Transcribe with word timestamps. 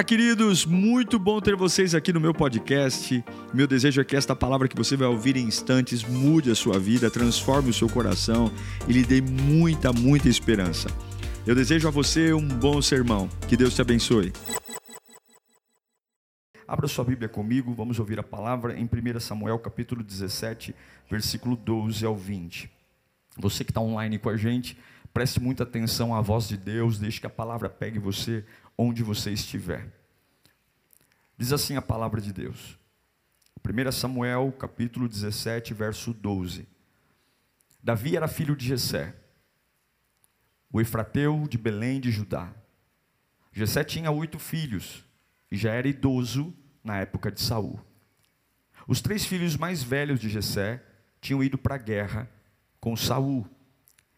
Olá, 0.00 0.04
queridos, 0.06 0.64
muito 0.64 1.18
bom 1.18 1.42
ter 1.42 1.54
vocês 1.54 1.94
aqui 1.94 2.10
no 2.10 2.18
meu 2.18 2.32
podcast. 2.32 3.22
Meu 3.52 3.66
desejo 3.66 4.00
é 4.00 4.04
que 4.04 4.16
esta 4.16 4.34
palavra 4.34 4.66
que 4.66 4.74
você 4.74 4.96
vai 4.96 5.06
ouvir 5.06 5.36
em 5.36 5.44
instantes 5.44 6.02
mude 6.02 6.50
a 6.50 6.54
sua 6.54 6.78
vida, 6.78 7.10
transforme 7.10 7.68
o 7.68 7.74
seu 7.74 7.86
coração 7.86 8.50
e 8.88 8.94
lhe 8.94 9.04
dê 9.04 9.20
muita, 9.20 9.92
muita 9.92 10.26
esperança. 10.26 10.88
Eu 11.46 11.54
desejo 11.54 11.86
a 11.86 11.90
você 11.90 12.32
um 12.32 12.48
bom 12.48 12.80
sermão. 12.80 13.28
Que 13.46 13.58
Deus 13.58 13.74
te 13.74 13.82
abençoe. 13.82 14.32
Abra 16.66 16.88
sua 16.88 17.04
Bíblia 17.04 17.28
comigo, 17.28 17.74
vamos 17.74 17.98
ouvir 17.98 18.18
a 18.18 18.22
palavra 18.22 18.74
em 18.80 18.84
1 18.84 19.20
Samuel 19.20 19.58
capítulo 19.58 20.02
17, 20.02 20.74
versículo 21.10 21.54
12 21.54 22.06
ao 22.06 22.16
20. 22.16 22.70
Você 23.36 23.64
que 23.64 23.70
está 23.70 23.82
online 23.82 24.18
com 24.18 24.30
a 24.30 24.36
gente, 24.38 24.78
preste 25.12 25.38
muita 25.38 25.64
atenção 25.64 26.14
à 26.14 26.22
voz 26.22 26.48
de 26.48 26.56
Deus, 26.56 26.98
deixe 26.98 27.20
que 27.20 27.26
a 27.26 27.30
palavra 27.30 27.68
pegue 27.68 27.98
você 27.98 28.46
onde 28.82 29.02
você 29.02 29.30
estiver. 29.30 29.92
Diz 31.36 31.52
assim 31.52 31.76
a 31.76 31.82
palavra 31.82 32.18
de 32.18 32.32
Deus. 32.32 32.78
1 33.62 33.92
Samuel, 33.92 34.50
capítulo 34.58 35.06
17, 35.06 35.74
verso 35.74 36.14
12. 36.14 36.66
Davi 37.82 38.16
era 38.16 38.26
filho 38.26 38.56
de 38.56 38.66
Jessé, 38.66 39.14
o 40.72 40.80
Efrateu 40.80 41.46
de 41.46 41.58
Belém 41.58 42.00
de 42.00 42.10
Judá. 42.10 42.54
Jessé 43.52 43.84
tinha 43.84 44.10
oito 44.10 44.38
filhos 44.38 45.04
e 45.52 45.58
já 45.58 45.74
era 45.74 45.86
idoso 45.86 46.54
na 46.82 46.96
época 46.96 47.30
de 47.30 47.42
Saul. 47.42 47.78
Os 48.88 49.02
três 49.02 49.26
filhos 49.26 49.58
mais 49.58 49.82
velhos 49.82 50.18
de 50.18 50.30
Jessé 50.30 50.82
tinham 51.20 51.44
ido 51.44 51.58
para 51.58 51.74
a 51.74 51.78
guerra 51.78 52.30
com 52.80 52.96
Saul. 52.96 53.46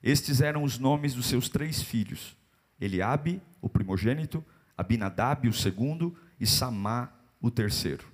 Estes 0.01 0.41
eram 0.41 0.63
os 0.63 0.79
nomes 0.79 1.15
dos 1.15 1.27
seus 1.27 1.49
três 1.49 1.83
filhos: 1.83 2.37
Eliabe, 2.81 3.43
o 3.61 3.69
primogênito, 3.69 4.45
Abinadab, 4.77 5.49
o 5.49 5.53
segundo, 5.53 6.17
e 6.41 6.47
Samá, 6.47 7.13
o 7.41 7.51
terceiro. 7.51 8.07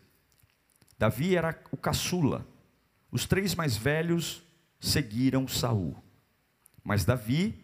Davi 0.98 1.36
era 1.36 1.58
o 1.70 1.76
caçula. 1.76 2.46
Os 3.10 3.24
três 3.26 3.54
mais 3.54 3.76
velhos 3.76 4.42
seguiram 4.80 5.46
Saul. 5.46 5.96
Mas 6.82 7.04
Davi 7.04 7.58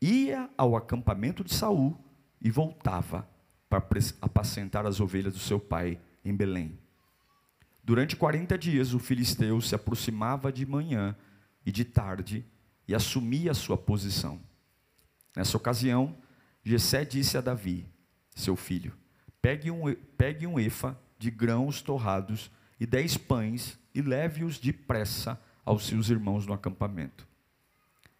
ia 0.00 0.48
ao 0.56 0.76
acampamento 0.76 1.42
de 1.42 1.52
Saul 1.52 1.98
e 2.40 2.50
voltava 2.50 3.28
para 3.68 3.84
apacentar 4.20 4.86
as 4.86 5.00
ovelhas 5.00 5.32
do 5.32 5.38
seu 5.38 5.58
pai 5.58 6.00
em 6.24 6.34
Belém. 6.34 6.78
Durante 7.82 8.14
40 8.14 8.56
dias 8.56 8.94
o 8.94 8.98
filisteu 8.98 9.60
se 9.60 9.74
aproximava 9.74 10.52
de 10.52 10.64
manhã 10.64 11.16
e 11.64 11.72
de 11.72 11.84
tarde 11.84 12.44
e 12.86 12.94
assumia 12.94 13.50
a 13.50 13.54
sua 13.54 13.76
posição. 13.76 14.40
Nessa 15.34 15.56
ocasião, 15.56 16.16
Jessé 16.62 17.04
disse 17.04 17.36
a 17.38 17.40
Davi, 17.40 17.88
seu 18.34 18.56
filho: 18.56 18.92
pegue 19.40 19.70
um, 19.70 19.94
pegue 20.16 20.46
um 20.46 20.58
efa 20.58 20.98
de 21.18 21.30
grãos 21.30 21.82
torrados 21.82 22.50
e 22.78 22.86
dez 22.86 23.16
pães 23.16 23.78
e 23.94 24.02
leve-os 24.02 24.58
depressa 24.58 25.40
aos 25.64 25.86
seus 25.86 26.10
irmãos 26.10 26.46
no 26.46 26.52
acampamento. 26.52 27.26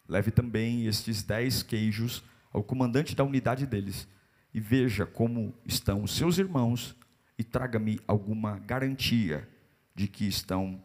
Leve 0.09 0.31
também 0.31 0.87
estes 0.87 1.23
dez 1.23 1.63
queijos 1.63 2.23
ao 2.53 2.63
comandante 2.63 3.15
da 3.15 3.25
unidade 3.25 3.67
deles 3.67 4.07
e 4.53 4.61
veja 4.61 5.07
como 5.07 5.55
estão 5.65 6.03
os 6.03 6.15
seus 6.15 6.39
irmãos 6.39 6.95
e 7.39 7.43
traga-me 7.43 7.99
alguma 8.07 8.59
garantia 8.59 9.49
de 9.95 10.07
que 10.07 10.27
estão 10.27 10.83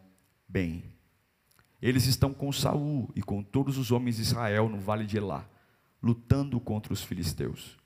bem. 0.48 0.82
Eles 1.80 2.06
estão 2.06 2.32
com 2.32 2.50
Saul 2.50 3.10
e 3.14 3.22
com 3.22 3.42
todos 3.42 3.78
os 3.78 3.92
homens 3.92 4.16
de 4.16 4.22
Israel 4.22 4.68
no 4.68 4.80
vale 4.80 5.04
de 5.04 5.16
Elá 5.16 5.48
lutando 6.02 6.58
contra 6.60 6.92
os 6.92 7.02
filisteus. 7.02 7.76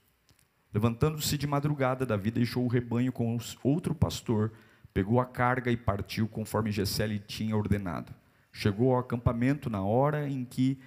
Levantando-se 0.73 1.37
de 1.37 1.45
madrugada, 1.45 2.05
Davi 2.05 2.31
deixou 2.31 2.65
o 2.65 2.67
rebanho 2.67 3.11
com 3.11 3.37
outro 3.63 3.93
pastor, 3.93 4.51
pegou 4.91 5.19
a 5.19 5.25
carga 5.25 5.71
e 5.71 5.77
partiu 5.77 6.27
conforme 6.27 6.71
Gessé 6.71 7.05
lhe 7.05 7.19
tinha 7.19 7.55
ordenado. 7.55 8.13
Chegou 8.51 8.93
ao 8.93 8.99
acampamento 8.99 9.69
na 9.69 9.83
hora 9.83 10.27
em 10.27 10.43
que, 10.43 10.79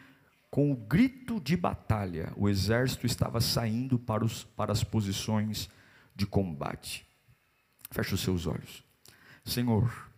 com 0.50 0.72
o 0.72 0.76
grito 0.76 1.40
de 1.40 1.56
batalha, 1.56 2.32
o 2.36 2.48
exército 2.48 3.06
estava 3.06 3.40
saindo 3.40 3.98
para, 3.98 4.24
os, 4.24 4.42
para 4.42 4.72
as 4.72 4.82
posições 4.82 5.68
de 6.14 6.26
combate. 6.26 7.06
Feche 7.90 8.14
os 8.14 8.20
seus 8.20 8.46
olhos. 8.46 8.82
Senhor, 9.44 10.10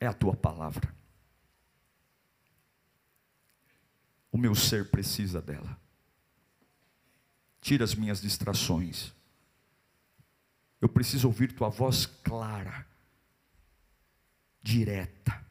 é 0.00 0.06
a 0.06 0.12
tua 0.12 0.34
palavra. 0.34 0.92
O 4.32 4.38
meu 4.38 4.54
ser 4.54 4.90
precisa 4.90 5.40
dela. 5.40 5.76
Tira 7.60 7.84
as 7.84 7.94
minhas 7.94 8.20
distrações. 8.20 9.12
Eu 10.80 10.88
preciso 10.88 11.26
ouvir 11.26 11.52
tua 11.52 11.68
voz 11.68 12.06
clara, 12.06 12.86
direta. 14.62 15.44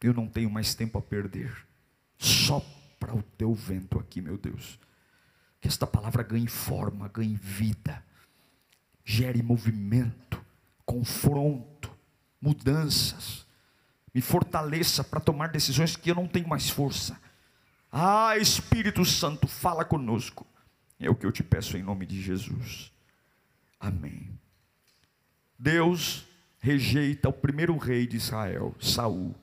Eu 0.00 0.12
não 0.12 0.26
tenho 0.26 0.50
mais 0.50 0.74
tempo 0.74 0.98
a 0.98 1.02
perder. 1.02 1.66
Sopra 2.18 3.14
o 3.14 3.22
teu 3.22 3.54
vento 3.54 3.98
aqui, 3.98 4.20
meu 4.20 4.36
Deus. 4.36 4.78
Que 5.60 5.68
esta 5.68 5.86
palavra 5.86 6.22
ganhe 6.22 6.48
forma, 6.48 7.08
ganhe 7.08 7.36
vida, 7.36 8.04
gere 9.04 9.42
movimento, 9.42 10.44
confronto, 10.84 11.90
mudanças. 12.40 13.46
Me 14.12 14.20
fortaleça 14.20 15.02
para 15.02 15.20
tomar 15.20 15.48
decisões 15.48 15.96
que 15.96 16.10
eu 16.10 16.14
não 16.14 16.28
tenho 16.28 16.48
mais 16.48 16.68
força. 16.68 17.18
Ah, 17.90 18.36
Espírito 18.36 19.04
Santo, 19.04 19.46
fala 19.46 19.84
conosco. 19.84 20.46
É 21.02 21.10
o 21.10 21.14
que 21.16 21.26
eu 21.26 21.32
te 21.32 21.42
peço 21.42 21.76
em 21.76 21.82
nome 21.82 22.06
de 22.06 22.22
Jesus. 22.22 22.92
Amém. 23.78 24.38
Deus 25.58 26.24
rejeita 26.60 27.28
o 27.28 27.32
primeiro 27.32 27.76
rei 27.76 28.06
de 28.06 28.16
Israel, 28.16 28.74
Saul. 28.80 29.34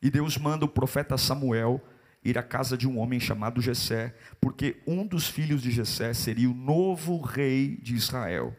E 0.00 0.08
Deus 0.08 0.38
manda 0.38 0.64
o 0.64 0.68
profeta 0.68 1.18
Samuel 1.18 1.84
ir 2.24 2.38
à 2.38 2.42
casa 2.42 2.78
de 2.78 2.86
um 2.86 2.98
homem 2.98 3.18
chamado 3.18 3.60
Jessé, 3.60 4.14
porque 4.40 4.80
um 4.86 5.04
dos 5.04 5.28
filhos 5.28 5.62
de 5.62 5.72
Jessé 5.72 6.14
seria 6.14 6.48
o 6.48 6.54
novo 6.54 7.20
rei 7.20 7.76
de 7.76 7.96
Israel. 7.96 8.56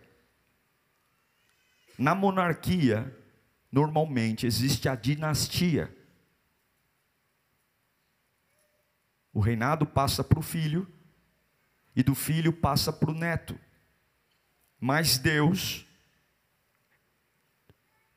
Na 1.98 2.14
monarquia, 2.14 3.16
normalmente 3.72 4.46
existe 4.46 4.90
a 4.90 4.96
dinastia. 4.96 5.96
O 9.34 9.40
reinado 9.40 9.86
passa 9.86 10.24
para 10.24 10.40
o 10.40 10.44
filho, 10.44 10.88
e 11.96 12.04
do 12.04 12.16
filho 12.16 12.54
passa 12.54 12.94
para 12.94 13.12
o 13.12 13.14
neto. 13.14 13.60
Mas 14.80 15.18
Deus 15.18 15.86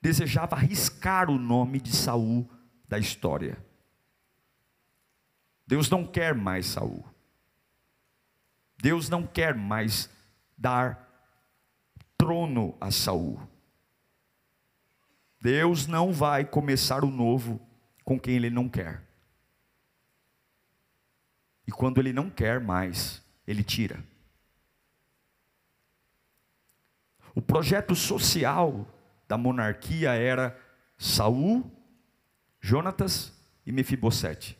desejava 0.01 0.57
arriscar 0.57 1.31
o 1.31 1.39
nome 1.39 1.81
de 1.81 1.95
Saul 1.95 2.49
da 2.89 2.99
história. 2.99 3.57
Deus 5.67 5.89
não 5.89 6.07
quer 6.07 6.35
mais 6.35 6.67
Saul. 6.67 7.05
Deus 8.79 9.09
não 9.09 9.27
quer 9.27 9.55
mais 9.55 10.11
dar 10.59 11.09
trono 12.17 12.77
a 12.81 12.91
Saul. 12.91 13.41
Deus 15.41 15.87
não 15.87 16.13
vai 16.13 16.45
começar 16.45 17.05
o 17.05 17.11
novo 17.11 17.61
com 18.05 18.19
quem 18.19 18.37
ele 18.37 18.51
não 18.51 18.69
quer. 18.69 19.12
E 21.67 21.73
quando 21.73 21.99
ele 21.99 22.13
não 22.13 22.29
quer 22.29 22.61
mais, 22.61 23.23
ele 23.47 23.63
tira. 23.63 24.03
O 27.35 27.41
projeto 27.41 27.95
social 27.95 28.87
da 29.27 29.39
monarquia 29.39 30.13
era 30.13 30.59
Saul, 30.99 31.71
Jonatas 32.61 33.33
e 33.65 33.73
Mefibosete. 33.73 34.59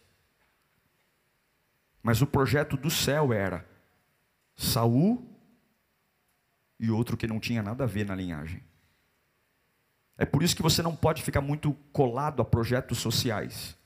Mas 2.03 2.23
o 2.23 2.27
projeto 2.27 2.77
do 2.77 2.91
céu 2.91 3.33
era 3.33 3.69
Saul 4.57 5.25
e 6.81 6.91
outro 6.91 7.17
que 7.17 7.27
não 7.27 7.39
tinha 7.39 7.63
nada 7.63 7.85
a 7.85 7.87
ver 7.87 8.05
na 8.05 8.15
linhagem. 8.15 8.63
É 10.19 10.25
por 10.25 10.43
isso 10.43 10.57
que 10.57 10.63
você 10.63 10.83
não 10.83 10.97
pode 10.97 11.23
ficar 11.23 11.41
muito 11.41 11.75
colado 11.93 12.43
a 12.43 12.45
projetos 12.45 12.99
sociais. 12.99 13.77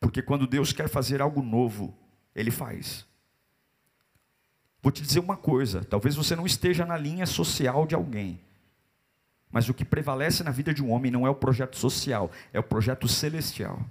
Porque 0.00 0.22
quando 0.22 0.46
Deus 0.46 0.72
quer 0.72 0.88
fazer 0.88 1.20
algo 1.20 1.42
novo, 1.42 1.96
Ele 2.34 2.50
faz. 2.50 3.06
Vou 4.80 4.92
te 4.92 5.02
dizer 5.02 5.20
uma 5.20 5.36
coisa: 5.36 5.84
talvez 5.84 6.14
você 6.14 6.36
não 6.36 6.46
esteja 6.46 6.86
na 6.86 6.96
linha 6.96 7.26
social 7.26 7.86
de 7.86 7.94
alguém, 7.94 8.40
mas 9.50 9.68
o 9.68 9.74
que 9.74 9.84
prevalece 9.84 10.42
na 10.44 10.50
vida 10.50 10.72
de 10.72 10.82
um 10.82 10.90
homem 10.90 11.10
não 11.10 11.26
é 11.26 11.30
o 11.30 11.34
projeto 11.34 11.76
social, 11.76 12.30
é 12.52 12.60
o 12.60 12.62
projeto 12.62 13.08
celestial. 13.08 13.84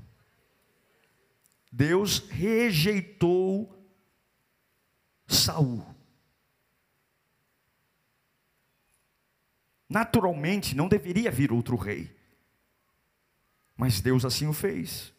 Deus 1.72 2.20
rejeitou 2.30 3.72
Saul. 5.28 5.86
Naturalmente 9.90 10.76
não 10.76 10.88
deveria 10.88 11.32
vir 11.32 11.52
outro 11.52 11.76
rei. 11.76 12.16
Mas 13.76 14.02
Deus 14.02 14.26
assim 14.26 14.48
o 14.48 14.54
fez. 14.54 15.14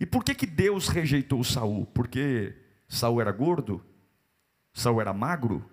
E 0.00 0.06
por 0.06 0.24
que, 0.24 0.34
que 0.34 0.46
Deus 0.46 0.88
rejeitou 0.88 1.42
Saul? 1.44 1.86
Porque 1.86 2.54
Saul 2.88 3.20
era 3.20 3.32
gordo? 3.32 3.84
Saul 4.72 5.00
era 5.00 5.12
magro? 5.12 5.64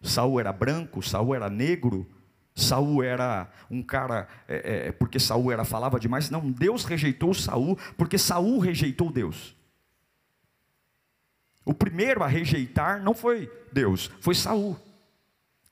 Saul 0.00 0.38
era 0.40 0.52
branco? 0.52 1.02
Saul 1.02 1.34
era 1.34 1.50
negro? 1.50 2.06
Saul 2.54 3.02
era 3.02 3.50
um 3.68 3.82
cara 3.82 4.28
é, 4.46 4.88
é, 4.88 4.92
porque 4.92 5.18
Saul 5.18 5.50
era 5.50 5.64
falava 5.64 5.98
demais? 5.98 6.30
Não, 6.30 6.50
Deus 6.50 6.84
rejeitou 6.84 7.34
Saul 7.34 7.76
porque 7.96 8.16
Saul 8.16 8.58
rejeitou 8.58 9.10
Deus. 9.10 9.56
O 11.64 11.74
primeiro 11.74 12.22
a 12.22 12.28
rejeitar 12.28 13.02
não 13.02 13.14
foi 13.14 13.50
Deus, 13.72 14.10
foi 14.20 14.34
Saul. 14.34 14.78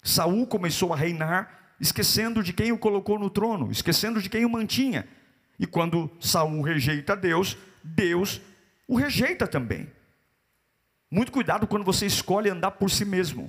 Saul 0.02 0.46
começou 0.46 0.92
a 0.92 0.96
reinar 0.96 1.76
esquecendo 1.78 2.42
de 2.42 2.52
quem 2.52 2.72
o 2.72 2.78
colocou 2.78 3.18
no 3.18 3.28
trono, 3.28 3.70
esquecendo 3.70 4.20
de 4.20 4.28
quem 4.28 4.44
o 4.44 4.50
mantinha. 4.50 5.06
E 5.62 5.66
quando 5.66 6.10
Saul 6.18 6.60
rejeita 6.60 7.14
Deus, 7.14 7.56
Deus 7.84 8.40
o 8.88 8.96
rejeita 8.96 9.46
também. 9.46 9.88
Muito 11.08 11.30
cuidado 11.30 11.68
quando 11.68 11.84
você 11.84 12.04
escolhe 12.04 12.50
andar 12.50 12.72
por 12.72 12.90
si 12.90 13.04
mesmo. 13.04 13.48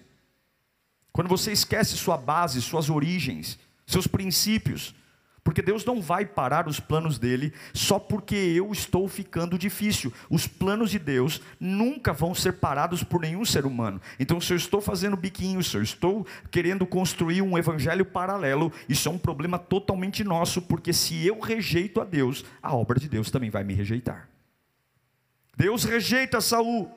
Quando 1.12 1.28
você 1.28 1.52
esquece 1.52 1.98
sua 1.98 2.16
base, 2.16 2.62
suas 2.62 2.88
origens, 2.88 3.58
seus 3.88 4.06
princípios. 4.06 4.94
Porque 5.44 5.62
Deus 5.62 5.84
não 5.84 6.02
vai 6.02 6.26
parar 6.26 6.70
os 6.70 6.80
planos 6.80 7.20
dele 7.20 7.54
só 7.74 8.00
porque 8.00 8.36
eu 8.36 8.72
estou 8.72 9.08
ficando 9.10 9.60
difícil. 9.60 10.14
Os 10.30 10.48
planos 10.48 10.90
de 10.90 10.98
Deus 10.98 11.42
nunca 11.60 12.14
vão 12.14 12.34
ser 12.34 12.54
parados 12.54 13.04
por 13.04 13.20
nenhum 13.20 13.44
ser 13.44 13.66
humano. 13.66 14.02
Então, 14.18 14.40
se 14.40 14.54
eu 14.54 14.58
estou 14.58 14.80
fazendo 14.80 15.18
biquinho, 15.18 15.62
se 15.62 15.76
eu 15.76 15.82
estou 15.82 16.26
querendo 16.50 16.86
construir 16.86 17.42
um 17.42 17.58
evangelho 17.58 18.06
paralelo, 18.06 18.72
isso 18.88 19.10
é 19.10 19.12
um 19.12 19.18
problema 19.18 19.60
totalmente 19.60 20.24
nosso, 20.24 20.62
porque 20.62 20.94
se 20.94 21.28
eu 21.28 21.40
rejeito 21.42 22.00
a 22.00 22.06
Deus, 22.06 22.46
a 22.62 22.74
obra 22.74 22.98
de 22.98 23.10
Deus 23.10 23.30
também 23.30 23.50
vai 23.50 23.66
me 23.66 23.74
rejeitar. 23.74 24.30
Deus 25.58 25.84
rejeita 25.84 26.40
Saul. 26.40 26.90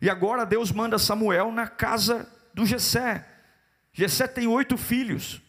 E 0.00 0.10
agora 0.10 0.44
Deus 0.44 0.72
manda 0.72 0.98
Samuel 0.98 1.52
na 1.52 1.68
casa 1.68 2.28
do 2.52 2.66
Jessé. 2.66 3.24
Jessé 3.92 4.26
tem 4.26 4.48
oito 4.48 4.76
filhos. 4.76 5.40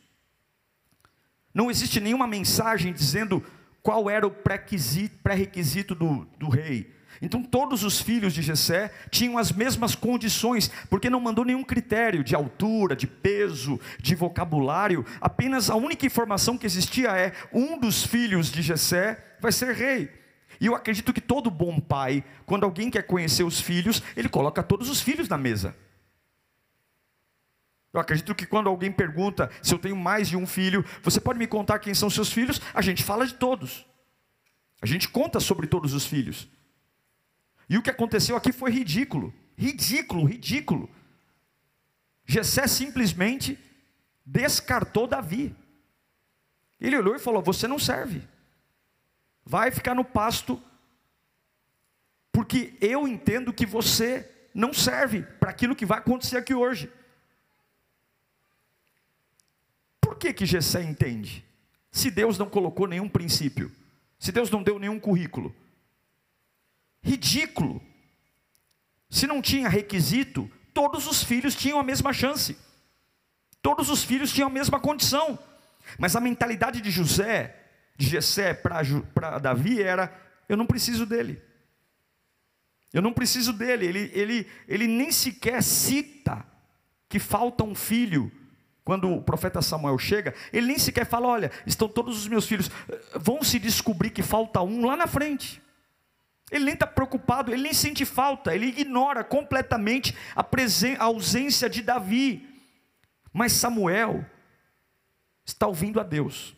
Não 1.53 1.69
existe 1.69 1.99
nenhuma 1.99 2.25
mensagem 2.25 2.91
dizendo 2.91 3.43
qual 3.81 4.09
era 4.09 4.25
o 4.25 4.31
pré-requisito 4.31 5.93
do, 5.93 6.27
do 6.37 6.49
rei. 6.49 6.91
Então 7.21 7.43
todos 7.43 7.83
os 7.83 8.01
filhos 8.01 8.33
de 8.33 8.41
Jessé 8.41 8.91
tinham 9.09 9.37
as 9.37 9.51
mesmas 9.51 9.95
condições, 9.95 10.69
porque 10.89 11.09
não 11.09 11.19
mandou 11.19 11.45
nenhum 11.45 11.63
critério 11.63 12.23
de 12.23 12.35
altura, 12.35 12.95
de 12.95 13.07
peso, 13.07 13.79
de 14.01 14.15
vocabulário. 14.15 15.05
Apenas 15.21 15.69
a 15.69 15.75
única 15.75 16.05
informação 16.05 16.57
que 16.57 16.65
existia 16.65 17.11
é 17.11 17.33
um 17.53 17.79
dos 17.79 18.03
filhos 18.03 18.51
de 18.51 18.61
Jessé 18.61 19.23
vai 19.39 19.51
ser 19.51 19.73
rei. 19.73 20.09
E 20.59 20.65
eu 20.65 20.75
acredito 20.75 21.13
que 21.13 21.21
todo 21.21 21.51
bom 21.51 21.79
pai, 21.79 22.23
quando 22.45 22.63
alguém 22.63 22.89
quer 22.89 23.03
conhecer 23.03 23.43
os 23.43 23.59
filhos, 23.59 24.01
ele 24.15 24.29
coloca 24.29 24.63
todos 24.63 24.89
os 24.89 25.01
filhos 25.01 25.27
na 25.27 25.37
mesa. 25.37 25.75
Eu 27.93 27.99
acredito 27.99 28.33
que 28.33 28.45
quando 28.45 28.67
alguém 28.67 28.91
pergunta 28.91 29.49
se 29.61 29.73
eu 29.73 29.79
tenho 29.79 29.95
mais 29.95 30.27
de 30.27 30.35
um 30.35 30.47
filho, 30.47 30.83
você 31.01 31.21
pode 31.21 31.39
me 31.39 31.47
contar 31.47 31.79
quem 31.79 31.93
são 31.93 32.09
seus 32.09 32.33
filhos? 32.33 32.59
A 32.73 32.81
gente 32.81 33.03
fala 33.03 33.25
de 33.25 33.35
todos. 33.35 33.85
A 34.81 34.85
gente 34.85 35.07
conta 35.07 35.39
sobre 35.39 35.67
todos 35.67 35.93
os 35.93 36.05
filhos. 36.05 36.49
E 37.69 37.77
o 37.77 37.81
que 37.81 37.89
aconteceu 37.89 38.35
aqui 38.35 38.51
foi 38.51 38.71
ridículo. 38.71 39.33
Ridículo, 39.55 40.25
ridículo. 40.25 40.89
Jessé 42.25 42.67
simplesmente 42.67 43.59
descartou 44.25 45.07
Davi. 45.07 45.55
Ele 46.81 46.97
olhou 46.97 47.15
e 47.15 47.19
falou: 47.19 47.41
Você 47.43 47.67
não 47.67 47.77
serve 47.77 48.27
vai 49.45 49.71
ficar 49.71 49.93
no 49.93 50.05
pasto, 50.05 50.61
porque 52.31 52.75
eu 52.81 53.07
entendo 53.07 53.53
que 53.53 53.65
você 53.65 54.29
não 54.53 54.73
serve 54.73 55.23
para 55.39 55.49
aquilo 55.49 55.75
que 55.75 55.85
vai 55.85 55.99
acontecer 55.99 56.37
aqui 56.37 56.53
hoje. 56.53 56.91
Por 60.13 60.19
que 60.19 60.31
que 60.31 60.45
Gessé 60.45 60.83
entende? 60.83 61.43
Se 61.91 62.11
Deus 62.11 62.37
não 62.37 62.47
colocou 62.47 62.85
nenhum 62.85 63.09
princípio, 63.09 63.71
se 64.19 64.31
Deus 64.31 64.51
não 64.51 64.61
deu 64.61 64.77
nenhum 64.77 64.99
currículo, 64.99 65.55
ridículo. 67.01 67.81
Se 69.09 69.25
não 69.25 69.41
tinha 69.41 69.67
requisito, 69.67 70.47
todos 70.71 71.07
os 71.07 71.23
filhos 71.23 71.55
tinham 71.55 71.79
a 71.79 71.83
mesma 71.83 72.13
chance. 72.13 72.55
Todos 73.59 73.89
os 73.89 74.03
filhos 74.03 74.31
tinham 74.31 74.49
a 74.49 74.53
mesma 74.53 74.79
condição. 74.79 75.39
Mas 75.97 76.15
a 76.15 76.19
mentalidade 76.21 76.79
de 76.79 76.91
José 76.91 77.59
de 77.97 78.05
Jessé 78.05 78.53
para 78.53 79.39
Davi 79.39 79.81
era: 79.81 80.15
eu 80.47 80.55
não 80.55 80.67
preciso 80.67 81.07
dele. 81.07 81.41
Eu 82.93 83.01
não 83.01 83.11
preciso 83.11 83.51
dele. 83.51 83.87
Ele, 83.87 84.11
ele, 84.13 84.47
ele 84.67 84.85
nem 84.85 85.11
sequer 85.11 85.63
cita 85.63 86.45
que 87.09 87.17
falta 87.17 87.63
um 87.63 87.73
filho. 87.73 88.31
Quando 88.83 89.09
o 89.09 89.21
profeta 89.21 89.61
Samuel 89.61 89.97
chega, 89.97 90.33
ele 90.51 90.67
nem 90.67 90.77
sequer 90.77 91.05
fala: 91.05 91.27
Olha, 91.27 91.51
estão 91.65 91.87
todos 91.87 92.17
os 92.17 92.27
meus 92.27 92.45
filhos, 92.45 92.69
vão 93.15 93.41
se 93.41 93.57
descobrir 93.57 94.09
que 94.09 94.21
falta 94.21 94.61
um 94.61 94.85
lá 94.85 94.97
na 94.97 95.07
frente. 95.07 95.61
Ele 96.51 96.65
nem 96.65 96.73
está 96.73 96.85
preocupado, 96.85 97.51
ele 97.51 97.63
nem 97.63 97.73
sente 97.73 98.05
falta, 98.05 98.53
ele 98.53 98.67
ignora 98.67 99.23
completamente 99.23 100.15
a, 100.35 100.41
a 100.41 101.03
ausência 101.03 101.69
de 101.69 101.81
Davi. 101.81 102.47
Mas 103.31 103.53
Samuel 103.53 104.23
está 105.45 105.65
ouvindo 105.65 105.99
a 105.99 106.03
Deus. 106.03 106.55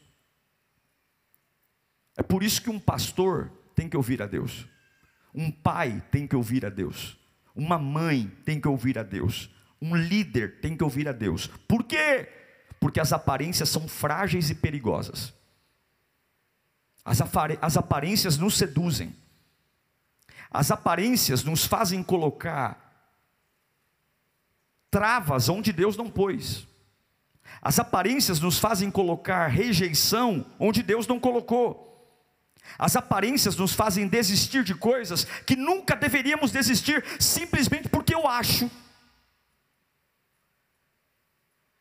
É 2.18 2.24
por 2.24 2.44
isso 2.44 2.62
que 2.62 2.70
um 2.70 2.80
pastor 2.80 3.52
tem 3.76 3.88
que 3.88 3.96
ouvir 3.96 4.22
a 4.22 4.26
Deus, 4.26 4.66
um 5.34 5.52
pai 5.52 6.02
tem 6.12 6.26
que 6.26 6.36
ouvir 6.36 6.66
a 6.66 6.70
Deus, 6.70 7.18
uma 7.54 7.78
mãe 7.78 8.32
tem 8.46 8.60
que 8.60 8.68
ouvir 8.68 8.98
a 8.98 9.04
Deus, 9.04 9.50
um 9.82 9.96
líder 9.96 10.60
tem 10.62 10.76
que 10.76 10.84
ouvir 10.84 11.08
a 11.08 11.12
Deus. 11.12 11.48
Por 11.68 11.84
quê? 11.84 12.30
Porque 12.80 13.00
as 13.00 13.14
aparências 13.14 13.70
são 13.70 13.88
frágeis 13.88 14.50
e 14.50 14.56
perigosas. 14.56 15.34
As, 17.04 17.20
as 17.62 17.78
aparências 17.78 18.38
nos 18.38 18.58
seduzem. 18.58 19.16
As 20.50 20.72
aparências 20.72 21.44
nos 21.44 21.66
fazem 21.66 22.02
colocar 22.02 22.82
travas 24.90 25.50
onde 25.50 25.74
Deus 25.74 25.98
não 25.98 26.10
pôs. 26.10 26.66
As 27.62 27.80
aparências 27.80 28.40
nos 28.40 28.58
fazem 28.58 28.90
colocar 28.90 29.48
rejeição 29.48 30.46
onde 30.58 30.82
Deus 30.82 31.06
não 31.06 31.20
colocou. 31.20 31.86
As 32.80 32.96
aparências 32.96 33.56
nos 33.56 33.74
fazem 33.74 34.08
desistir 34.08 34.64
de 34.64 34.74
coisas 34.74 35.26
que 35.46 35.56
nunca 35.56 35.96
deveríamos 35.96 36.52
desistir, 36.52 37.04
simplesmente 37.20 37.90
porque 37.90 38.16
eu 38.16 38.28
acho. 38.28 38.70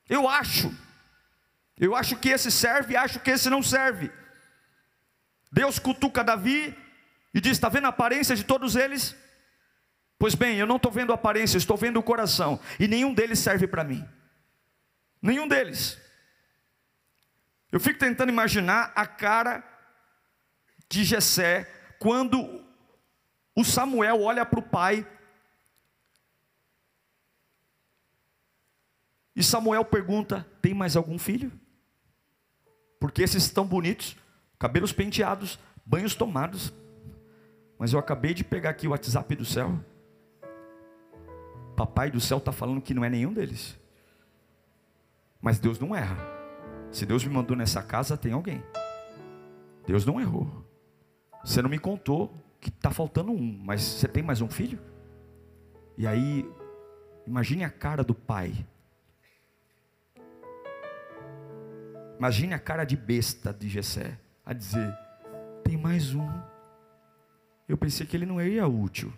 Eu 0.08 0.28
acho. 0.28 0.75
Eu 1.78 1.94
acho 1.96 2.16
que 2.16 2.28
esse 2.28 2.50
serve, 2.50 2.96
acho 2.96 3.20
que 3.20 3.30
esse 3.30 3.50
não 3.50 3.62
serve. 3.62 4.11
Deus 5.50 5.78
cutuca 5.78 6.23
Davi 6.23 6.76
e 7.32 7.40
diz: 7.40 7.52
Está 7.52 7.68
vendo 7.68 7.87
a 7.87 7.90
aparência 7.90 8.37
de 8.37 8.44
todos 8.44 8.76
eles? 8.76 9.16
Pois 10.18 10.34
bem, 10.34 10.56
eu 10.56 10.66
não 10.66 10.76
estou 10.76 10.92
vendo 10.92 11.12
a 11.12 11.16
aparência, 11.16 11.58
estou 11.58 11.76
vendo 11.76 11.99
o 11.99 12.02
coração, 12.02 12.61
e 12.78 12.87
nenhum 12.87 13.12
deles 13.12 13.38
serve 13.38 13.66
para 13.66 13.84
mim. 13.84 14.06
Nenhum 15.20 15.49
deles. 15.49 15.99
Eu 17.73 17.80
fico 17.80 17.99
tentando 17.99 18.28
imaginar 18.28 18.92
a 18.94 19.06
cara 19.06 19.64
de 20.88 21.02
Jessé, 21.02 21.68
quando 21.99 22.64
o 23.54 23.64
Samuel 23.64 24.23
olha 24.23 24.46
para 24.46 24.61
o 24.61 24.62
pai, 24.62 25.06
e 29.34 29.42
Samuel 29.42 29.84
pergunta: 29.84 30.46
tem 30.62 30.72
mais 30.74 30.96
algum 30.96 31.18
filho? 31.18 31.52
Porque 33.00 33.22
esses 33.22 33.44
estão 33.44 33.66
bonitos, 33.66 34.16
cabelos 34.58 34.92
penteados, 34.92 35.58
banhos 35.84 36.14
tomados. 36.14 36.72
Mas 37.78 37.92
eu 37.92 37.98
acabei 37.98 38.32
de 38.32 38.44
pegar 38.44 38.70
aqui 38.70 38.86
o 38.86 38.92
WhatsApp 38.92 39.34
do 39.34 39.44
céu. 39.44 39.78
Papai 41.76 42.10
do 42.10 42.20
céu 42.20 42.38
está 42.38 42.52
falando 42.52 42.80
que 42.80 42.94
não 42.94 43.04
é 43.04 43.10
nenhum 43.10 43.32
deles. 43.32 43.78
Mas 45.40 45.58
Deus 45.58 45.78
não 45.78 45.94
erra. 45.94 46.16
Se 46.90 47.04
Deus 47.04 47.24
me 47.24 47.34
mandou 47.34 47.56
nessa 47.56 47.82
casa, 47.82 48.16
tem 48.16 48.32
alguém. 48.32 48.62
Deus 49.86 50.06
não 50.06 50.20
errou. 50.20 50.64
Você 51.44 51.60
não 51.60 51.68
me 51.68 51.78
contou 51.78 52.32
que 52.60 52.70
está 52.70 52.90
faltando 52.90 53.32
um, 53.32 53.60
mas 53.62 53.82
você 53.82 54.08
tem 54.08 54.22
mais 54.22 54.40
um 54.40 54.48
filho? 54.48 54.78
E 55.98 56.06
aí, 56.06 56.48
imagine 57.26 57.64
a 57.64 57.70
cara 57.70 58.02
do 58.02 58.14
pai. 58.14 58.66
Imagine 62.18 62.54
a 62.54 62.59
cara 62.59 62.85
de 62.85 62.97
besta 62.97 63.52
de 63.52 63.68
Jessé 63.68 64.18
a 64.44 64.52
dizer: 64.52 64.97
tem 65.64 65.76
mais 65.76 66.14
um. 66.14 66.28
Eu 67.68 67.76
pensei 67.76 68.06
que 68.06 68.16
ele 68.16 68.26
não 68.26 68.40
ia 68.40 68.66
útil. 68.66 69.12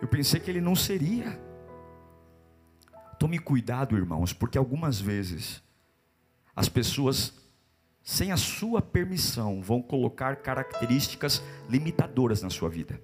Eu 0.00 0.08
pensei 0.08 0.40
que 0.40 0.50
ele 0.50 0.60
não 0.60 0.74
seria. 0.74 1.40
Tome 3.18 3.38
cuidado, 3.38 3.96
irmãos, 3.96 4.32
porque 4.32 4.58
algumas 4.58 5.00
vezes 5.00 5.62
as 6.54 6.68
pessoas 6.68 7.34
sem 8.06 8.30
a 8.30 8.36
sua 8.36 8.80
permissão, 8.80 9.60
vão 9.60 9.82
colocar 9.82 10.36
características 10.36 11.42
limitadoras 11.68 12.40
na 12.40 12.48
sua 12.48 12.68
vida. 12.68 13.00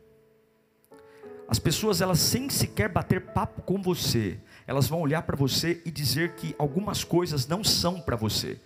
As 1.48 1.58
pessoas, 1.58 2.00
elas 2.00 2.20
sem 2.20 2.48
sequer 2.48 2.88
bater 2.88 3.20
papo 3.32 3.62
com 3.62 3.82
você, 3.82 4.38
elas 4.64 4.86
vão 4.86 5.00
olhar 5.00 5.22
para 5.22 5.36
você 5.36 5.82
e 5.84 5.90
dizer 5.90 6.36
que 6.36 6.54
algumas 6.56 7.02
coisas 7.02 7.48
não 7.48 7.64
são 7.64 8.00
para 8.00 8.14
você, 8.14 8.60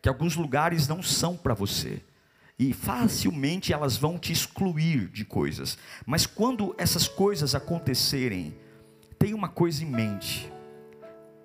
que 0.00 0.08
alguns 0.08 0.36
lugares 0.36 0.88
não 0.88 1.02
são 1.02 1.36
para 1.36 1.54
você. 1.54 2.02
E 2.58 2.72
facilmente 2.72 3.72
elas 3.72 3.96
vão 3.96 4.18
te 4.18 4.32
excluir 4.32 5.08
de 5.08 5.24
coisas. 5.24 5.78
Mas 6.04 6.26
quando 6.26 6.74
essas 6.76 7.08
coisas 7.08 7.54
acontecerem, 7.54 8.54
tenha 9.18 9.34
uma 9.34 9.48
coisa 9.48 9.82
em 9.82 9.86
mente: 9.86 10.52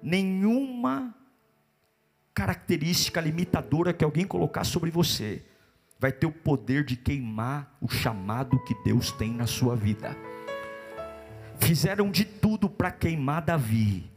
nenhuma 0.04 1.16
característica 2.34 3.22
limitadora 3.22 3.94
que 3.94 4.04
alguém 4.04 4.28
colocar 4.28 4.66
sobre 4.66 4.92
você 4.92 5.42
vai 5.98 6.12
ter 6.12 6.26
o 6.26 6.32
poder 6.32 6.84
de 6.84 6.98
queimar 6.98 7.78
o 7.80 7.88
chamado 7.88 8.60
que 8.66 8.76
Deus 8.84 9.12
tem 9.12 9.32
na 9.32 9.48
sua 9.48 9.76
vida. 9.76 10.16
Fizeram 11.60 12.12
de 12.12 12.26
tudo 12.26 12.70
para 12.70 12.92
queimar 12.92 13.42
Davi, 13.42 14.12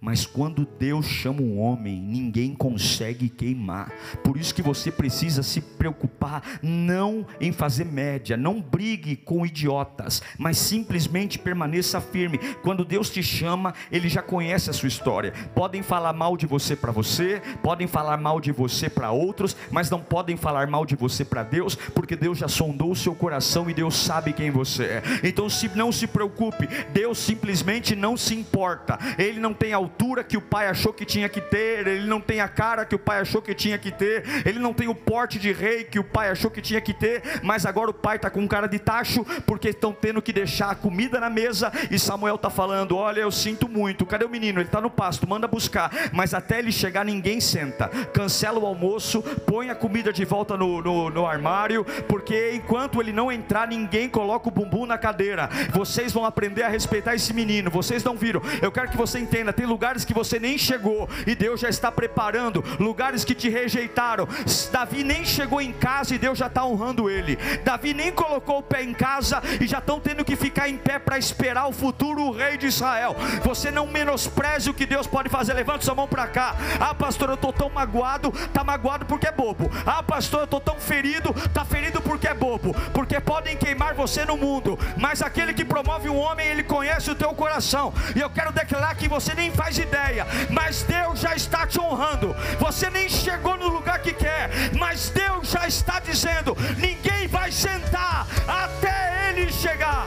mas 0.00 0.26
quando 0.26 0.66
Deus 0.78 1.06
chama 1.06 1.40
um 1.40 1.58
homem, 1.58 2.00
ninguém 2.00 2.54
consegue 2.54 3.28
queimar. 3.28 3.92
Por 4.22 4.36
isso 4.36 4.54
que 4.54 4.62
você 4.62 4.90
precisa 4.90 5.42
se 5.42 5.60
preocupar 5.60 6.42
não 6.62 7.26
em 7.40 7.52
fazer 7.52 7.84
média, 7.84 8.36
não 8.36 8.60
brigue 8.60 9.16
com 9.16 9.44
idiotas, 9.44 10.22
mas 10.38 10.58
simplesmente 10.58 11.38
permaneça 11.38 12.00
firme. 12.00 12.38
Quando 12.62 12.84
Deus 12.84 13.10
te 13.10 13.22
chama, 13.22 13.74
ele 13.90 14.08
já 14.08 14.22
conhece 14.22 14.70
a 14.70 14.72
sua 14.72 14.88
história. 14.88 15.32
Podem 15.54 15.82
falar 15.82 16.12
mal 16.12 16.36
de 16.36 16.46
você 16.46 16.76
para 16.76 16.92
você, 16.92 17.40
podem 17.62 17.86
falar 17.86 18.16
mal 18.16 18.40
de 18.40 18.52
você 18.52 18.88
para 18.90 19.10
outros, 19.10 19.56
mas 19.70 19.90
não 19.90 20.00
podem 20.00 20.36
falar 20.36 20.66
mal 20.66 20.84
de 20.84 20.94
você 20.94 21.24
para 21.24 21.42
Deus, 21.42 21.74
porque 21.74 22.16
Deus 22.16 22.38
já 22.38 22.48
sondou 22.48 22.90
o 22.90 22.96
seu 22.96 23.14
coração 23.14 23.68
e 23.70 23.74
Deus 23.74 23.96
sabe 23.96 24.32
quem 24.32 24.50
você 24.50 24.84
é. 24.84 25.02
Então, 25.22 25.48
se 25.48 25.68
não 25.74 25.90
se 25.90 26.06
preocupe, 26.06 26.68
Deus 26.92 27.18
simplesmente 27.18 27.96
não 27.96 28.16
se 28.16 28.34
importa. 28.34 28.98
Ele 29.18 29.40
não 29.40 29.54
tem 29.54 29.72
altura 29.86 30.24
que 30.24 30.36
o 30.36 30.40
pai 30.40 30.66
achou 30.66 30.92
que 30.92 31.04
tinha 31.04 31.28
que 31.28 31.40
ter, 31.40 31.86
ele 31.86 32.06
não 32.06 32.20
tem 32.20 32.40
a 32.40 32.48
cara 32.48 32.84
que 32.84 32.94
o 32.94 32.98
pai 32.98 33.20
achou 33.20 33.40
que 33.40 33.54
tinha 33.54 33.78
que 33.78 33.92
ter, 33.92 34.24
ele 34.44 34.58
não 34.58 34.74
tem 34.74 34.88
o 34.88 34.94
porte 34.94 35.38
de 35.38 35.52
rei 35.52 35.84
que 35.84 35.98
o 35.98 36.04
pai 36.04 36.30
achou 36.30 36.50
que 36.50 36.60
tinha 36.60 36.80
que 36.80 36.92
ter, 36.92 37.22
mas 37.42 37.64
agora 37.64 37.90
o 37.90 37.94
pai 37.94 38.16
está 38.16 38.28
com 38.28 38.46
cara 38.48 38.66
de 38.66 38.78
tacho, 38.78 39.24
porque 39.46 39.68
estão 39.68 39.92
tendo 39.92 40.20
que 40.20 40.32
deixar 40.32 40.70
a 40.70 40.74
comida 40.74 41.20
na 41.20 41.30
mesa, 41.30 41.72
e 41.90 41.98
Samuel 41.98 42.34
está 42.34 42.50
falando: 42.50 42.96
Olha, 42.96 43.20
eu 43.20 43.30
sinto 43.30 43.68
muito, 43.68 44.04
cadê 44.04 44.24
o 44.24 44.28
menino? 44.28 44.58
Ele 44.58 44.68
está 44.68 44.80
no 44.80 44.90
pasto, 44.90 45.28
manda 45.28 45.46
buscar, 45.46 45.90
mas 46.12 46.34
até 46.34 46.58
ele 46.58 46.72
chegar, 46.72 47.04
ninguém 47.04 47.40
senta, 47.40 47.88
cancela 48.12 48.58
o 48.58 48.66
almoço, 48.66 49.22
põe 49.46 49.70
a 49.70 49.74
comida 49.74 50.12
de 50.12 50.24
volta 50.24 50.56
no, 50.56 50.82
no, 50.82 51.10
no 51.10 51.26
armário, 51.26 51.84
porque 52.08 52.52
enquanto 52.54 53.00
ele 53.00 53.12
não 53.12 53.30
entrar, 53.30 53.68
ninguém 53.68 54.08
coloca 54.08 54.48
o 54.48 54.52
bumbum 54.52 54.84
na 54.84 54.98
cadeira. 54.98 55.48
Vocês 55.72 56.12
vão 56.12 56.24
aprender 56.24 56.64
a 56.64 56.68
respeitar 56.68 57.14
esse 57.14 57.32
menino, 57.32 57.70
vocês 57.70 58.02
não 58.02 58.16
viram, 58.16 58.42
eu 58.60 58.72
quero 58.72 58.90
que 58.90 58.96
você 58.96 59.18
entenda: 59.18 59.52
tem 59.52 59.66
lugares 59.76 60.06
que 60.06 60.14
você 60.14 60.38
nem 60.38 60.56
chegou 60.56 61.06
e 61.26 61.34
Deus 61.34 61.60
já 61.60 61.68
está 61.68 61.92
preparando, 61.92 62.64
lugares 62.80 63.26
que 63.26 63.34
te 63.34 63.50
rejeitaram. 63.50 64.26
Davi 64.72 65.04
nem 65.04 65.22
chegou 65.22 65.60
em 65.60 65.70
casa 65.70 66.14
e 66.14 66.18
Deus 66.18 66.38
já 66.38 66.46
está 66.46 66.64
honrando 66.64 67.10
ele. 67.10 67.36
Davi 67.62 67.92
nem 67.92 68.10
colocou 68.10 68.60
o 68.60 68.62
pé 68.62 68.82
em 68.82 68.94
casa 68.94 69.42
e 69.60 69.66
já 69.66 69.76
estão 69.76 70.00
tendo 70.00 70.24
que 70.24 70.34
ficar 70.34 70.66
em 70.66 70.78
pé 70.78 70.98
para 70.98 71.18
esperar 71.18 71.66
o 71.66 71.72
futuro 71.72 72.30
rei 72.30 72.56
de 72.56 72.68
Israel. 72.68 73.14
Você 73.44 73.70
não 73.70 73.86
menospreze 73.86 74.70
o 74.70 74.74
que 74.74 74.86
Deus 74.86 75.06
pode 75.06 75.28
fazer. 75.28 75.52
Levante 75.52 75.84
sua 75.84 75.94
mão 75.94 76.08
para 76.08 76.26
cá. 76.26 76.56
Ah, 76.80 76.94
pastor, 76.94 77.28
eu 77.28 77.34
estou 77.34 77.52
tão 77.52 77.68
magoado. 77.68 78.32
Está 78.34 78.64
magoado 78.64 79.04
porque 79.04 79.26
é 79.26 79.32
bobo. 79.32 79.70
Ah, 79.84 80.02
pastor, 80.02 80.40
eu 80.40 80.44
estou 80.44 80.60
tão 80.60 80.80
ferido. 80.80 81.34
Está 81.36 81.66
ferido 81.66 82.00
porque 82.00 82.26
é 82.26 82.34
bobo. 82.34 82.74
Porque 82.94 83.20
podem 83.20 83.58
queimar 83.58 83.92
você 83.92 84.24
no 84.24 84.38
mundo. 84.38 84.78
Mas 84.96 85.20
aquele 85.20 85.52
que 85.52 85.66
promove 85.66 86.08
um 86.08 86.16
homem, 86.16 86.46
ele 86.46 86.62
conhece 86.62 87.10
o 87.10 87.14
teu 87.14 87.34
coração. 87.34 87.92
E 88.14 88.20
eu 88.20 88.30
quero 88.30 88.52
declarar 88.52 88.94
que 88.94 89.06
você 89.06 89.34
nem 89.34 89.50
faz 89.50 89.65
faz 89.66 89.78
ideia, 89.78 90.24
mas 90.48 90.84
Deus 90.84 91.18
já 91.18 91.34
está 91.34 91.66
te 91.66 91.80
honrando. 91.80 92.34
Você 92.60 92.88
nem 92.88 93.08
chegou 93.08 93.56
no 93.56 93.68
lugar 93.68 94.00
que 94.00 94.12
quer, 94.12 94.48
mas 94.78 95.10
Deus 95.10 95.50
já 95.50 95.66
está 95.66 95.98
dizendo: 95.98 96.56
ninguém 96.78 97.26
vai 97.26 97.50
sentar 97.50 98.28
até 98.46 99.30
ele 99.30 99.50
chegar. 99.50 100.06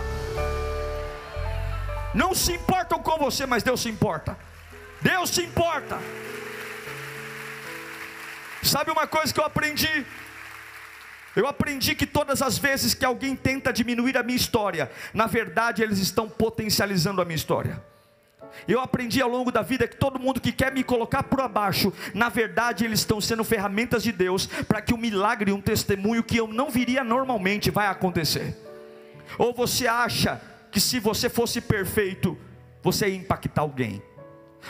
Não 2.14 2.34
se 2.34 2.54
importam 2.54 3.00
com 3.00 3.18
você, 3.18 3.46
mas 3.46 3.62
Deus 3.62 3.82
se 3.82 3.90
importa. 3.90 4.38
Deus 5.02 5.30
se 5.30 5.44
importa. 5.44 6.00
Sabe 8.64 8.92
uma 8.92 9.08
coisa 9.08 9.34
que 9.34 9.40
eu 9.40 9.46
aprendi? 9.46 10.06
Eu 11.36 11.48
aprendi 11.48 11.96
que 11.96 12.06
todas 12.06 12.42
as 12.42 12.58
vezes 12.58 12.94
que 12.94 13.06
alguém 13.06 13.36
tenta 13.36 13.74
diminuir 13.74 14.18
a 14.18 14.24
minha 14.24 14.38
história, 14.38 14.90
na 15.14 15.28
verdade 15.28 15.84
eles 15.84 16.00
estão 16.00 16.30
potencializando 16.30 17.22
a 17.22 17.26
minha 17.26 17.36
história. 17.36 17.89
Eu 18.68 18.80
aprendi 18.80 19.22
ao 19.22 19.30
longo 19.30 19.52
da 19.52 19.62
vida 19.62 19.88
que 19.88 19.96
todo 19.96 20.20
mundo 20.20 20.42
que 20.42 20.52
quer 20.52 20.74
me 20.74 20.84
colocar 20.84 21.24
por 21.24 21.42
abaixo, 21.42 21.94
na 22.14 22.30
verdade 22.30 22.86
eles 22.86 23.00
estão 23.00 23.20
sendo 23.22 23.44
ferramentas 23.44 24.04
de 24.04 24.12
Deus 24.12 24.46
para 24.46 24.82
que 24.82 24.94
um 24.94 24.98
milagre, 24.98 25.52
um 25.52 25.62
testemunho 25.62 26.24
que 26.24 26.38
eu 26.38 26.48
não 26.48 26.70
viria 26.70 27.04
normalmente 27.04 27.72
vai 27.72 27.88
acontecer. 27.88 28.56
Ou 29.38 29.54
você 29.54 29.88
acha 29.88 30.42
que 30.72 30.80
se 30.80 31.00
você 31.00 31.30
fosse 31.30 31.62
perfeito, 31.62 32.38
você 32.82 33.08
ia 33.10 33.16
impactar 33.16 33.62
alguém? 33.62 34.02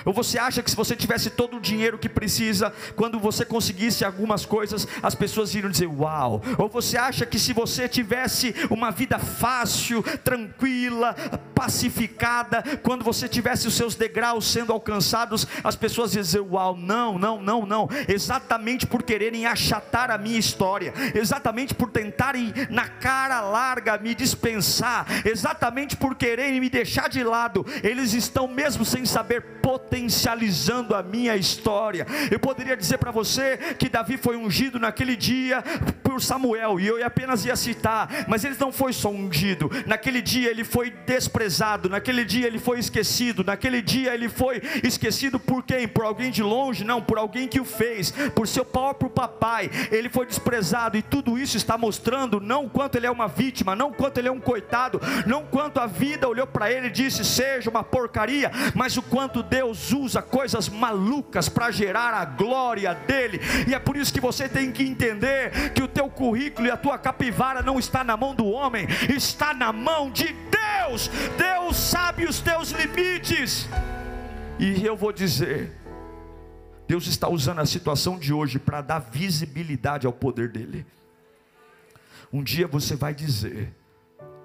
Ou 0.05 0.13
você 0.13 0.37
acha 0.37 0.61
que 0.61 0.69
se 0.69 0.75
você 0.75 0.95
tivesse 0.95 1.29
todo 1.29 1.57
o 1.57 1.61
dinheiro 1.61 1.97
que 1.97 2.09
precisa, 2.09 2.73
quando 2.95 3.19
você 3.19 3.43
conseguisse 3.43 4.05
algumas 4.05 4.45
coisas, 4.45 4.87
as 5.01 5.15
pessoas 5.15 5.53
iriam 5.53 5.71
dizer 5.71 5.87
uau? 5.87 6.41
Ou 6.57 6.69
você 6.69 6.97
acha 6.97 7.25
que 7.25 7.39
se 7.39 7.53
você 7.53 7.87
tivesse 7.87 8.55
uma 8.69 8.91
vida 8.91 9.19
fácil, 9.19 10.03
tranquila, 10.23 11.13
pacificada, 11.53 12.63
quando 12.81 13.03
você 13.03 13.27
tivesse 13.27 13.67
os 13.67 13.73
seus 13.73 13.95
degraus 13.95 14.47
sendo 14.47 14.71
alcançados, 14.71 15.47
as 15.63 15.75
pessoas 15.75 16.15
iam 16.15 16.23
dizer 16.23 16.39
uau? 16.39 16.75
Não, 16.75 17.17
não, 17.17 17.41
não, 17.41 17.65
não. 17.65 17.89
Exatamente 18.07 18.87
por 18.87 19.03
quererem 19.03 19.45
achatar 19.45 20.11
a 20.11 20.17
minha 20.17 20.39
história, 20.39 20.93
exatamente 21.13 21.73
por 21.73 21.91
tentarem 21.91 22.53
na 22.69 22.87
cara 22.87 23.41
larga 23.41 23.97
me 23.97 24.15
dispensar, 24.15 25.05
exatamente 25.25 25.97
por 25.97 26.15
quererem 26.15 26.59
me 26.59 26.69
deixar 26.69 27.09
de 27.09 27.23
lado, 27.23 27.65
eles 27.83 28.13
estão 28.13 28.47
mesmo 28.47 28.85
sem 28.85 29.05
saber 29.05 29.41
potencializando 29.89 30.95
a 30.95 31.01
minha 31.01 31.35
história. 31.35 32.05
Eu 32.29 32.39
poderia 32.39 32.77
dizer 32.77 32.97
para 32.97 33.11
você 33.11 33.57
que 33.77 33.89
Davi 33.89 34.17
foi 34.17 34.35
ungido 34.35 34.79
naquele 34.79 35.15
dia 35.15 35.63
por 36.03 36.21
Samuel, 36.21 36.79
e 36.79 36.87
eu 36.87 37.05
apenas 37.05 37.45
ia 37.45 37.55
citar, 37.55 38.25
mas 38.27 38.43
ele 38.43 38.55
não 38.59 38.71
foi 38.71 38.91
só 38.91 39.09
ungido, 39.09 39.69
naquele 39.85 40.21
dia 40.21 40.49
ele 40.49 40.63
foi 40.63 40.91
desprezado, 40.91 41.89
naquele 41.89 42.25
dia 42.25 42.47
ele 42.47 42.59
foi 42.59 42.79
esquecido, 42.79 43.43
naquele 43.43 43.81
dia 43.81 44.13
ele 44.13 44.27
foi 44.27 44.61
esquecido 44.83 45.39
por 45.39 45.63
quem? 45.63 45.87
Por 45.87 46.03
alguém 46.03 46.31
de 46.31 46.43
longe? 46.43 46.83
Não, 46.83 47.01
por 47.01 47.17
alguém 47.17 47.47
que 47.47 47.59
o 47.59 47.65
fez, 47.65 48.11
por 48.35 48.47
seu 48.47 48.65
próprio 48.65 49.09
papai, 49.09 49.69
ele 49.91 50.09
foi 50.09 50.25
desprezado, 50.25 50.97
e 50.97 51.01
tudo 51.01 51.37
isso 51.37 51.57
está 51.57 51.77
mostrando 51.77 52.39
não 52.39 52.67
quanto 52.67 52.95
ele 52.95 53.07
é 53.07 53.11
uma 53.11 53.27
vítima, 53.27 53.75
não 53.75 53.91
quanto 53.93 54.17
ele 54.17 54.27
é 54.27 54.31
um 54.31 54.39
coitado, 54.39 54.99
não 55.25 55.45
quanto 55.45 55.79
a 55.79 55.85
vida 55.85 56.27
olhou 56.27 56.47
para 56.47 56.71
ele 56.71 56.87
e 56.87 56.91
disse: 56.91 57.23
seja 57.23 57.69
uma 57.69 57.83
porcaria, 57.83 58.51
mas 58.73 58.97
o 58.97 59.01
quanto 59.01 59.43
Deus 59.43 59.68
Deus 59.69 59.91
usa 59.91 60.21
coisas 60.21 60.67
malucas 60.67 61.47
para 61.47 61.69
gerar 61.69 62.11
a 62.15 62.25
glória 62.25 62.95
dele. 62.95 63.39
E 63.67 63.75
é 63.75 63.79
por 63.79 63.95
isso 63.95 64.11
que 64.11 64.19
você 64.19 64.49
tem 64.49 64.71
que 64.71 64.81
entender 64.81 65.73
que 65.73 65.83
o 65.83 65.87
teu 65.87 66.09
currículo 66.09 66.67
e 66.67 66.71
a 66.71 66.77
tua 66.77 66.97
capivara 66.97 67.61
não 67.61 67.77
está 67.77 68.03
na 68.03 68.17
mão 68.17 68.33
do 68.33 68.47
homem, 68.47 68.87
está 69.07 69.53
na 69.53 69.71
mão 69.71 70.09
de 70.09 70.25
Deus. 70.25 71.07
Deus 71.37 71.77
sabe 71.77 72.25
os 72.25 72.39
teus 72.39 72.71
limites. 72.71 73.69
E 74.57 74.83
eu 74.83 74.97
vou 74.97 75.13
dizer, 75.13 75.71
Deus 76.87 77.05
está 77.05 77.29
usando 77.29 77.59
a 77.59 77.65
situação 77.65 78.17
de 78.17 78.33
hoje 78.33 78.57
para 78.57 78.81
dar 78.81 78.99
visibilidade 78.99 80.07
ao 80.07 80.13
poder 80.13 80.49
dele. 80.49 80.83
Um 82.33 82.41
dia 82.41 82.67
você 82.67 82.95
vai 82.95 83.13
dizer: 83.13 83.71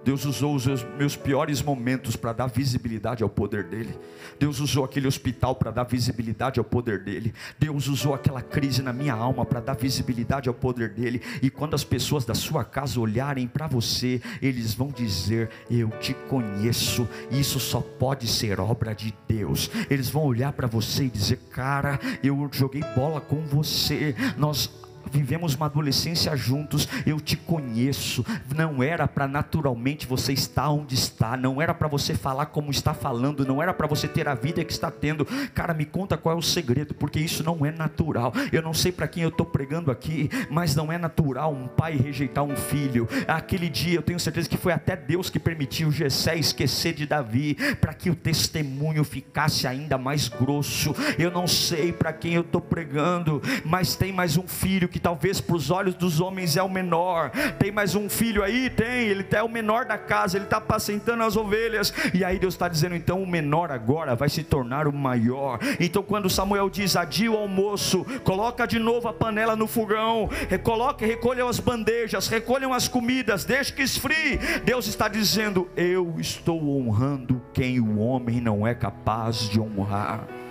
Deus 0.04 0.24
usou 0.24 0.54
os 0.54 0.66
meus 0.98 1.16
piores 1.16 1.62
momentos 1.62 2.14
para 2.14 2.32
dar 2.32 2.46
visibilidade 2.46 3.22
ao 3.22 3.28
poder 3.28 3.64
dele. 3.64 3.98
Deus 4.38 4.60
usou 4.60 4.84
aquele 4.84 5.06
hospital 5.06 5.54
para 5.54 5.70
dar 5.70 5.84
visibilidade 5.84 6.58
ao 6.58 6.64
poder 6.64 7.02
dele. 7.02 7.32
Deus 7.58 7.88
usou 7.88 8.14
aquela 8.14 8.42
crise 8.42 8.82
na 8.82 8.92
minha 8.92 9.14
alma 9.14 9.44
para 9.44 9.60
dar 9.60 9.74
visibilidade 9.74 10.48
ao 10.48 10.54
poder 10.54 10.90
dele. 10.90 11.22
E 11.42 11.48
quando 11.48 11.74
as 11.74 11.84
pessoas 11.84 12.24
da 12.24 12.34
sua 12.34 12.64
casa 12.64 13.00
olharem 13.00 13.46
para 13.46 13.66
você, 13.66 14.20
eles 14.42 14.74
vão 14.74 14.88
dizer: 14.88 15.50
Eu 15.70 15.88
te 16.00 16.12
conheço. 16.28 17.08
Isso 17.30 17.58
só 17.58 17.80
pode 17.80 18.26
ser 18.26 18.60
obra 18.60 18.94
de 18.94 19.14
Deus. 19.26 19.70
Eles 19.88 20.10
vão 20.10 20.24
olhar 20.24 20.52
para 20.52 20.66
você 20.66 21.04
e 21.04 21.10
dizer: 21.10 21.38
Cara, 21.50 21.98
eu 22.22 22.48
joguei 22.52 22.82
bola 22.94 23.20
com 23.20 23.40
você. 23.46 24.14
Nós 24.36 24.83
vivemos 25.10 25.54
uma 25.54 25.66
adolescência 25.66 26.36
juntos, 26.36 26.88
eu 27.06 27.20
te 27.20 27.36
conheço. 27.36 28.24
Não 28.54 28.82
era 28.82 29.06
para 29.06 29.26
naturalmente 29.26 30.06
você 30.06 30.32
estar 30.32 30.70
onde 30.70 30.94
está, 30.94 31.36
não 31.36 31.60
era 31.60 31.74
para 31.74 31.88
você 31.88 32.14
falar 32.14 32.46
como 32.46 32.70
está 32.70 32.94
falando, 32.94 33.46
não 33.46 33.62
era 33.62 33.72
para 33.72 33.86
você 33.86 34.06
ter 34.08 34.28
a 34.28 34.34
vida 34.34 34.64
que 34.64 34.72
está 34.72 34.90
tendo. 34.90 35.24
Cara, 35.54 35.74
me 35.74 35.84
conta 35.84 36.16
qual 36.16 36.34
é 36.34 36.38
o 36.38 36.42
segredo, 36.42 36.94
porque 36.94 37.18
isso 37.18 37.42
não 37.42 37.64
é 37.64 37.70
natural. 37.70 38.32
Eu 38.52 38.62
não 38.62 38.72
sei 38.72 38.92
para 38.92 39.08
quem 39.08 39.22
eu 39.22 39.28
estou 39.28 39.46
pregando 39.46 39.90
aqui, 39.90 40.28
mas 40.50 40.74
não 40.74 40.92
é 40.92 40.98
natural 40.98 41.52
um 41.52 41.66
pai 41.66 41.96
rejeitar 41.96 42.44
um 42.44 42.56
filho. 42.56 43.08
Aquele 43.26 43.68
dia 43.68 43.96
eu 43.96 44.02
tenho 44.02 44.20
certeza 44.20 44.48
que 44.48 44.56
foi 44.56 44.72
até 44.72 44.96
Deus 44.96 45.30
que 45.30 45.38
permitiu 45.38 45.90
Jessé 45.90 46.36
esquecer 46.36 46.94
de 46.94 47.06
Davi, 47.06 47.56
para 47.80 47.94
que 47.94 48.10
o 48.10 48.14
testemunho 48.14 49.04
ficasse 49.04 49.66
ainda 49.66 49.98
mais 49.98 50.28
grosso. 50.28 50.94
Eu 51.18 51.30
não 51.30 51.46
sei 51.46 51.92
para 51.92 52.12
quem 52.12 52.34
eu 52.34 52.42
estou 52.42 52.60
pregando, 52.60 53.42
mas 53.64 53.96
tem 53.96 54.12
mais 54.12 54.36
um 54.36 54.46
filho 54.46 54.88
que 54.94 55.00
talvez 55.00 55.40
para 55.40 55.56
os 55.56 55.72
olhos 55.72 55.96
dos 55.96 56.20
homens 56.20 56.56
é 56.56 56.62
o 56.62 56.68
menor. 56.68 57.32
Tem 57.58 57.72
mais 57.72 57.96
um 57.96 58.08
filho 58.08 58.44
aí? 58.44 58.70
Tem, 58.70 59.08
ele 59.08 59.26
é 59.32 59.42
o 59.42 59.48
menor 59.48 59.86
da 59.86 59.98
casa, 59.98 60.38
ele 60.38 60.44
está 60.44 60.58
apacentando 60.58 61.24
as 61.24 61.36
ovelhas. 61.36 61.92
E 62.14 62.24
aí 62.24 62.38
Deus 62.38 62.54
está 62.54 62.68
dizendo: 62.68 62.94
então 62.94 63.20
o 63.20 63.26
menor 63.26 63.72
agora 63.72 64.14
vai 64.14 64.28
se 64.28 64.44
tornar 64.44 64.86
o 64.86 64.92
maior. 64.92 65.58
Então 65.80 66.00
quando 66.00 66.30
Samuel 66.30 66.70
diz: 66.70 66.94
adia 66.94 67.28
o 67.28 67.36
almoço, 67.36 68.06
coloca 68.22 68.66
de 68.66 68.78
novo 68.78 69.08
a 69.08 69.12
panela 69.12 69.56
no 69.56 69.66
fogão, 69.66 70.30
coloque, 70.62 71.04
recolham 71.04 71.48
as 71.48 71.58
bandejas, 71.58 72.28
recolham 72.28 72.72
as 72.72 72.86
comidas, 72.86 73.44
deixe 73.44 73.72
que 73.72 73.82
esfrie. 73.82 74.38
Deus 74.64 74.86
está 74.86 75.08
dizendo: 75.08 75.68
eu 75.76 76.14
estou 76.20 76.62
honrando 76.78 77.42
quem 77.52 77.80
o 77.80 77.98
homem 77.98 78.40
não 78.40 78.64
é 78.64 78.76
capaz 78.76 79.48
de 79.48 79.58
honrar. 79.58 80.43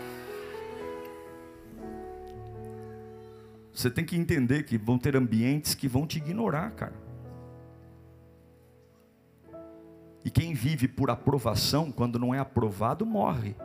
Você 3.74 3.90
tem 3.90 4.06
que 4.06 4.16
entender 4.16 4.64
que 4.64 4.78
vão 4.78 5.00
ter 5.00 5.16
ambientes 5.16 5.74
que 5.74 5.88
vão 5.88 6.06
te 6.06 6.20
ignorar, 6.20 6.72
cara. 6.72 6.94
E 10.24 10.30
quem 10.30 10.54
vive 10.54 10.88
por 10.88 11.10
aprovação, 11.10 11.92
quando 11.92 12.20
não 12.20 12.34
é 12.34 12.40
aprovado, 12.40 13.06
morre. 13.06 13.56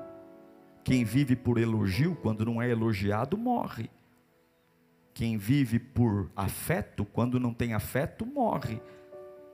Quem 0.82 1.04
vive 1.04 1.36
por 1.36 1.58
elogio, 1.58 2.16
quando 2.16 2.44
não 2.44 2.60
é 2.60 2.70
elogiado, 2.70 3.36
morre. 3.36 3.90
Quem 5.12 5.36
vive 5.36 5.78
por 5.78 6.30
afeto, 6.34 7.04
quando 7.04 7.38
não 7.38 7.52
tem 7.52 7.74
afeto, 7.74 8.24
morre. 8.24 8.80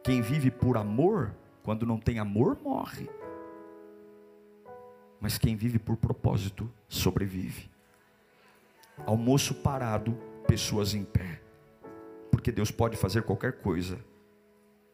Quem 0.03 0.23
vive 0.23 0.51
por 0.51 0.77
amor, 0.77 1.35
quando 1.63 1.85
não 1.85 1.99
tem 1.99 2.19
amor, 2.19 2.59
morre. 2.63 3.09
Mas 5.21 5.37
quem 5.37 5.57
vive 5.57 5.79
por 5.79 5.97
propósito, 5.97 6.71
sobrevive. 6.89 7.69
Almoço 9.07 9.55
parado, 9.55 10.17
pessoas 10.47 10.95
em 10.95 11.05
pé. 11.05 11.41
Porque 12.31 12.53
Deus 12.53 12.71
pode 12.71 12.97
fazer 12.97 13.23
qualquer 13.23 13.55
coisa 13.61 13.99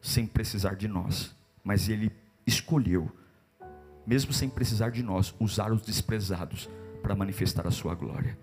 sem 0.01 0.25
precisar 0.25 0.75
de 0.75 0.87
nós, 0.87 1.35
mas 1.63 1.87
Ele 1.87 2.11
escolheu, 2.45 3.11
mesmo 4.05 4.33
sem 4.33 4.49
precisar 4.49 4.89
de 4.89 5.03
nós, 5.03 5.33
usar 5.39 5.71
os 5.71 5.81
desprezados 5.81 6.69
para 7.01 7.15
manifestar 7.15 7.67
a 7.67 7.71
Sua 7.71 7.93
glória. 7.93 8.37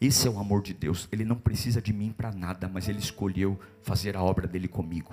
Esse 0.00 0.26
é 0.26 0.30
o 0.30 0.38
amor 0.38 0.62
de 0.62 0.74
Deus. 0.74 1.08
Ele 1.10 1.24
não 1.24 1.36
precisa 1.36 1.80
de 1.80 1.92
mim 1.92 2.12
para 2.12 2.32
nada, 2.32 2.68
mas 2.68 2.88
Ele 2.88 2.98
escolheu 2.98 3.58
fazer 3.82 4.16
a 4.16 4.22
obra 4.22 4.46
dele 4.46 4.68
comigo. 4.68 5.12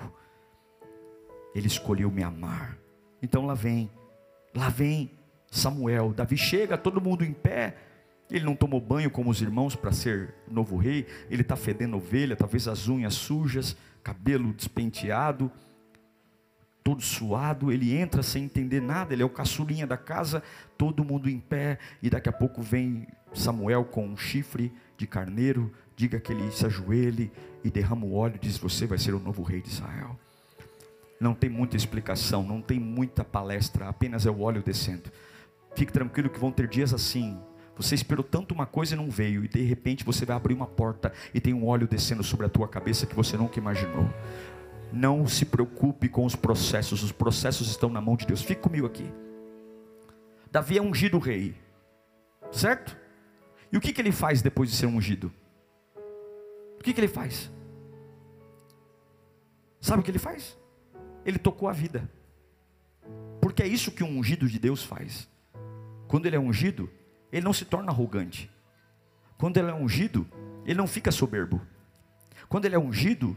Ele 1.54 1.66
escolheu 1.66 2.10
me 2.10 2.22
amar. 2.22 2.76
Então 3.22 3.46
lá 3.46 3.54
vem, 3.54 3.90
lá 4.54 4.68
vem 4.68 5.10
Samuel. 5.50 6.12
Davi 6.12 6.36
chega, 6.36 6.76
todo 6.76 7.00
mundo 7.00 7.24
em 7.24 7.32
pé. 7.32 7.76
Ele 8.30 8.44
não 8.44 8.56
tomou 8.56 8.80
banho 8.80 9.10
como 9.10 9.30
os 9.30 9.40
irmãos 9.42 9.76
para 9.76 9.92
ser 9.92 10.34
novo 10.50 10.76
rei. 10.76 11.06
Ele 11.30 11.42
está 11.42 11.56
fedendo 11.56 11.96
ovelha, 11.96 12.36
talvez 12.36 12.66
as 12.66 12.88
unhas 12.88 13.14
sujas, 13.14 13.76
cabelo 14.02 14.52
despenteado, 14.52 15.50
todo 16.82 17.02
suado. 17.02 17.70
Ele 17.70 17.94
entra 17.94 18.22
sem 18.22 18.44
entender 18.44 18.80
nada. 18.80 19.12
Ele 19.12 19.22
é 19.22 19.26
o 19.26 19.30
caçulinha 19.30 19.86
da 19.86 19.96
casa, 19.96 20.42
todo 20.76 21.04
mundo 21.04 21.28
em 21.28 21.38
pé. 21.38 21.78
E 22.02 22.08
daqui 22.08 22.28
a 22.28 22.32
pouco 22.32 22.62
vem 22.62 23.06
Samuel 23.32 23.84
com 23.84 24.06
um 24.06 24.16
chifre 24.16 24.72
de 24.96 25.06
carneiro. 25.06 25.72
Diga 25.96 26.18
que 26.18 26.32
ele 26.32 26.50
se 26.50 26.66
ajoelhe 26.66 27.30
e 27.62 27.70
derrama 27.70 28.06
o 28.06 28.14
óleo. 28.14 28.38
Diz: 28.40 28.56
Você 28.58 28.86
vai 28.86 28.98
ser 28.98 29.14
o 29.14 29.20
novo 29.20 29.42
rei 29.42 29.60
de 29.60 29.68
Israel. 29.68 30.18
Não 31.20 31.34
tem 31.34 31.48
muita 31.48 31.76
explicação, 31.76 32.42
não 32.42 32.60
tem 32.60 32.78
muita 32.78 33.24
palestra, 33.24 33.88
apenas 33.88 34.26
é 34.26 34.30
o 34.30 34.40
óleo 34.40 34.62
descendo. 34.62 35.10
Fique 35.74 35.92
tranquilo 35.92 36.28
que 36.28 36.38
vão 36.38 36.52
ter 36.52 36.68
dias 36.68 36.92
assim, 36.92 37.38
você 37.76 37.94
esperou 37.94 38.24
tanto 38.24 38.54
uma 38.54 38.66
coisa 38.66 38.94
e 38.94 38.96
não 38.96 39.10
veio, 39.10 39.44
e 39.44 39.48
de 39.48 39.62
repente 39.62 40.04
você 40.04 40.24
vai 40.24 40.36
abrir 40.36 40.54
uma 40.54 40.66
porta 40.66 41.12
e 41.32 41.40
tem 41.40 41.52
um 41.52 41.66
óleo 41.66 41.88
descendo 41.88 42.22
sobre 42.22 42.46
a 42.46 42.48
tua 42.48 42.68
cabeça 42.68 43.06
que 43.06 43.14
você 43.14 43.36
nunca 43.36 43.58
imaginou. 43.58 44.08
Não 44.92 45.26
se 45.26 45.44
preocupe 45.44 46.08
com 46.08 46.24
os 46.24 46.36
processos, 46.36 47.02
os 47.02 47.10
processos 47.10 47.68
estão 47.68 47.90
na 47.90 48.00
mão 48.00 48.16
de 48.16 48.26
Deus. 48.26 48.42
Fique 48.42 48.60
comigo 48.60 48.86
aqui. 48.86 49.10
Davi 50.52 50.78
é 50.78 50.82
ungido 50.82 51.18
rei, 51.18 51.56
certo? 52.52 52.96
E 53.72 53.76
o 53.76 53.80
que, 53.80 53.92
que 53.92 54.00
ele 54.00 54.12
faz 54.12 54.40
depois 54.40 54.70
de 54.70 54.76
ser 54.76 54.86
ungido? 54.86 55.32
O 56.78 56.82
que, 56.84 56.92
que 56.92 57.00
ele 57.00 57.08
faz? 57.08 57.50
Sabe 59.80 60.00
o 60.00 60.04
que 60.04 60.12
ele 60.12 60.18
faz? 60.18 60.56
Ele 61.26 61.38
tocou 61.38 61.68
a 61.68 61.72
vida, 61.72 62.08
porque 63.40 63.62
é 63.62 63.66
isso 63.66 63.90
que 63.90 64.04
um 64.04 64.18
ungido 64.18 64.48
de 64.48 64.58
Deus 64.60 64.84
faz. 64.84 65.28
Quando 66.06 66.26
ele 66.26 66.36
é 66.36 66.38
ungido, 66.38 66.88
ele 67.34 67.44
não 67.44 67.52
se 67.52 67.64
torna 67.64 67.90
arrogante. 67.90 68.48
Quando 69.36 69.56
ele 69.56 69.68
é 69.68 69.74
ungido, 69.74 70.24
ele 70.64 70.78
não 70.78 70.86
fica 70.86 71.10
soberbo. 71.10 71.60
Quando 72.48 72.64
ele 72.64 72.76
é 72.76 72.78
ungido, 72.78 73.36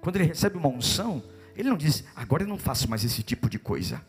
quando 0.00 0.14
ele 0.14 0.26
recebe 0.26 0.56
uma 0.56 0.68
unção, 0.68 1.20
ele 1.56 1.68
não 1.68 1.76
diz, 1.76 2.04
agora 2.14 2.44
eu 2.44 2.48
não 2.48 2.56
faço 2.56 2.88
mais 2.88 3.02
esse 3.02 3.24
tipo 3.24 3.50
de 3.50 3.58
coisa. 3.58 4.00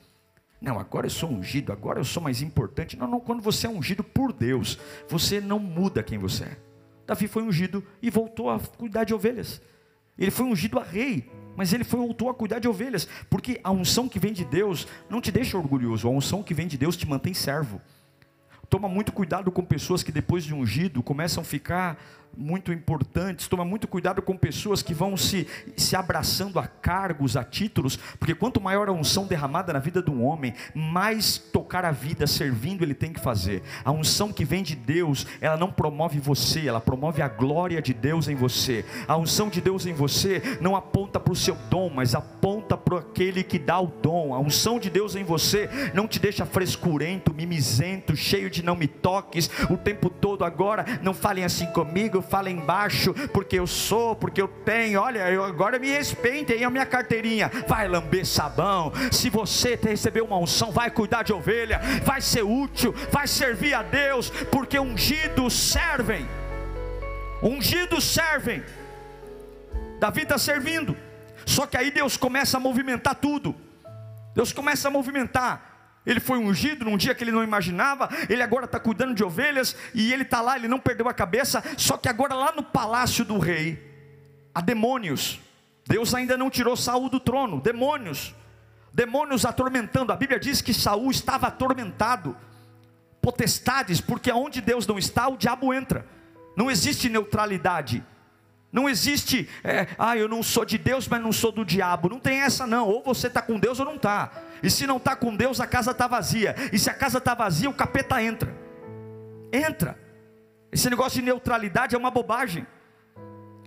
Não, 0.61 0.79
agora 0.79 1.07
eu 1.07 1.09
sou 1.09 1.31
ungido, 1.31 1.73
agora 1.73 1.99
eu 1.99 2.05
sou 2.05 2.21
mais 2.21 2.43
importante. 2.43 2.95
Não, 2.95 3.07
não, 3.07 3.19
quando 3.19 3.41
você 3.41 3.65
é 3.65 3.69
ungido 3.69 4.03
por 4.03 4.31
Deus, 4.31 4.77
você 5.09 5.41
não 5.41 5.57
muda 5.57 6.03
quem 6.03 6.19
você 6.19 6.43
é. 6.43 6.57
Davi 7.07 7.27
foi 7.27 7.41
ungido 7.41 7.83
e 7.99 8.11
voltou 8.11 8.51
a 8.51 8.59
cuidar 8.59 9.03
de 9.03 9.15
ovelhas. 9.15 9.59
Ele 10.15 10.29
foi 10.29 10.45
ungido 10.45 10.77
a 10.77 10.83
rei, 10.83 11.27
mas 11.55 11.73
ele 11.73 11.83
foi, 11.83 11.99
voltou 11.99 12.29
a 12.29 12.35
cuidar 12.35 12.59
de 12.59 12.67
ovelhas, 12.67 13.07
porque 13.31 13.59
a 13.63 13.71
unção 13.71 14.07
que 14.07 14.19
vem 14.19 14.31
de 14.31 14.45
Deus 14.45 14.87
não 15.09 15.19
te 15.19 15.31
deixa 15.31 15.57
orgulhoso, 15.57 16.07
a 16.07 16.11
unção 16.11 16.43
que 16.43 16.53
vem 16.53 16.67
de 16.67 16.77
Deus 16.77 16.95
te 16.95 17.09
mantém 17.09 17.33
servo. 17.33 17.81
Toma 18.69 18.89
muito 18.89 19.11
cuidado 19.11 19.51
com 19.51 19.63
pessoas 19.63 20.03
que 20.03 20.11
depois 20.11 20.43
de 20.43 20.53
ungido 20.53 21.01
começam 21.01 21.41
a 21.41 21.45
ficar 21.45 21.97
muito 22.37 22.71
importantes. 22.71 23.47
Toma 23.47 23.65
muito 23.65 23.87
cuidado 23.87 24.21
com 24.21 24.37
pessoas 24.37 24.81
que 24.81 24.93
vão 24.93 25.17
se, 25.17 25.47
se 25.75 25.95
abraçando 25.95 26.59
a 26.59 26.67
cargos, 26.67 27.35
a 27.35 27.43
títulos, 27.43 27.97
porque 28.19 28.35
quanto 28.35 28.61
maior 28.61 28.87
a 28.87 28.91
unção 28.91 29.25
derramada 29.25 29.73
na 29.73 29.79
vida 29.79 30.01
de 30.01 30.11
um 30.11 30.23
homem, 30.23 30.53
mais 30.75 31.37
tocar 31.37 31.83
a 31.83 31.91
vida 31.91 32.27
servindo 32.27 32.83
ele 32.83 32.93
tem 32.93 33.11
que 33.11 33.19
fazer. 33.19 33.63
A 33.83 33.91
unção 33.91 34.31
que 34.31 34.45
vem 34.45 34.61
de 34.61 34.75
Deus, 34.75 35.25
ela 35.41 35.57
não 35.57 35.71
promove 35.71 36.19
você, 36.19 36.67
ela 36.67 36.79
promove 36.79 37.21
a 37.21 37.27
glória 37.27 37.81
de 37.81 37.93
Deus 37.93 38.27
em 38.27 38.35
você. 38.35 38.85
A 39.07 39.17
unção 39.17 39.49
de 39.49 39.59
Deus 39.59 39.85
em 39.85 39.93
você 39.93 40.41
não 40.61 40.75
aponta 40.75 41.19
para 41.19 41.33
o 41.33 41.35
seu 41.35 41.55
dom, 41.69 41.89
mas 41.89 42.13
aponta 42.13 42.77
para 42.77 42.99
aquele 42.99 43.43
que 43.43 43.57
dá 43.57 43.79
o 43.79 43.87
dom. 43.87 44.33
A 44.33 44.39
unção 44.39 44.79
de 44.79 44.89
Deus 44.89 45.15
em 45.15 45.23
você 45.23 45.69
não 45.93 46.07
te 46.07 46.19
deixa 46.19 46.45
frescurento, 46.45 47.33
mimizento, 47.33 48.15
cheio 48.15 48.49
de 48.49 48.63
não 48.63 48.75
me 48.75 48.87
toques 48.87 49.49
o 49.69 49.77
tempo 49.77 50.09
todo 50.09 50.45
agora. 50.45 50.85
Não 51.01 51.13
falem 51.13 51.43
assim 51.43 51.65
comigo, 51.67 52.21
fala 52.29 52.49
embaixo, 52.49 53.13
porque 53.33 53.57
eu 53.57 53.67
sou, 53.67 54.15
porque 54.15 54.41
eu 54.41 54.47
tenho. 54.47 55.01
Olha, 55.01 55.29
eu 55.31 55.43
agora 55.43 55.79
me 55.79 55.89
respeitem 55.89 56.63
a 56.63 56.69
minha 56.69 56.85
carteirinha. 56.85 57.51
Vai 57.67 57.87
lamber 57.87 58.25
sabão. 58.25 58.91
Se 59.11 59.29
você 59.29 59.75
receber 59.81 60.21
uma 60.21 60.37
unção, 60.37 60.71
vai 60.71 60.91
cuidar 60.91 61.23
de 61.23 61.33
ovelha, 61.33 61.79
vai 62.03 62.21
ser 62.21 62.43
útil, 62.43 62.93
vai 63.11 63.27
servir 63.27 63.73
a 63.73 63.83
Deus, 63.83 64.29
porque 64.51 64.79
ungidos 64.79 65.53
servem. 65.53 66.27
Ungidos 67.41 68.03
servem. 68.03 68.63
Davi 69.99 70.23
está 70.23 70.37
servindo. 70.37 70.95
Só 71.45 71.65
que 71.65 71.77
aí 71.77 71.91
Deus 71.91 72.17
começa 72.17 72.57
a 72.57 72.59
movimentar 72.59 73.15
tudo. 73.15 73.55
Deus 74.35 74.51
começa 74.51 74.87
a 74.87 74.91
movimentar 74.91 75.76
ele 76.07 76.21
foi 76.21 76.37
ungido 76.37 76.85
num 76.85 76.95
dia 76.95 77.13
que 77.13 77.21
ele 77.21 77.33
não 77.33 77.43
imaginava, 77.43 78.07
ele 78.29 78.41
agora 78.41 78.63
está 78.63 78.79
cuidando 78.79 79.13
de 79.13 79.25
ovelhas, 79.25 79.75
e 79.93 80.13
ele 80.13 80.23
está 80.23 80.39
lá, 80.39 80.55
ele 80.55 80.69
não 80.69 80.79
perdeu 80.79 81.09
a 81.09 81.13
cabeça, 81.13 81.61
só 81.75 81.97
que 81.97 82.07
agora 82.07 82.33
lá 82.33 82.53
no 82.55 82.63
palácio 82.63 83.25
do 83.25 83.37
rei, 83.37 83.77
há 84.55 84.61
demônios, 84.61 85.37
Deus 85.85 86.15
ainda 86.15 86.37
não 86.37 86.49
tirou 86.49 86.77
Saul 86.77 87.09
do 87.09 87.19
trono, 87.19 87.59
demônios, 87.59 88.33
demônios 88.93 89.45
atormentando, 89.45 90.13
a 90.13 90.15
Bíblia 90.15 90.39
diz 90.39 90.61
que 90.61 90.73
Saul 90.73 91.11
estava 91.11 91.47
atormentado, 91.47 92.37
potestades, 93.21 93.99
porque 93.99 94.31
onde 94.31 94.61
Deus 94.61 94.87
não 94.87 94.97
está, 94.97 95.27
o 95.27 95.35
diabo 95.35 95.73
entra, 95.73 96.07
não 96.55 96.71
existe 96.71 97.09
neutralidade, 97.09 98.01
não 98.71 98.89
existe, 98.89 99.49
é, 99.63 99.87
ah, 99.97 100.17
eu 100.17 100.27
não 100.27 100.43
sou 100.43 100.65
de 100.65 100.77
Deus, 100.77 101.07
mas 101.07 101.21
não 101.21 101.31
sou 101.31 101.51
do 101.51 101.63
diabo. 101.63 102.09
Não 102.09 102.19
tem 102.19 102.41
essa 102.41 102.67
não. 102.67 102.87
Ou 102.87 103.01
você 103.01 103.27
está 103.27 103.41
com 103.41 103.57
Deus 103.57 103.79
ou 103.79 103.85
não 103.85 103.95
está. 103.95 104.31
E 104.61 104.69
se 104.69 104.85
não 104.85 104.97
está 104.97 105.15
com 105.15 105.35
Deus, 105.35 105.59
a 105.59 105.67
casa 105.67 105.91
está 105.91 106.07
vazia. 106.07 106.55
E 106.71 106.77
se 106.77 106.89
a 106.89 106.93
casa 106.93 107.17
está 107.17 107.33
vazia, 107.33 107.69
o 107.69 107.73
capeta 107.73 108.21
entra. 108.21 108.53
Entra. 109.51 109.97
Esse 110.71 110.89
negócio 110.89 111.19
de 111.19 111.25
neutralidade 111.25 111.95
é 111.95 111.97
uma 111.97 112.11
bobagem. 112.11 112.67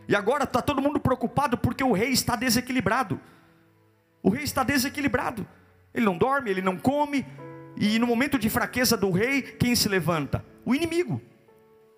E 0.06 0.14
agora 0.14 0.44
está 0.44 0.60
todo 0.60 0.82
mundo 0.82 1.00
preocupado 1.00 1.56
porque 1.56 1.82
o 1.82 1.92
rei 1.92 2.10
está 2.10 2.36
desequilibrado. 2.36 3.18
O 4.22 4.28
rei 4.28 4.44
está 4.44 4.62
desequilibrado. 4.62 5.46
Ele 5.94 6.04
não 6.04 6.18
dorme, 6.18 6.50
ele 6.50 6.60
não 6.60 6.76
come. 6.76 7.26
E 7.76 7.98
no 7.98 8.06
momento 8.06 8.38
de 8.38 8.50
fraqueza 8.50 8.96
do 8.96 9.10
rei, 9.10 9.40
quem 9.40 9.74
se 9.74 9.88
levanta? 9.88 10.44
O 10.64 10.74
inimigo. 10.74 11.22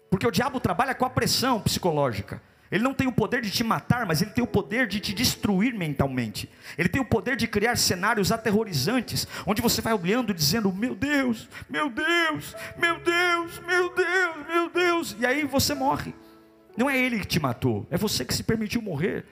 Porque 0.09 0.27
o 0.27 0.31
diabo 0.31 0.61
trabalha 0.61 0.95
com 0.95 1.05
a 1.05 1.11
pressão 1.11 1.61
psicológica. 1.61 2.41
Ele 2.73 2.83
não 2.83 2.95
tem 2.95 3.07
o 3.07 3.13
poder 3.13 3.43
de 3.43 3.51
te 3.51 3.63
matar, 3.63 4.07
mas 4.07 4.23
ele 4.23 4.31
tem 4.31 4.43
o 4.43 4.47
poder 4.47 4.87
de 4.87 4.99
te 4.99 5.13
destruir 5.13 5.75
mentalmente. 5.75 6.49
Ele 6.79 6.89
tem 6.89 7.03
o 7.03 7.05
poder 7.05 7.37
de 7.37 7.47
criar 7.47 7.77
cenários 7.77 8.33
aterrorizantes, 8.33 9.29
onde 9.47 9.61
você 9.61 9.83
vai 9.83 9.93
olhando 9.93 10.33
dizendo: 10.33 10.73
Meu 10.73 10.95
Deus, 10.95 11.51
meu 11.69 11.91
Deus, 11.91 12.57
meu 12.79 12.99
Deus, 12.99 13.61
meu 13.67 13.95
Deus, 13.95 14.47
meu 14.49 14.71
Deus. 14.71 15.17
E 15.21 15.27
aí 15.27 15.45
você 15.45 15.75
morre. 15.75 16.15
Não 16.75 16.89
é 16.89 16.99
ele 16.99 17.21
que 17.21 17.27
te 17.27 17.39
matou, 17.39 17.87
é 17.91 17.99
você 17.99 18.25
que 18.25 18.33
se 18.33 18.43
permitiu 18.43 18.81
morrer, 18.81 19.27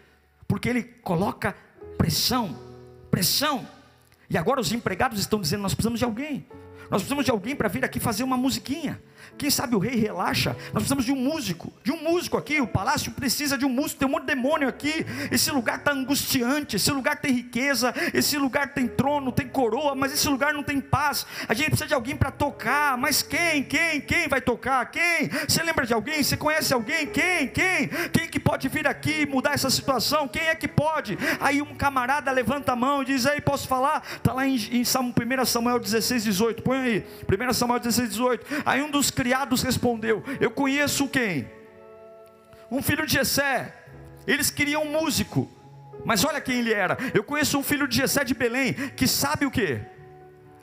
porque 0.46 0.68
ele 0.68 0.82
coloca 0.82 1.56
pressão, 1.96 2.54
pressão. 3.10 3.66
E 4.28 4.36
agora 4.36 4.60
os 4.60 4.70
empregados 4.70 5.18
estão 5.18 5.40
dizendo: 5.40 5.62
nós 5.62 5.72
precisamos 5.72 5.98
de 5.98 6.04
alguém. 6.04 6.46
Nós 6.90 7.00
precisamos 7.00 7.24
de 7.24 7.30
alguém 7.30 7.56
para 7.56 7.68
vir 7.68 7.86
aqui 7.86 7.98
fazer 7.98 8.22
uma 8.22 8.36
musiquinha. 8.36 9.00
Quem 9.38 9.50
sabe 9.50 9.74
o 9.74 9.78
rei 9.78 9.96
relaxa. 9.96 10.56
Nós 10.72 10.82
precisamos 10.82 11.04
de 11.04 11.12
um 11.12 11.16
músico, 11.16 11.72
de 11.82 11.92
um 11.92 12.02
músico 12.02 12.36
aqui. 12.36 12.60
O 12.60 12.66
palácio 12.66 13.12
precisa 13.12 13.56
de 13.56 13.64
um 13.64 13.68
músico. 13.68 14.00
Tem 14.00 14.08
um 14.08 14.12
monte 14.12 14.22
de 14.22 14.34
demônio 14.34 14.68
aqui. 14.68 15.06
Esse 15.30 15.50
lugar 15.50 15.78
está 15.78 15.92
angustiante. 15.92 16.76
Esse 16.76 16.90
lugar 16.90 17.20
tem 17.20 17.32
riqueza. 17.32 17.94
Esse 18.12 18.36
lugar 18.36 18.74
tem 18.74 18.86
trono, 18.86 19.32
tem 19.32 19.48
coroa. 19.48 19.94
Mas 19.94 20.12
esse 20.12 20.28
lugar 20.28 20.52
não 20.52 20.62
tem 20.62 20.80
paz. 20.80 21.26
A 21.48 21.54
gente 21.54 21.68
precisa 21.68 21.88
de 21.88 21.94
alguém 21.94 22.16
para 22.16 22.30
tocar. 22.30 22.96
Mas 22.96 23.22
quem? 23.22 23.62
Quem? 23.64 24.00
Quem 24.00 24.28
vai 24.28 24.40
tocar? 24.40 24.90
Quem? 24.90 25.28
Você 25.48 25.62
lembra 25.62 25.86
de 25.86 25.94
alguém? 25.94 26.22
Você 26.22 26.36
conhece 26.36 26.72
alguém? 26.72 27.06
Quem? 27.06 27.48
Quem? 27.48 27.88
Quem 28.12 28.28
que 28.28 28.40
pode 28.40 28.68
vir 28.68 28.86
aqui 28.86 29.22
e 29.22 29.26
mudar 29.26 29.52
essa 29.52 29.70
situação? 29.70 30.28
Quem 30.28 30.42
é 30.42 30.54
que 30.54 30.68
pode? 30.68 31.18
Aí 31.40 31.62
um 31.62 31.74
camarada 31.74 32.30
levanta 32.30 32.72
a 32.72 32.76
mão 32.76 33.02
e 33.02 33.06
diz: 33.06 33.26
Aí, 33.26 33.40
posso 33.40 33.66
falar? 33.66 34.02
Está 34.16 34.32
lá 34.32 34.46
em, 34.46 34.56
em 34.56 34.82
1 34.82 35.44
Samuel 35.44 35.78
16, 35.78 36.24
18. 36.24 36.62
Põe 36.62 36.78
aí. 36.78 37.06
1 37.28 37.52
Samuel 37.52 37.80
16, 37.80 38.10
18. 38.10 38.46
Aí 38.64 38.82
um 38.82 38.90
dos 38.90 39.09
criados 39.10 39.62
respondeu: 39.62 40.22
Eu 40.40 40.50
conheço 40.50 41.08
quem? 41.08 41.50
Um 42.70 42.82
filho 42.82 43.06
de 43.06 43.14
Jessé. 43.14 43.74
Eles 44.26 44.50
queriam 44.50 44.82
um 44.84 44.92
músico. 45.00 45.50
Mas 46.04 46.24
olha 46.24 46.40
quem 46.40 46.60
ele 46.60 46.72
era. 46.72 46.96
Eu 47.14 47.24
conheço 47.24 47.58
um 47.58 47.62
filho 47.62 47.86
de 47.86 47.96
Jessé 47.96 48.24
de 48.24 48.34
Belém 48.34 48.72
que 48.72 49.06
sabe 49.06 49.44
o 49.44 49.50
que? 49.50 49.80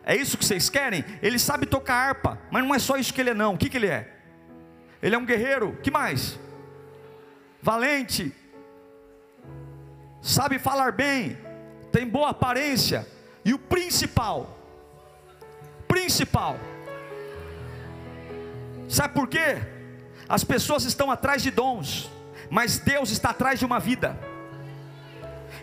É 0.04 0.16
isso 0.16 0.38
que 0.38 0.46
vocês 0.46 0.70
querem? 0.70 1.04
Ele 1.22 1.38
sabe 1.38 1.66
tocar 1.66 1.96
harpa, 1.96 2.40
mas 2.50 2.64
não 2.64 2.74
é 2.74 2.80
só 2.80 2.96
isso 2.96 3.14
que 3.14 3.20
ele 3.20 3.32
é 3.32 3.34
não. 3.34 3.56
O 3.56 3.58
que, 3.58 3.70
que 3.70 3.78
ele 3.78 3.88
é? 3.88 4.14
Ele 5.02 5.14
é 5.14 5.18
um 5.18 5.26
guerreiro. 5.26 5.78
Que 5.84 5.92
mais? 5.92 6.40
Valente. 7.62 8.34
Sabe 10.22 10.58
falar 10.60 10.94
bem. 10.94 11.38
Tem 11.92 12.08
boa 12.08 12.30
aparência. 12.30 13.08
E 13.44 13.54
o 13.54 13.60
principal, 13.60 14.58
principal. 15.88 16.60
Sabe 18.88 19.14
por 19.14 19.28
quê? 19.28 19.58
As 20.30 20.44
pessoas 20.44 20.84
estão 20.84 21.12
atrás 21.12 21.42
de 21.42 21.52
dons, 21.52 22.10
mas 22.50 22.80
Deus 22.80 23.12
está 23.12 23.30
atrás 23.30 23.60
de 23.60 23.66
uma 23.66 23.80
vida. 23.80 24.18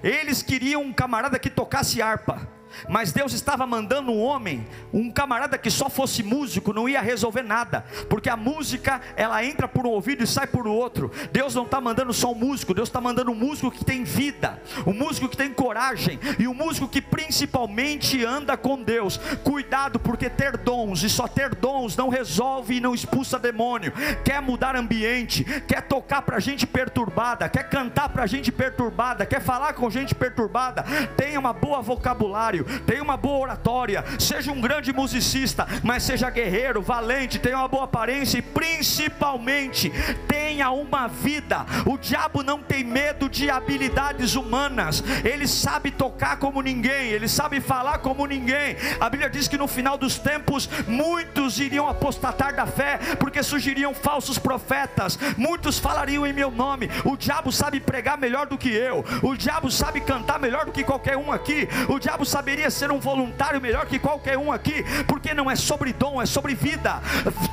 Eles 0.03 0.43
queriam 0.43 0.83
um 0.83 0.93
camarada 0.93 1.39
que 1.39 1.49
tocasse 1.49 2.03
harpa, 2.03 2.47
mas 2.89 3.13
Deus 3.13 3.33
estava 3.33 3.67
mandando 3.67 4.13
um 4.13 4.21
homem, 4.21 4.67
um 4.93 5.11
camarada 5.11 5.59
que 5.59 5.71
só 5.71 5.89
fosse 5.89 6.23
músico, 6.23 6.73
não 6.73 6.89
ia 6.89 7.01
resolver 7.01 7.43
nada, 7.43 7.85
porque 8.09 8.29
a 8.29 8.37
música 8.37 9.01
ela 9.17 9.45
entra 9.45 9.69
por 9.69 9.87
um 9.87 9.91
ouvido 9.91 10.23
e 10.25 10.27
sai 10.27 10.47
por 10.47 10.67
outro. 10.67 11.11
Deus 11.33 11.55
não 11.55 11.65
está 11.65 11.81
mandando 11.81 12.13
só 12.13 12.33
um 12.33 12.35
músico, 12.35 12.75
Deus 12.75 12.89
está 12.89 13.01
mandando 13.01 13.31
um 13.31 13.35
músico 13.35 13.71
que 13.71 13.85
tem 13.85 14.05
vida, 14.05 14.61
um 14.87 14.93
músico 14.93 15.29
que 15.29 15.37
tem 15.37 15.53
coragem 15.53 16.19
e 16.39 16.47
um 16.49 16.55
músico 16.55 16.89
que 16.89 17.01
principalmente 17.01 18.25
anda 18.25 18.57
com 18.57 18.83
Deus. 18.83 19.19
Cuidado, 19.43 19.99
porque 19.99 20.29
ter 20.29 20.57
dons 20.57 21.03
e 21.03 21.11
só 21.11 21.27
ter 21.27 21.55
dons 21.55 21.97
não 21.97 22.09
resolve 22.09 22.77
e 22.77 22.81
não 22.81 22.95
expulsa 22.95 23.39
demônio. 23.39 23.93
Quer 24.25 24.41
mudar 24.41 24.77
ambiente, 24.77 25.45
quer 25.67 25.83
tocar 25.83 26.23
para 26.23 26.41
gente 26.41 26.67
perturbada, 26.67 27.49
quer 27.49 27.69
cantar 27.69 28.09
para 28.09 28.27
gente 28.27 28.51
perturbada, 28.51 29.27
quer 29.27 29.41
falar 29.41 29.75
com 29.75 29.91
gente 29.91 30.15
perturbada, 30.15 30.85
tenha 31.17 31.39
uma 31.39 31.53
boa 31.53 31.81
vocabulário 31.81 32.64
tenha 32.87 33.03
uma 33.03 33.17
boa 33.17 33.39
oratória, 33.39 34.05
seja 34.19 34.53
um 34.53 34.61
grande 34.61 34.93
musicista, 34.93 35.67
mas 35.83 36.03
seja 36.03 36.31
guerreiro, 36.31 36.83
valente, 36.83 37.39
tenha 37.39 37.59
uma 37.59 37.69
boa 37.69 37.85
aparência 37.85 38.39
e 38.39 38.43
principalmente 38.43 39.91
tenha 40.27 40.71
uma 40.71 41.07
vida. 41.09 41.67
O 41.87 41.97
diabo 41.99 42.43
não 42.43 42.63
tem 42.63 42.85
medo 42.85 43.29
de 43.29 43.51
habilidades 43.51 44.35
humanas, 44.35 45.03
ele 45.25 45.47
sabe 45.47 45.91
tocar 45.91 46.39
como 46.39 46.63
ninguém, 46.63 47.11
ele 47.11 47.29
sabe 47.29 47.61
falar 47.61 47.99
como 47.99 48.27
ninguém. 48.27 48.77
A 49.01 49.09
Bíblia 49.09 49.31
diz 49.31 49.49
que 49.49 49.59
no 49.59 49.67
final 49.67 49.99
dos 49.99 50.19
tempos 50.19 50.69
muitos 50.87 51.59
iriam 51.59 51.89
apostatar 51.89 52.55
da 52.55 52.67
fé, 52.67 52.99
porque 53.19 53.43
surgiriam 53.43 53.95
falsos 53.95 54.39
profetas, 54.39 55.19
muitos 55.37 55.79
falariam 55.79 56.27
em 56.27 56.33
meu 56.33 56.51
nome. 56.51 56.91
O 57.05 57.17
diabo 57.17 57.53
sabe 57.53 57.81
pregar 57.81 58.19
melhor 58.19 58.47
do 58.47 58.59
que 58.59 58.69
eu, 58.69 59.05
o 59.23 59.37
diabo 59.37 59.71
sabe 59.71 60.01
cantar 60.01 60.39
melhor 60.39 60.67
do 60.67 60.73
que 60.73 60.85
qualquer 60.85 61.17
um 61.17 61.33
aqui, 61.33 61.69
o 61.89 61.99
diabo 61.99 62.25
sabe 62.25 62.54
saberia 62.55 62.71
ser 62.71 62.93
um 62.93 63.01
voluntário 63.01 63.61
melhor 63.61 63.85
que 63.85 63.99
qualquer 63.99 64.39
um 64.39 64.53
aqui, 64.53 64.85
porque 65.09 65.35
não 65.35 65.51
é 65.51 65.57
sobre 65.57 65.93
dom, 65.93 66.23
é 66.23 66.27
sobre 66.27 66.55
vida. 66.55 67.01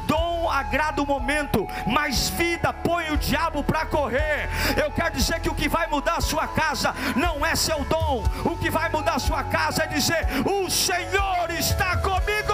Dom 0.05 0.47
agrada 0.47 1.01
o 1.01 1.07
momento, 1.07 1.67
mas 1.87 2.29
vida 2.29 2.71
põe 2.71 3.09
o 3.09 3.17
diabo 3.17 3.63
para 3.63 3.83
correr. 3.87 4.47
Eu 4.77 4.91
quero 4.91 5.15
dizer 5.15 5.39
que 5.39 5.49
o 5.49 5.55
que 5.55 5.67
vai 5.67 5.87
mudar 5.87 6.17
a 6.17 6.21
sua 6.21 6.47
casa 6.47 6.93
não 7.15 7.43
é 7.43 7.55
seu 7.55 7.83
dom, 7.85 8.23
o 8.45 8.55
que 8.57 8.69
vai 8.69 8.89
mudar 8.89 9.15
a 9.15 9.19
sua 9.19 9.43
casa 9.43 9.83
é 9.83 9.87
dizer: 9.87 10.27
O 10.45 10.69
Senhor 10.69 11.49
está 11.49 11.97
comigo. 11.97 12.53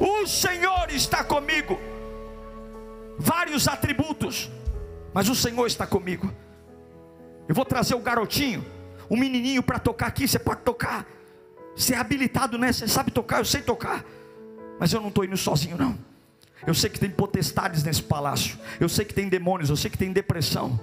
O 0.00 0.26
Senhor 0.26 0.90
está 0.90 1.22
comigo. 1.22 1.78
Vários 3.18 3.68
atributos, 3.68 4.50
mas 5.12 5.28
o 5.28 5.34
Senhor 5.34 5.66
está 5.66 5.86
comigo. 5.86 6.32
Eu 7.46 7.54
vou 7.54 7.66
trazer 7.66 7.94
o 7.94 8.00
garotinho 8.00 8.77
um 9.10 9.16
menininho 9.16 9.62
para 9.62 9.78
tocar 9.78 10.06
aqui, 10.06 10.26
você 10.26 10.38
pode 10.38 10.62
tocar. 10.62 11.06
Você 11.74 11.94
é 11.94 11.98
habilitado, 11.98 12.58
né? 12.58 12.72
Você 12.72 12.88
sabe 12.88 13.10
tocar, 13.10 13.38
eu 13.38 13.44
sei 13.44 13.62
tocar. 13.62 14.04
Mas 14.78 14.92
eu 14.92 15.00
não 15.00 15.08
estou 15.08 15.24
indo 15.24 15.36
sozinho, 15.36 15.76
não. 15.76 15.98
Eu 16.66 16.74
sei 16.74 16.90
que 16.90 16.98
tem 16.98 17.10
potestades 17.10 17.82
nesse 17.82 18.02
palácio. 18.02 18.58
Eu 18.80 18.88
sei 18.88 19.04
que 19.04 19.14
tem 19.14 19.28
demônios, 19.28 19.70
eu 19.70 19.76
sei 19.76 19.90
que 19.90 19.98
tem 19.98 20.12
depressão. 20.12 20.78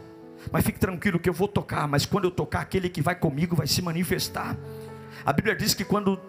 Mas 0.52 0.64
fique 0.64 0.80
tranquilo 0.80 1.20
que 1.20 1.30
eu 1.30 1.34
vou 1.34 1.48
tocar. 1.48 1.88
Mas 1.88 2.06
quando 2.06 2.26
eu 2.26 2.32
tocar, 2.32 2.62
aquele 2.62 2.90
que 2.90 3.02
vai 3.02 3.16
comigo 3.16 3.56
vai 3.56 3.68
se 3.68 3.82
manifestar. 3.82 4.58
A 5.26 5.34
Bíblia 5.34 5.56
diz 5.56 5.74
que 5.74 5.84
quando 5.84 6.20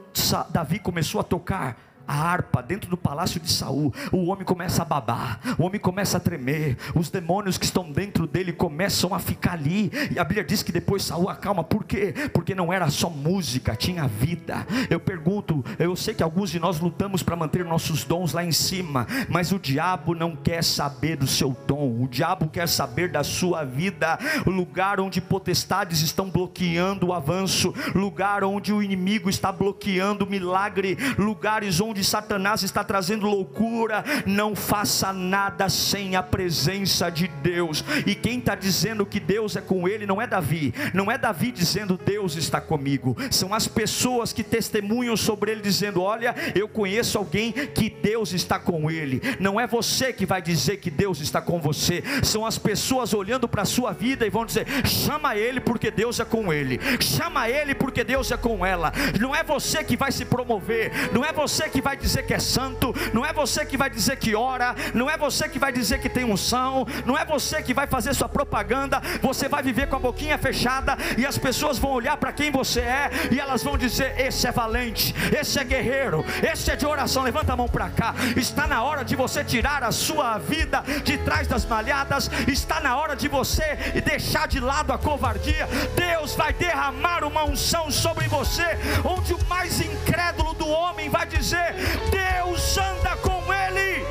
Davi 0.51 0.79
começou 0.79 1.21
a 1.21 1.25
tocar, 1.25 1.79
a 2.07 2.15
harpa 2.15 2.63
dentro 2.63 2.89
do 2.89 2.97
palácio 2.97 3.41
de 3.41 3.51
Saul, 3.51 3.93
o 4.13 4.27
homem 4.27 4.45
começa 4.45 4.83
a 4.83 4.85
babar, 4.85 5.41
o 5.59 5.65
homem 5.65 5.81
começa 5.81 6.17
a 6.17 6.21
tremer, 6.21 6.77
os 6.95 7.11
demônios 7.11 7.59
que 7.59 7.65
estão 7.65 7.91
dentro 7.91 8.27
dele 8.27 8.53
começam 8.53 9.15
a 9.15 9.19
ficar 9.19 9.53
ali, 9.53 9.91
e 10.11 10.19
a 10.19 10.25
Bíblia 10.25 10.45
diz 10.45 10.63
que 10.63 10.73
depois 10.73 11.03
Saul 11.03 11.29
acalma, 11.29 11.65
por 11.65 11.85
quê? 11.85 12.15
Porque 12.33 12.55
não 12.55 12.73
era 12.73 12.89
só 12.91 13.09
música, 13.09 13.75
tinha 13.75 14.07
vida. 14.07 14.67
Eu 14.91 15.01
pergunto, 15.01 15.65
eu 15.79 15.95
sei 15.97 16.15
que 16.15 16.23
alguns 16.23 16.51
de 16.51 16.59
nós 16.59 16.81
lutamos 16.81 17.23
para 17.23 17.37
manter 17.37 17.65
nossos 17.65 18.05
dons 18.05 18.33
lá 18.33 18.45
em 18.45 18.53
cima, 18.53 19.07
mas 19.29 19.53
o 19.53 19.59
diabo 19.59 20.15
não 20.15 20.37
quer 20.37 20.63
saber 20.63 21.17
do 21.17 21.27
seu 21.27 21.57
dom, 21.67 22.03
o 22.03 22.09
diabo 22.09 22.49
quer 22.49 22.69
saber 22.69 23.11
da 23.11 23.25
sua 23.25 23.65
vida, 23.65 24.19
o 24.45 24.51
lugar 24.51 25.01
onde 25.01 25.21
potestades 25.21 26.01
estão 26.01 26.31
bloqueando 26.31 27.09
o 27.09 27.13
avanço, 27.13 27.75
lugar 27.95 28.45
onde 28.45 28.73
o 28.73 28.83
inimigo 28.83 29.29
está 29.29 29.51
bloqueando 29.51 30.25
o 30.25 30.31
milagre, 30.31 30.97
lugares 31.19 31.81
onde 31.81 31.96
onde 31.97 32.05
Satanás 32.05 32.63
está 32.63 32.85
trazendo 32.85 33.27
loucura, 33.27 34.05
não 34.27 34.55
faça 34.55 35.15
nada 35.15 35.67
sem 35.71 36.15
a 36.15 36.23
presença 36.23 37.09
de 37.09 37.27
Deus. 37.27 37.83
E 38.05 38.15
quem 38.15 38.39
está 38.39 38.55
dizendo 38.55 39.07
que 39.07 39.19
Deus 39.19 39.57
é 39.57 39.63
com 39.63 39.89
ele 39.89 40.05
não 40.05 40.21
é 40.21 40.27
Davi, 40.27 40.75
não 40.93 41.11
é 41.11 41.17
Davi 41.17 41.51
dizendo 41.51 41.97
Deus 41.97 42.37
está 42.37 42.61
comigo, 42.61 43.17
são 43.31 43.55
as 43.55 43.67
pessoas 43.67 44.31
que 44.31 44.45
testemunham 44.45 45.17
sobre 45.17 45.53
ele 45.53 45.63
dizendo: 45.63 46.03
Olha, 46.03 46.35
eu 46.55 46.69
conheço 46.69 47.17
alguém 47.17 47.53
que 47.53 47.89
Deus 47.89 48.35
está 48.35 48.59
com 48.59 48.91
ele. 48.91 49.23
Não 49.41 49.59
é 49.59 49.67
você 49.67 50.13
que 50.13 50.27
vai 50.27 50.43
dizer 50.43 50.77
que 50.77 50.91
Deus 50.91 51.21
está 51.21 51.41
com 51.41 51.59
você, 51.59 52.03
são 52.23 52.45
as 52.45 52.59
pessoas 52.59 53.15
olhando 53.15 53.49
para 53.49 53.63
a 53.63 53.67
sua 53.67 53.93
vida 53.93 54.27
e 54.27 54.31
vão 54.31 54.45
dizer: 54.45 54.67
chama 54.87 55.35
ele 55.35 55.61
porque 55.61 55.91
Deus 55.91 56.21
é 56.21 56.27
com 56.27 56.53
ele, 56.53 56.79
chama 57.01 57.49
ele 57.49 57.75
porque 57.75 58.05
Deus 58.05 58.31
é 58.31 58.37
com 58.37 58.67
ela. 58.67 58.93
Não 59.19 59.35
é 59.35 59.43
você 59.43 59.83
que 59.83 59.97
vai 59.97 60.13
se 60.13 60.27
promover, 60.27 60.93
não 61.13 61.25
é 61.25 61.33
você 61.33 61.69
que 61.71 61.86
vai 61.87 61.97
dizer 61.97 62.27
que 62.27 62.35
é 62.35 62.41
santo, 62.41 62.93
não 63.15 63.25
é 63.25 63.33
você 63.33 63.65
que 63.65 63.77
vai 63.77 63.89
dizer 63.89 64.17
que 64.17 64.35
ora, 64.35 64.75
não 64.93 65.09
é 65.09 65.17
você 65.17 65.49
que 65.49 65.57
vai 65.57 65.71
dizer 65.71 66.01
que 66.01 66.09
tem 66.09 66.25
unção, 66.25 66.85
não 67.05 67.17
é 67.17 67.25
você 67.25 67.63
que 67.63 67.73
vai 67.73 67.87
fazer 67.87 68.13
sua 68.13 68.29
propaganda, 68.29 69.01
você 69.23 69.49
vai 69.49 69.63
viver 69.63 69.87
com 69.87 69.95
a 69.95 70.01
boquinha 70.01 70.37
fechada 70.37 70.99
e 71.17 71.25
as 71.25 71.39
pessoas 71.39 71.79
vão 71.79 71.93
olhar 71.93 72.17
para 72.17 72.33
quem 72.33 72.51
você 72.51 72.81
é 72.81 73.09
e 73.31 73.39
elas 73.39 73.63
vão 73.63 73.79
dizer: 73.79 74.19
esse 74.19 74.49
é 74.49 74.51
valente, 74.51 75.15
esse 75.33 75.61
é 75.61 75.63
guerreiro, 75.63 76.25
esse 76.43 76.73
é 76.73 76.75
de 76.75 76.85
oração. 76.85 77.23
Levanta 77.23 77.53
a 77.53 77.57
mão 77.57 77.69
para 77.69 77.89
cá. 77.89 78.17
Está 78.37 78.67
na 78.67 78.83
hora 78.83 79.05
de 79.05 79.15
você 79.15 79.45
tirar 79.45 79.85
a 79.85 79.93
sua 79.93 80.39
vida 80.39 80.83
de 81.05 81.17
trás 81.19 81.47
das 81.47 81.65
malhadas, 81.65 82.29
está 82.49 82.81
na 82.81 82.97
hora 82.97 83.15
de 83.15 83.29
você 83.29 83.77
deixar 84.05 84.49
de 84.49 84.59
lado 84.59 84.93
a 84.93 84.99
covardia. 84.99 85.69
Deus 85.95 86.35
vai 86.35 86.53
derramar 86.53 87.23
uma 87.23 87.45
unção 87.45 87.93
sobre 87.93 88.27
você, 88.27 88.67
onde 89.05 89.35
o 89.35 89.45
mais 89.47 89.81
incrédulo 89.81 90.53
do 90.55 90.67
homem 90.69 91.09
vai 91.09 91.27
dizer: 91.27 91.76
Deus 92.11 92.79
anda 92.79 93.17
com 93.17 93.53
ele. 93.53 94.05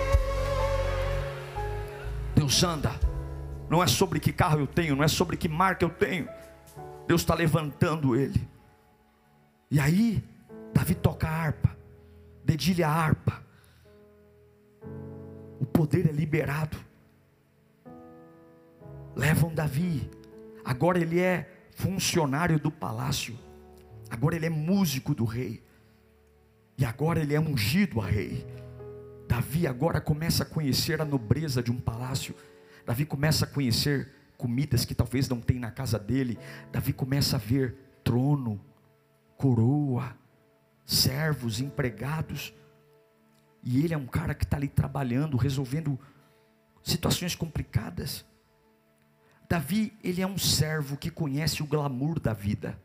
Deus 2.36 2.64
anda. 2.64 2.92
Não 3.70 3.82
é 3.82 3.88
sobre 3.88 4.20
que 4.20 4.32
carro 4.32 4.60
eu 4.60 4.68
tenho, 4.68 4.96
não 4.96 5.04
é 5.04 5.08
sobre 5.08 5.38
que 5.38 5.50
marca 5.50 5.84
eu 5.84 5.90
tenho. 5.90 6.28
Deus 7.08 7.22
está 7.22 7.34
levantando 7.34 8.16
ele. 8.16 8.48
E 9.70 9.80
aí, 9.80 10.24
Davi 10.74 10.94
toca 10.94 11.28
a 11.28 11.32
harpa, 11.32 11.76
dedilha 12.44 12.88
a 12.88 12.92
harpa. 12.92 13.44
O 15.60 15.66
poder 15.66 16.08
é 16.08 16.12
liberado. 16.12 16.78
Levam 19.16 19.54
Davi. 19.54 20.10
Agora 20.64 21.00
ele 21.00 21.20
é 21.20 21.50
funcionário 21.72 22.60
do 22.60 22.70
palácio. 22.70 23.38
Agora 24.10 24.36
ele 24.36 24.46
é 24.46 24.50
músico 24.50 25.16
do 25.16 25.26
rei. 25.26 25.65
E 26.78 26.84
agora 26.84 27.22
ele 27.22 27.34
é 27.34 27.40
ungido 27.40 28.02
a 28.02 28.06
rei. 28.06 28.46
Davi 29.28 29.66
agora 29.66 30.00
começa 30.02 30.44
a 30.44 30.46
conhecer 30.46 31.02
a 31.02 31.06
nobreza 31.06 31.64
de 31.64 31.72
um 31.72 31.80
palácio. 31.80 32.36
Davi 32.86 33.06
começa 33.06 33.46
a 33.46 33.48
conhecer 33.48 34.12
comidas 34.38 34.86
que 34.86 34.94
talvez 34.94 35.28
não 35.28 35.40
tem 35.40 35.60
na 35.60 35.72
casa 35.72 35.98
dele. 35.98 36.38
Davi 36.72 36.94
começa 36.94 37.38
a 37.38 37.40
ver 37.40 37.76
trono, 38.04 38.60
coroa, 39.38 40.16
servos, 40.86 41.60
empregados. 41.60 42.54
E 43.64 43.84
ele 43.84 43.94
é 43.94 43.98
um 43.98 44.06
cara 44.06 44.36
que 44.36 44.44
está 44.44 44.58
ali 44.58 44.68
trabalhando, 44.68 45.38
resolvendo 45.38 46.00
situações 46.84 47.36
complicadas. 47.36 48.24
Davi, 49.50 49.94
ele 50.04 50.22
é 50.22 50.28
um 50.28 50.38
servo 50.38 50.98
que 50.98 51.10
conhece 51.10 51.64
o 51.64 51.66
glamour 51.66 52.20
da 52.20 52.34
vida. 52.34 52.80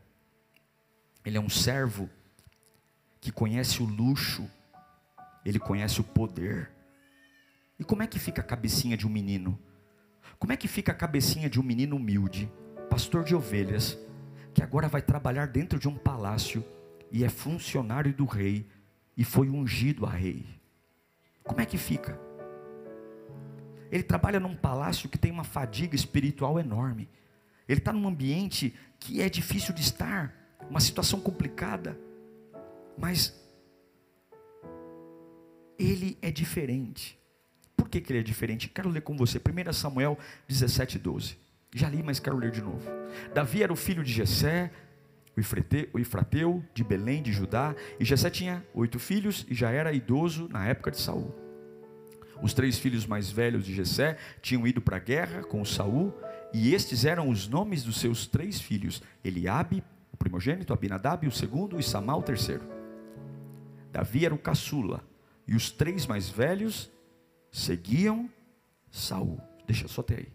Ele 1.25 1.37
é 1.37 1.41
um 1.41 1.51
servo 1.51 2.09
que 3.21 3.31
conhece 3.31 3.83
o 3.83 3.87
luxo, 3.87 4.49
ele 5.45 5.59
conhece 5.59 6.01
o 6.01 6.05
poder. 6.05 6.71
E 7.79 7.85
como 7.85 8.03
é 8.03 8.07
que 8.07 8.19
fica 8.19 8.41
a 8.41 8.45
cabecinha 8.45 8.97
de 8.97 9.07
um 9.07 9.11
menino? 9.11 9.59
Como 10.39 10.53
é 10.53 10.57
que 10.57 10.69
fica 10.69 10.93
a 10.93 10.95
cabecinha 10.95 11.51
de 11.51 11.61
um 11.61 11.63
menino 11.63 11.97
humilde, 11.97 12.51
pastor 12.89 13.25
de 13.25 13.35
ovelhas, 13.35 13.99
que 14.55 14.63
agora 14.63 14.89
vai 14.89 15.03
trabalhar 15.03 15.47
dentro 15.47 15.79
de 15.79 15.89
um 15.89 15.97
palácio 15.97 16.65
e 17.11 17.25
é 17.25 17.29
funcionário 17.29 18.13
do 18.13 18.25
rei 18.25 18.67
e 19.17 19.25
foi 19.25 19.51
ungido 19.51 20.07
a 20.07 20.11
rei? 20.11 20.47
Como 21.45 21.61
é 21.61 21.67
que 21.67 21.77
fica? 21.77 22.19
Ele 23.91 24.03
trabalha 24.03 24.39
num 24.39 24.55
palácio 24.55 25.09
que 25.09 25.19
tem 25.19 25.33
uma 25.33 25.45
fadiga 25.45 25.97
espiritual 25.97 26.59
enorme. 26.59 27.09
Ele 27.69 27.81
está 27.81 27.93
num 27.93 28.07
ambiente 28.07 28.75
que 28.99 29.21
é 29.21 29.29
difícil 29.29 29.75
de 29.75 29.81
estar, 29.81 30.35
uma 30.69 30.81
situação 30.81 31.21
complicada. 31.21 31.99
Mas 33.01 33.35
ele 35.79 36.19
é 36.21 36.31
diferente. 36.31 37.19
Por 37.77 37.89
que, 37.89 38.01
que 38.01 38.13
ele 38.13 38.21
é 38.21 38.23
diferente? 38.23 38.69
Quero 38.69 38.91
ler 38.91 39.01
com 39.01 39.17
você. 39.17 39.39
1 39.39 39.73
Samuel 39.73 40.19
17, 40.47 40.99
12. 40.99 41.39
Já 41.75 41.89
li, 41.89 42.03
mas 42.03 42.21
quero 42.21 42.37
ler 42.37 42.51
de 42.51 42.61
novo. 42.61 42.89
Davi 43.33 43.63
era 43.63 43.73
o 43.73 43.77
filho 43.77 44.05
de 44.05 44.13
Jessé, 44.13 44.71
o 45.93 45.99
Ifrateu, 45.99 46.63
de 46.75 46.85
Belém, 46.85 47.23
de 47.23 47.33
Judá. 47.33 47.75
E 47.99 48.05
Jessé 48.05 48.29
tinha 48.29 48.65
oito 48.75 48.99
filhos 48.99 49.47
e 49.49 49.55
já 49.55 49.71
era 49.71 49.93
idoso 49.93 50.49
na 50.49 50.67
época 50.67 50.91
de 50.91 50.99
Saul. 50.99 51.35
Os 52.43 52.53
três 52.53 52.79
filhos 52.79 53.07
mais 53.07 53.31
velhos 53.31 53.65
de 53.65 53.75
Jessé 53.75 54.19
tinham 54.43 54.67
ido 54.67 54.81
para 54.81 54.97
a 54.97 55.01
guerra 55.01 55.43
com 55.43 55.65
Saul, 55.65 56.13
e 56.53 56.75
estes 56.75 57.05
eram 57.05 57.29
os 57.29 57.47
nomes 57.47 57.83
dos 57.85 58.01
seus 58.01 58.27
três 58.27 58.61
filhos: 58.61 59.03
Eliabe, 59.23 59.85
o 60.13 60.17
primogênito, 60.17 60.73
Abinadab, 60.73 61.27
o 61.27 61.31
segundo, 61.31 61.79
e 61.79 61.83
Samá, 61.83 62.17
o 62.17 62.23
terceiro. 62.23 62.80
Davi 63.91 64.25
era 64.25 64.35
o 64.35 64.39
caçula, 64.39 65.05
e 65.47 65.55
os 65.55 65.71
três 65.71 66.07
mais 66.07 66.29
velhos 66.29 66.91
seguiam 67.51 68.31
Saul. 68.91 69.41
Deixa 69.67 69.89
só 69.89 70.03
ter 70.03 70.19
aí. 70.19 70.33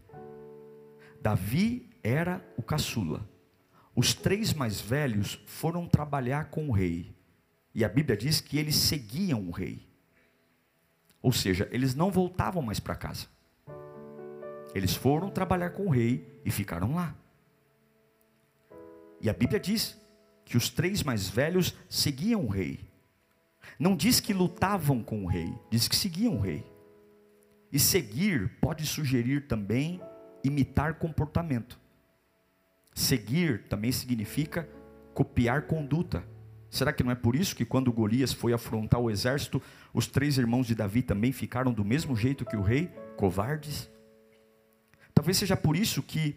Davi 1.22 1.90
era 2.04 2.46
o 2.58 2.62
caçula. 2.62 3.28
Os 3.96 4.14
três 4.14 4.54
mais 4.54 4.80
velhos 4.80 5.42
foram 5.46 5.88
trabalhar 5.88 6.50
com 6.50 6.70
o 6.70 6.72
rei. 6.72 7.16
E 7.74 7.84
a 7.84 7.90
Bíblia 7.90 8.16
diz 8.16 8.42
que 8.42 8.58
eles 8.58 8.76
seguiam 8.76 9.48
o 9.48 9.52
rei. 9.52 9.88
Ou 11.22 11.32
seja, 11.32 11.68
eles 11.72 11.96
não 11.96 12.12
voltavam 12.12 12.62
mais 12.62 12.80
para 12.80 12.96
casa. 12.96 13.28
Eles 14.74 14.94
foram 14.94 15.30
trabalhar 15.30 15.72
com 15.72 15.88
o 15.88 15.90
rei 15.90 16.42
e 16.44 16.52
ficaram 16.52 16.96
lá. 16.96 17.16
E 19.22 19.30
a 19.30 19.34
Bíblia 19.34 19.60
diz 19.60 19.98
que 20.44 20.58
os 20.58 20.70
três 20.70 21.02
mais 21.02 21.28
velhos 21.28 21.74
seguiam 21.90 22.46
o 22.46 22.50
rei. 22.50 22.80
Não 23.80 23.96
diz 23.96 24.20
que 24.20 24.34
lutavam 24.34 25.04
com 25.04 25.24
o 25.24 25.28
rei, 25.28 25.54
diz 25.70 25.88
que 25.88 25.96
seguiam 25.96 26.38
o 26.38 26.42
rei. 26.42 26.66
E 27.72 27.80
seguir 27.80 28.50
pode 28.62 28.86
sugerir 28.86 29.48
também 29.48 30.02
imitar 30.44 30.96
comportamento. 30.96 31.80
Seguir 32.94 33.64
também 33.68 33.92
significa 33.92 34.70
copiar 35.14 35.64
conduta. 35.64 36.24
Será 36.70 36.94
que 36.94 37.04
não 37.04 37.12
é 37.12 37.16
por 37.16 37.36
isso 37.36 37.56
que 37.56 37.66
quando 37.66 37.92
Golias 37.92 38.34
foi 38.34 38.54
afrontar 38.54 39.00
o 39.00 39.10
exército, 39.10 39.62
os 39.94 40.08
três 40.08 40.38
irmãos 40.38 40.68
de 40.68 40.76
Davi 40.76 41.02
também 41.02 41.32
ficaram 41.32 41.74
do 41.74 41.86
mesmo 41.86 42.16
jeito 42.16 42.46
que 42.46 42.56
o 42.56 42.62
rei, 42.62 42.88
covardes? 43.18 43.90
Talvez 45.14 45.38
seja 45.38 45.56
por 45.56 45.76
isso 45.76 46.04
que 46.04 46.36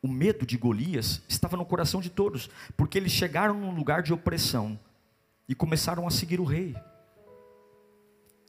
o 0.00 0.08
medo 0.08 0.46
de 0.46 0.56
Golias 0.56 1.22
estava 1.28 1.56
no 1.56 1.64
coração 1.64 2.00
de 2.00 2.10
todos, 2.10 2.48
porque 2.76 2.98
eles 2.98 3.12
chegaram 3.12 3.58
num 3.58 3.74
lugar 3.74 4.02
de 4.02 4.12
opressão, 4.12 4.78
e 5.48 5.54
começaram 5.54 6.06
a 6.06 6.10
seguir 6.10 6.40
o 6.40 6.44
rei. 6.44 6.76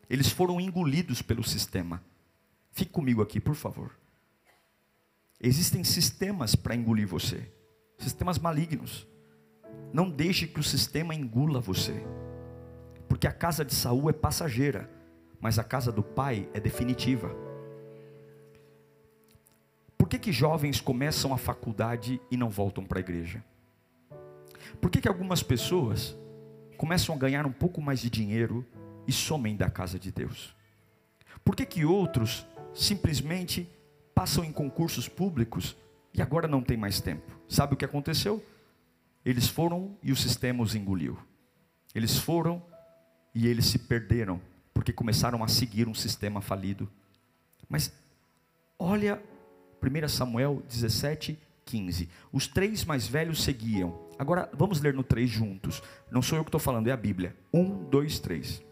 Eles 0.10 0.30
foram 0.30 0.60
engolidos 0.60 1.22
pelo 1.22 1.44
sistema. 1.44 2.04
Fique 2.72 2.92
comigo 2.92 3.22
aqui, 3.22 3.40
por 3.40 3.56
favor. 3.56 3.98
Existem 5.40 5.84
sistemas 5.84 6.56
para 6.56 6.76
engolir 6.76 7.08
você, 7.08 7.50
sistemas 7.98 8.38
malignos. 8.38 9.08
Não 9.94 10.10
deixe 10.10 10.46
que 10.46 10.60
o 10.60 10.64
sistema 10.64 11.16
engula 11.16 11.62
você, 11.62 12.04
porque 13.08 13.28
a 13.28 13.32
casa 13.32 13.64
de 13.64 13.74
Saul 13.74 14.10
é 14.10 14.14
passageira, 14.14 14.90
mas 15.40 15.58
a 15.58 15.64
casa 15.64 15.92
do 15.92 16.04
pai 16.04 16.50
é 16.54 16.60
definitiva. 16.60 17.34
Por 19.98 20.10
que, 20.10 20.20
que 20.20 20.32
jovens 20.32 20.82
começam 20.82 21.34
a 21.34 21.38
faculdade 21.38 22.20
e 22.30 22.36
não 22.36 22.50
voltam 22.50 22.84
para 22.84 23.00
a 23.00 23.02
igreja? 23.02 23.44
Por 24.82 24.90
que, 24.90 25.02
que 25.02 25.08
algumas 25.08 25.42
pessoas 25.42 26.18
começam 26.80 27.13
a 27.13 27.18
ganhar 27.18 27.46
um 27.46 27.52
pouco 27.52 27.82
mais 27.82 28.00
de 28.00 28.10
dinheiro 28.10 28.65
e 29.06 29.12
somem 29.12 29.54
da 29.54 29.70
casa 29.70 30.00
de 30.00 30.13
Deus? 30.13 30.56
Por 31.44 31.54
que, 31.54 31.65
que 31.65 31.84
outros 31.84 32.48
simplesmente 32.74 33.70
passam 34.15 34.46
em 34.46 34.52
concursos 34.54 35.06
públicos 35.06 35.76
e 36.13 36.22
agora 36.22 36.48
não 36.48 36.62
tem 36.62 36.78
mais 36.78 37.02
tempo? 37.02 37.38
Sabe 37.50 37.74
o 37.74 37.78
que 37.78 37.84
aconteceu? 37.84 38.42
Eles 39.26 39.46
foram 39.50 39.98
e 40.02 40.13
o 40.13 40.15
sistema 40.15 40.63
os 40.63 40.74
engoliu. 40.74 41.20
Eles 41.94 42.18
foram 42.18 42.63
e 43.36 43.46
eles 43.46 43.65
se 43.65 43.80
perderam 43.80 44.39
porque 44.74 44.94
começaram 44.94 45.44
a 45.44 45.50
seguir 45.50 45.86
um 45.86 45.94
sistema 45.94 46.39
falido. 46.39 46.89
Mas 47.68 47.92
olha 48.80 49.22
1 49.84 50.08
Samuel 50.08 50.63
17, 50.70 51.38
15. 51.65 52.10
Os 52.32 52.48
três 52.48 52.86
mais 52.86 53.06
velhos 53.06 53.44
seguiam 53.44 54.08
Agora, 54.20 54.50
vamos 54.54 54.82
ler 54.82 54.94
no 54.94 55.02
3 55.02 55.30
juntos. 55.30 55.82
Não 56.12 56.22
sou 56.22 56.38
eu 56.38 56.44
que 56.44 56.50
estou 56.50 56.60
falando, 56.60 56.88
é 56.88 56.92
a 56.92 56.98
Bíblia. 56.98 57.34
1, 57.54 57.86
2, 57.86 58.20
3. 58.20 58.70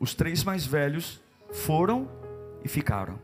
Os 0.00 0.14
três 0.14 0.42
mais 0.42 0.64
velhos 0.64 1.20
foram 1.52 2.08
e 2.64 2.68
ficaram. 2.68 3.18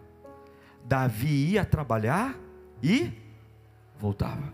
Davi 0.84 1.52
ia 1.52 1.64
trabalhar 1.64 2.36
e 2.82 3.10
voltava. 3.98 4.52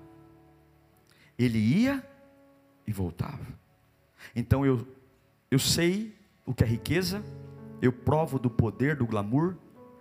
Ele 1.37 1.59
ia 1.59 2.07
e 2.87 2.93
voltava. 2.93 3.47
Então 4.37 4.65
eu, 4.65 4.87
eu 5.51 5.59
sei 5.59 6.15
o 6.45 6.55
que 6.55 6.63
é 6.63 6.67
riqueza, 6.67 7.25
eu 7.81 7.93
provo 7.93 8.39
do 8.39 8.51
poder, 8.51 8.97
do 8.97 9.07
glamour, 9.07 9.55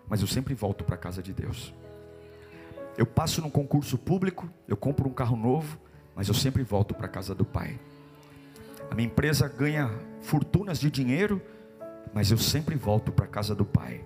mas 0.07 0.21
eu 0.21 0.27
sempre 0.27 0.53
volto 0.53 0.83
para 0.83 0.95
a 0.95 0.97
casa 0.97 1.21
de 1.21 1.33
Deus. 1.33 1.73
Eu 2.97 3.05
passo 3.05 3.41
num 3.41 3.49
concurso 3.49 3.97
público, 3.97 4.49
eu 4.67 4.75
compro 4.75 5.07
um 5.07 5.13
carro 5.13 5.37
novo, 5.37 5.77
mas 6.15 6.27
eu 6.27 6.33
sempre 6.33 6.63
volto 6.63 6.95
para 6.95 7.05
a 7.05 7.09
casa 7.09 7.35
do 7.35 7.45
Pai. 7.45 7.79
A 8.89 8.95
minha 8.95 9.07
empresa 9.07 9.47
ganha 9.47 9.91
fortunas 10.21 10.79
de 10.79 10.89
dinheiro, 10.89 11.41
mas 12.13 12.31
eu 12.31 12.37
sempre 12.37 12.75
volto 12.75 13.11
para 13.11 13.25
a 13.25 13.27
casa 13.27 13.53
do 13.53 13.65
Pai. 13.65 14.03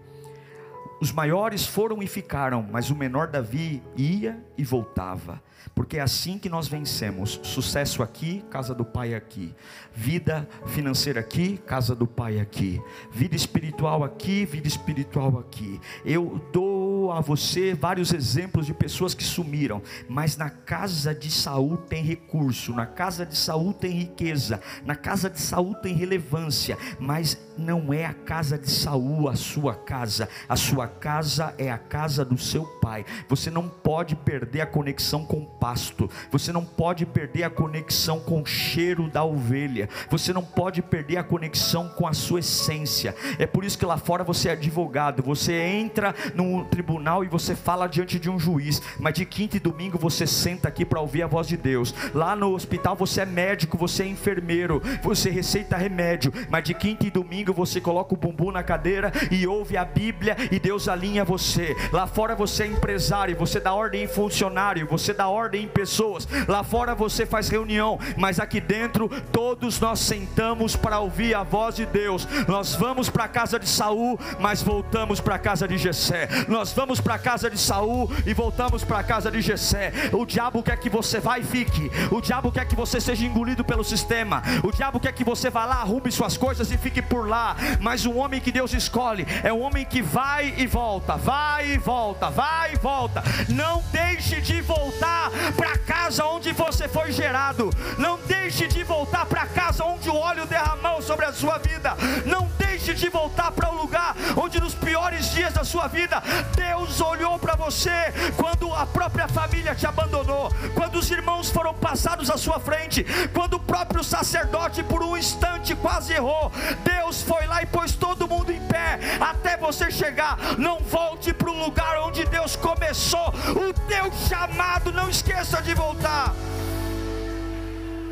Os 1.02 1.12
maiores 1.12 1.66
foram 1.66 2.04
e 2.04 2.08
ficaram, 2.08 2.64
mas 2.72 2.92
o 2.92 2.96
menor 2.96 3.26
Davi 3.26 3.82
ia 3.98 4.38
e 4.56 4.64
voltava. 4.64 5.42
Porque 5.74 5.98
é 5.98 6.02
assim 6.02 6.38
que 6.38 6.48
nós 6.48 6.68
vencemos: 6.68 7.40
sucesso 7.44 8.04
aqui, 8.04 8.44
casa 8.50 8.74
do 8.74 8.86
Pai 8.86 9.16
aqui, 9.16 9.54
vida 9.94 10.48
financeira 10.68 11.20
aqui, 11.20 11.58
casa 11.58 11.96
do 11.96 12.06
Pai 12.06 12.40
aqui, 12.40 12.80
vida 13.12 13.36
espiritual 13.36 14.04
aqui, 14.04 14.46
vida 14.46 14.68
espiritual 14.68 15.40
aqui. 15.40 15.80
Eu 16.06 16.40
dou 16.52 17.12
a 17.12 17.20
você 17.20 17.74
vários 17.74 18.14
exemplos 18.14 18.66
de 18.66 18.74
pessoas 18.74 19.14
que 19.14 19.24
sumiram, 19.24 19.82
mas 20.08 20.38
na 20.38 20.50
casa 20.50 21.16
de 21.16 21.32
Saul 21.32 21.78
tem 21.78 22.04
recurso, 22.04 22.74
na 22.74 22.86
casa 22.86 23.26
de 23.26 23.36
Saul 23.36 23.74
tem 23.74 23.92
riqueza, 23.92 24.62
na 24.86 24.96
casa 24.96 25.30
de 25.30 25.40
Saul 25.40 25.74
tem 25.76 25.96
relevância, 25.96 26.78
mas 27.00 27.38
não 27.62 27.94
é 27.94 28.06
a 28.06 28.14
casa 28.14 28.58
de 28.58 28.70
Saul 28.70 29.30
a 29.30 29.36
sua 29.36 29.76
casa, 29.76 30.28
a 30.48 30.56
sua 30.56 30.88
casa 30.88 31.54
é 31.58 31.70
a 31.70 31.78
casa 31.78 32.24
do 32.26 32.38
seu 32.38 32.66
pai. 32.82 33.06
Você 33.28 33.50
não 33.50 33.68
pode 33.68 34.16
perder 34.16 34.62
a 34.62 34.66
conexão 34.66 35.26
com 35.26 35.40
o 35.40 35.46
pasto, 35.46 36.10
você 36.32 36.52
não 36.52 36.66
pode 36.66 37.06
perder 37.06 37.44
a 37.44 37.50
conexão 37.50 38.20
com 38.20 38.42
o 38.42 38.46
cheiro 38.46 39.10
da 39.10 39.24
ovelha, 39.24 39.90
você 40.10 40.34
não 40.34 40.44
pode 40.44 40.82
perder 40.82 41.18
a 41.18 41.24
conexão 41.24 41.90
com 41.90 42.08
a 42.08 42.14
sua 42.14 42.40
essência. 42.40 43.16
É 43.38 43.46
por 43.46 43.64
isso 43.64 43.78
que 43.78 43.86
lá 43.86 43.98
fora 43.98 44.24
você 44.24 44.50
é 44.50 44.54
advogado, 44.54 45.24
você 45.24 45.54
entra 45.54 46.16
no 46.34 46.66
tribunal 46.66 47.24
e 47.24 47.28
você 47.28 47.56
fala 47.56 47.88
diante 47.88 48.20
de 48.20 48.30
um 48.30 48.40
juiz, 48.40 48.82
mas 49.00 49.14
de 49.14 49.26
quinta 49.26 49.58
e 49.58 49.60
domingo 49.60 49.98
você 49.98 50.26
senta 50.26 50.68
aqui 50.68 50.86
para 50.86 51.00
ouvir 51.00 51.24
a 51.24 51.28
voz 51.28 51.48
de 51.48 51.58
Deus. 51.58 51.94
Lá 52.14 52.36
no 52.36 52.54
hospital 52.54 52.96
você 52.96 53.22
é 53.22 53.26
médico, 53.26 53.78
você 53.78 54.04
é 54.04 54.08
enfermeiro, 54.08 54.82
você 55.04 55.30
receita 55.30 55.78
remédio, 55.78 56.34
mas 56.50 56.64
de 56.64 56.74
quinta 56.74 57.06
e 57.06 57.12
domingo 57.12 57.51
você 57.54 57.82
coloca 57.82 58.14
o 58.14 58.18
bumbum 58.18 58.52
na 58.52 58.64
cadeira 58.64 59.12
e 59.30 59.48
ouve 59.48 59.78
a 59.78 59.86
Bíblia 59.86 60.36
e 60.52 60.60
Deus 60.60 60.88
alinha 60.88 61.24
você. 61.24 61.76
Lá 61.92 62.08
fora 62.08 62.36
você 62.36 62.64
é 62.64 62.68
empresário, 62.68 63.36
você 63.36 63.60
dá 63.60 63.74
ordem 63.74 64.04
em 64.04 64.08
funcionário, 64.08 64.88
você 64.88 65.14
dá 65.14 65.28
ordem 65.28 65.66
em 65.66 65.68
pessoas. 65.68 66.28
Lá 66.48 66.64
fora 66.64 66.96
você 66.96 67.26
faz 67.26 67.50
reunião, 67.50 68.00
mas 68.18 68.40
aqui 68.40 68.60
dentro 68.60 69.10
todos 69.32 69.80
nós 69.80 70.00
sentamos 70.00 70.76
para 70.76 71.00
ouvir 71.00 71.34
a 71.34 71.44
voz 71.44 71.76
de 71.76 71.86
Deus. 71.86 72.28
Nós 72.48 72.76
vamos 72.76 73.10
para 73.10 73.26
a 73.26 73.28
casa 73.28 73.60
de 73.60 73.68
Saul, 73.68 74.20
mas 74.40 74.62
voltamos 74.62 75.20
para 75.20 75.36
a 75.36 75.40
casa 75.40 75.68
de 75.68 75.78
Jessé. 75.78 76.28
Nós 76.48 76.74
vamos 76.74 77.00
para 77.00 77.16
a 77.16 77.20
casa 77.20 77.50
de 77.50 77.58
Saul 77.58 78.10
e 78.26 78.34
voltamos 78.34 78.84
para 78.84 79.00
a 79.00 79.04
casa 79.04 79.32
de 79.32 79.42
Jessé. 79.42 79.94
O 80.12 80.26
diabo 80.26 80.64
quer 80.64 80.78
que 80.78 80.90
você 80.90 81.20
vá 81.20 81.40
e 81.40 81.44
fique. 81.44 81.92
O 82.12 82.22
diabo 82.22 82.52
quer 82.52 82.66
que 82.66 82.76
você 82.76 83.00
seja 83.00 83.26
engolido 83.26 83.64
pelo 83.64 83.84
sistema. 83.84 84.42
O 84.64 84.72
diabo 84.72 85.00
quer 85.00 85.14
que 85.14 85.24
você 85.24 85.50
vá 85.50 85.66
lá, 85.66 85.76
arrume 85.76 86.12
suas 86.12 86.38
coisas 86.38 86.72
e 86.72 86.78
fique 86.78 87.02
por 87.02 87.28
lá. 87.28 87.31
Mas 87.80 88.06
o 88.06 88.14
homem 88.16 88.42
que 88.42 88.52
Deus 88.52 88.74
escolhe 88.74 89.26
é 89.44 89.52
um 89.52 89.62
homem 89.62 89.86
que 89.86 90.02
vai 90.02 90.54
e 90.58 90.68
volta, 90.68 91.16
vai 91.16 91.72
e 91.72 91.78
volta, 91.78 92.30
vai 92.30 92.74
e 92.74 92.78
volta. 92.78 93.24
Não 93.50 93.84
deixe 93.92 94.42
de 94.42 94.62
voltar 94.62 95.30
para 95.56 95.78
casa 95.78 96.26
onde 96.26 96.52
você 96.52 96.88
foi 96.88 97.12
gerado. 97.12 97.70
Não 97.98 98.20
deixe 98.28 98.68
de 98.68 98.84
voltar 98.84 99.26
para 99.26 99.46
casa 99.46 99.84
onde 99.84 100.10
o 100.10 100.16
óleo 100.16 100.46
derramou 100.46 101.02
sobre 101.02 101.26
a 101.26 101.34
sua 101.34 101.58
vida. 101.58 101.96
Não 102.26 102.50
deixe 102.58 102.94
de 102.94 103.10
voltar 103.10 103.52
para 103.52 103.72
o 103.72 103.78
lugar 103.82 104.16
onde 104.36 104.60
nos 104.60 104.74
piores 104.74 105.32
dias 105.32 105.54
da 105.54 105.64
sua 105.64 105.88
vida 105.88 106.22
Deus 106.56 107.00
olhou 107.02 107.38
para 107.38 107.56
você 107.56 107.92
quando 108.36 108.74
a 108.74 108.86
própria 108.86 109.28
família 109.28 109.76
te 109.76 109.86
abandonou, 109.86 110.52
quando 110.74 110.96
os 110.96 111.10
irmãos 111.12 111.50
foram 111.50 111.74
passados 111.74 112.30
à 112.30 112.38
sua 112.38 112.60
frente, 112.60 113.06
quando 113.34 113.56
o 113.56 113.60
próprio 113.60 114.04
sacerdote 114.04 114.84
por 114.84 115.04
um 115.04 115.16
instante 115.16 115.76
quase 115.76 116.14
errou. 116.14 116.52
Deus 116.84 117.21
foi 117.22 117.46
lá 117.48 117.62
e 117.62 117.66
pôs 117.66 117.96
todo 117.96 118.28
mundo 118.28 118.52
em 118.52 118.60
pé 118.68 119.00
até 119.20 119.58
você 119.58 119.90
chegar. 119.92 120.38
Não 120.58 120.80
volte 120.80 121.34
para 121.34 121.50
o 121.50 121.66
lugar 121.66 122.00
onde 122.02 122.26
Deus 122.26 122.56
começou 122.56 123.30
o 123.30 123.74
teu 123.88 124.12
chamado. 124.28 124.92
Não 124.92 125.10
esqueça 125.10 125.62
de 125.62 125.74
voltar. 125.74 126.34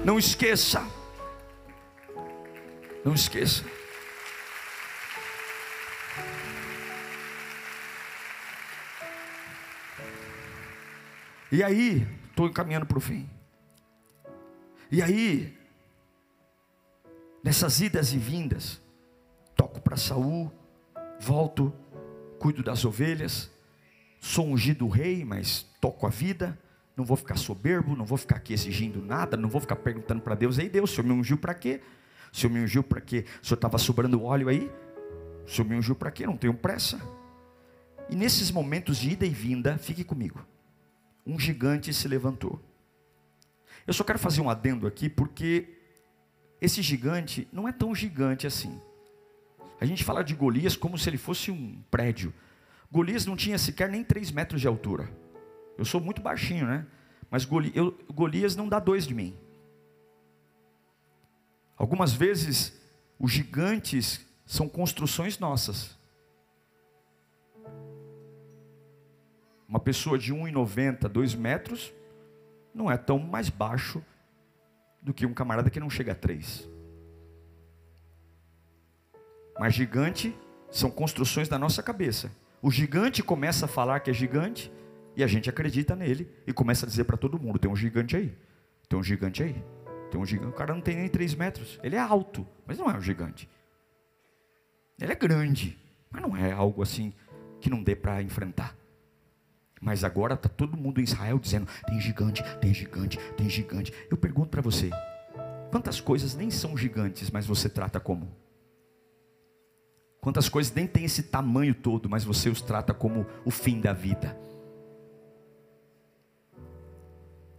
Não 0.04 0.18
esqueça. 0.18 0.86
Não 3.04 3.14
esqueça. 3.14 3.64
E 11.52 11.64
aí, 11.64 12.08
estou 12.30 12.48
encaminhando 12.48 12.86
para 12.86 12.98
o 12.98 13.02
fim. 13.02 13.28
E 14.92 15.02
aí, 15.02 15.58
nessas 17.44 17.82
idas 17.82 18.14
e 18.14 18.18
vindas, 18.18 18.80
toco 19.60 19.82
para 19.82 19.98
Saul, 19.98 20.50
volto, 21.20 21.74
cuido 22.40 22.64
das 22.64 22.86
ovelhas, 22.86 23.52
sou 24.22 24.48
ungido 24.48 24.88
rei, 24.88 25.26
mas 25.26 25.68
toco 25.82 26.08
a 26.08 26.10
vida, 26.10 26.58
não 26.96 27.04
vou 27.04 27.18
ficar 27.18 27.36
soberbo, 27.36 27.94
não 27.94 28.06
vou 28.06 28.18
ficar 28.18 28.38
aqui 28.38 28.54
exigindo 28.54 29.02
nada, 29.02 29.36
não 29.36 29.50
vou 29.50 29.60
ficar 29.60 29.76
perguntando 29.76 30.22
para 30.22 30.34
Deus, 30.34 30.58
ei 30.58 30.70
Deus, 30.70 30.90
o 30.90 30.96
Senhor 30.96 31.08
me 31.08 31.14
ungiu 31.14 31.36
para 31.36 31.54
quê? 31.54 31.82
O 32.32 32.38
Senhor 32.38 32.54
me 32.54 32.62
ungiu 32.62 32.82
para 32.82 33.02
quê? 33.02 33.26
O 33.44 33.46
Senhor 33.46 33.58
estava 33.58 33.78
sobrando 33.78 34.24
óleo 34.24 34.48
aí? 34.48 34.72
O 35.46 35.50
Senhor 35.52 35.68
me 35.68 35.76
ungiu 35.76 35.94
para 35.94 36.10
quê? 36.10 36.26
Não 36.26 36.38
tenho 36.38 36.54
pressa. 36.54 36.98
E 38.10 38.16
nesses 38.16 38.52
momentos 38.52 38.98
de 38.98 39.10
ida 39.10 39.26
e 39.26 39.30
vinda, 39.30 39.78
fique 39.78 40.06
comigo. 40.06 40.40
Um 41.28 41.38
gigante 41.38 41.94
se 41.94 42.08
levantou. 42.08 42.62
Eu 43.86 43.94
só 43.94 44.06
quero 44.06 44.20
fazer 44.20 44.40
um 44.40 44.50
adendo 44.50 44.88
aqui, 44.88 45.10
porque 45.10 45.68
esse 46.62 46.82
gigante 46.82 47.46
não 47.52 47.68
é 47.68 47.74
tão 47.74 47.94
gigante 47.94 48.48
assim. 48.48 48.80
A 49.80 49.86
gente 49.86 50.04
fala 50.04 50.24
de 50.24 50.36
Golias 50.36 50.76
como 50.76 50.98
se 50.98 51.10
ele 51.10 51.18
fosse 51.18 51.52
um 51.52 51.82
prédio. 51.90 52.34
Golias 52.92 53.26
não 53.26 53.36
tinha 53.36 53.58
sequer 53.58 53.90
nem 53.90 54.04
3 54.04 54.32
metros 54.32 54.60
de 54.60 54.68
altura. 54.68 55.10
Eu 55.78 55.86
sou 55.86 56.02
muito 56.02 56.22
baixinho, 56.22 56.66
né? 56.66 56.86
Mas 57.32 57.46
Golias, 57.46 58.56
não 58.56 58.68
dá 58.68 58.80
dois 58.80 59.08
de 59.08 59.14
mim. 59.14 59.38
Algumas 61.78 62.12
vezes, 62.12 62.78
os 63.18 63.32
gigantes 63.32 64.26
são 64.46 64.68
construções 64.68 65.40
nossas. 65.40 65.98
Uma 69.68 69.80
pessoa 69.80 70.18
de 70.18 70.34
1,90, 70.34 71.08
2 71.08 71.36
metros, 71.36 71.94
não 72.74 72.92
é 72.92 72.98
tão 72.98 73.20
mais 73.20 73.50
baixo 73.50 74.04
do 75.02 75.14
que 75.14 75.26
um 75.26 75.34
camarada 75.34 75.70
que 75.70 75.80
não 75.80 75.90
chega 75.90 76.12
a 76.12 76.16
3. 76.16 76.68
Mas 79.60 79.74
gigante 79.74 80.34
são 80.72 80.90
construções 80.90 81.50
da 81.50 81.60
nossa 81.60 81.84
cabeça. 81.84 82.32
O 82.62 82.72
gigante 82.72 83.22
começa 83.22 83.66
a 83.66 83.68
falar 83.68 84.00
que 84.00 84.10
é 84.10 84.14
gigante 84.14 84.72
e 85.16 85.24
a 85.24 85.28
gente 85.28 85.50
acredita 85.50 85.96
nele 85.96 86.30
e 86.48 86.54
começa 86.54 86.86
a 86.86 86.90
dizer 86.90 87.04
para 87.04 87.18
todo 87.18 87.40
mundo: 87.40 87.60
tem 87.60 87.70
um 87.70 87.76
gigante 87.76 88.16
aí, 88.16 88.38
tem 88.88 88.98
um 88.98 89.04
gigante 89.04 89.44
aí, 89.44 89.64
tem 90.10 90.20
um 90.20 90.26
gigante. 90.26 90.50
O 90.50 90.56
cara 90.56 90.74
não 90.74 90.82
tem 90.82 90.96
nem 90.96 91.10
3 91.10 91.36
metros, 91.36 91.78
ele 91.84 91.98
é 91.98 92.00
alto, 92.00 92.48
mas 92.66 92.78
não 92.78 92.90
é 92.90 92.96
um 92.96 93.02
gigante. 93.02 93.50
Ele 95.00 95.12
é 95.12 95.16
grande, 95.16 95.78
mas 96.10 96.22
não 96.22 96.36
é 96.38 96.52
algo 96.52 96.82
assim 96.82 97.14
que 97.60 97.70
não 97.70 97.84
dê 97.84 97.96
para 97.96 98.22
enfrentar. 98.22 98.76
Mas 99.82 100.04
agora 100.04 100.34
está 100.34 100.50
todo 100.50 100.78
mundo 100.78 101.02
em 101.02 101.04
Israel 101.04 101.38
dizendo: 101.38 101.68
tem 101.86 102.00
gigante, 102.00 102.44
tem 102.60 102.74
gigante, 102.74 103.18
tem 103.36 103.50
gigante. 103.50 103.94
Eu 104.10 104.18
pergunto 104.18 104.50
para 104.50 104.62
você: 104.62 104.90
quantas 105.70 106.00
coisas 106.00 106.36
nem 106.36 106.50
são 106.50 106.78
gigantes, 106.78 107.30
mas 107.30 107.46
você 107.46 107.70
trata 107.70 108.00
como? 108.00 108.34
Quantas 110.22 110.50
coisas 110.50 110.74
nem 110.74 110.86
tem 110.86 111.06
esse 111.06 111.24
tamanho 111.24 111.74
todo, 111.74 112.10
mas 112.10 112.24
você 112.24 112.50
os 112.50 112.62
trata 112.62 112.94
como 112.94 113.26
o 113.46 113.52
fim 113.52 113.80
da 113.80 113.94
vida? 113.94 114.38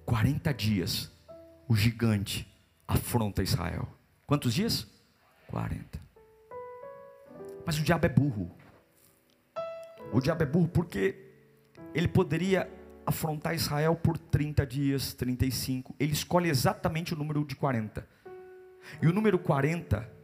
40 0.05 0.53
dias, 0.53 1.11
o 1.69 1.75
gigante 1.75 2.47
afronta 2.87 3.43
Israel. 3.43 3.89
Quantos 4.27 4.53
dias? 4.53 4.87
40. 5.47 6.01
Mas 7.65 7.79
o 7.79 7.83
diabo 7.83 8.07
é 8.07 8.09
burro. 8.09 8.51
O 10.13 10.21
diabo 10.21 10.43
é 10.43 10.47
burro 10.47 10.69
porque 10.69 11.31
ele 11.95 12.09
poderia 12.09 12.69
afrontar 13.07 13.55
Israel 13.55 13.95
por 13.97 14.19
30 14.19 14.67
dias, 14.67 15.15
35. 15.15 15.95
Ele 15.99 16.13
escolhe 16.13 16.51
exatamente 16.51 17.15
o 17.15 17.17
número 17.17 17.45
de 17.45 17.57
40. 17.57 18.07
E 19.01 19.07
o 19.07 19.13
número 19.13 19.39
40 19.39 20.20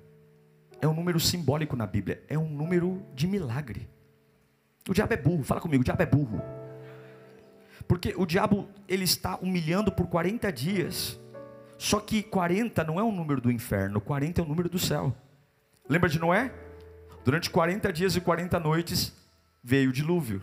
é 0.80 0.86
um 0.86 0.94
número 0.94 1.18
simbólico 1.18 1.76
na 1.76 1.86
Bíblia, 1.86 2.22
é 2.28 2.38
um 2.38 2.48
número 2.48 3.02
de 3.14 3.26
milagre. 3.26 3.88
O 4.88 4.94
diabo 4.94 5.14
é 5.14 5.16
burro, 5.16 5.42
fala 5.42 5.60
comigo, 5.60 5.82
o 5.82 5.84
diabo 5.84 6.02
é 6.02 6.06
burro. 6.06 6.42
Porque 7.88 8.14
o 8.16 8.26
diabo 8.26 8.68
ele 8.88 9.04
está 9.04 9.36
humilhando 9.36 9.90
por 9.92 10.06
40 10.06 10.52
dias. 10.52 11.18
Só 11.78 12.00
que 12.00 12.22
40 12.22 12.82
não 12.84 12.98
é 12.98 13.02
o 13.02 13.12
número 13.12 13.40
do 13.40 13.50
inferno, 13.50 14.00
40 14.00 14.40
é 14.40 14.44
o 14.44 14.48
número 14.48 14.68
do 14.68 14.78
céu. 14.78 15.14
Lembra 15.88 16.08
de 16.08 16.18
Noé? 16.18 16.52
Durante 17.24 17.50
40 17.50 17.92
dias 17.92 18.16
e 18.16 18.20
40 18.20 18.58
noites 18.60 19.12
veio 19.62 19.90
o 19.90 19.92
dilúvio. 19.92 20.42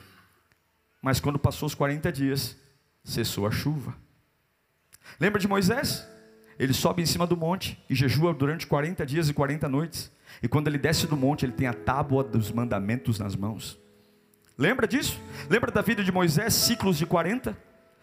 Mas 1.01 1.20
quando 1.20 1.39
passou 1.39 1.68
os 1.68 1.76
40 1.76 2.12
dias, 2.12 2.58
cessou 3.03 3.47
a 3.47 3.51
chuva. 3.51 3.95
Lembra 5.20 5.39
de 5.39 5.47
Moisés? 5.47 6.08
Ele 6.60 6.74
sobe 6.74 7.01
em 7.01 7.06
cima 7.06 7.26
do 7.26 7.36
monte 7.36 7.82
e 7.89 7.95
jejua 7.95 8.34
durante 8.34 8.68
40 8.68 9.06
dias 9.06 9.30
e 9.30 9.34
40 9.34 9.68
noites. 9.68 10.12
E 10.41 10.47
quando 10.47 10.68
ele 10.68 10.78
desce 10.78 11.08
do 11.08 11.18
monte, 11.18 11.45
ele 11.45 11.54
tem 11.54 11.68
a 11.68 11.74
tábua 11.74 12.24
dos 12.24 12.51
mandamentos 12.51 13.20
nas 13.20 13.36
mãos. 13.36 13.80
Lembra 14.58 14.88
disso? 14.88 15.20
Lembra 15.49 15.72
da 15.72 15.82
vida 15.82 16.04
de 16.04 16.12
Moisés, 16.12 16.54
ciclos 16.54 16.97
de 16.97 17.06
40? 17.06 17.58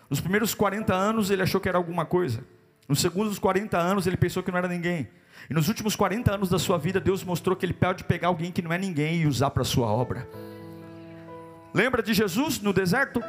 Nos 0.09 0.21
primeiros 0.21 0.55
40 0.55 0.93
anos 0.93 1.31
ele 1.31 1.43
achou 1.43 1.61
que 1.61 1.69
era 1.69 1.79
alguma 1.79 2.05
coisa. 2.05 2.45
Nos 2.89 3.01
segundos 3.01 3.39
40 3.39 3.79
anos 3.79 4.07
ele 4.07 4.17
pensou 4.17 4.43
que 4.43 4.51
não 4.51 4.59
era 4.59 4.67
ninguém. 4.67 5.09
E 5.49 5.55
nos 5.55 5.69
últimos 5.69 5.95
40 5.95 6.35
anos 6.35 6.51
da 6.51 6.59
sua 6.59 6.77
vida, 6.77 7.01
Deus 7.01 7.23
mostrou 7.25 7.57
que 7.57 7.65
ele 7.65 7.73
pode 7.73 8.05
pegar 8.05 8.29
alguém 8.29 8.53
que 8.53 8.61
não 8.61 8.73
é 8.73 8.79
ninguém 8.79 9.23
e 9.23 9.27
usar 9.27 9.51
para 9.51 9.63
a 9.63 9.65
sua 9.65 9.87
obra. 9.87 10.29
Lembra 11.73 12.03
de 12.03 12.13
Jesus 12.13 12.61
no 12.61 12.73
deserto? 12.73 13.23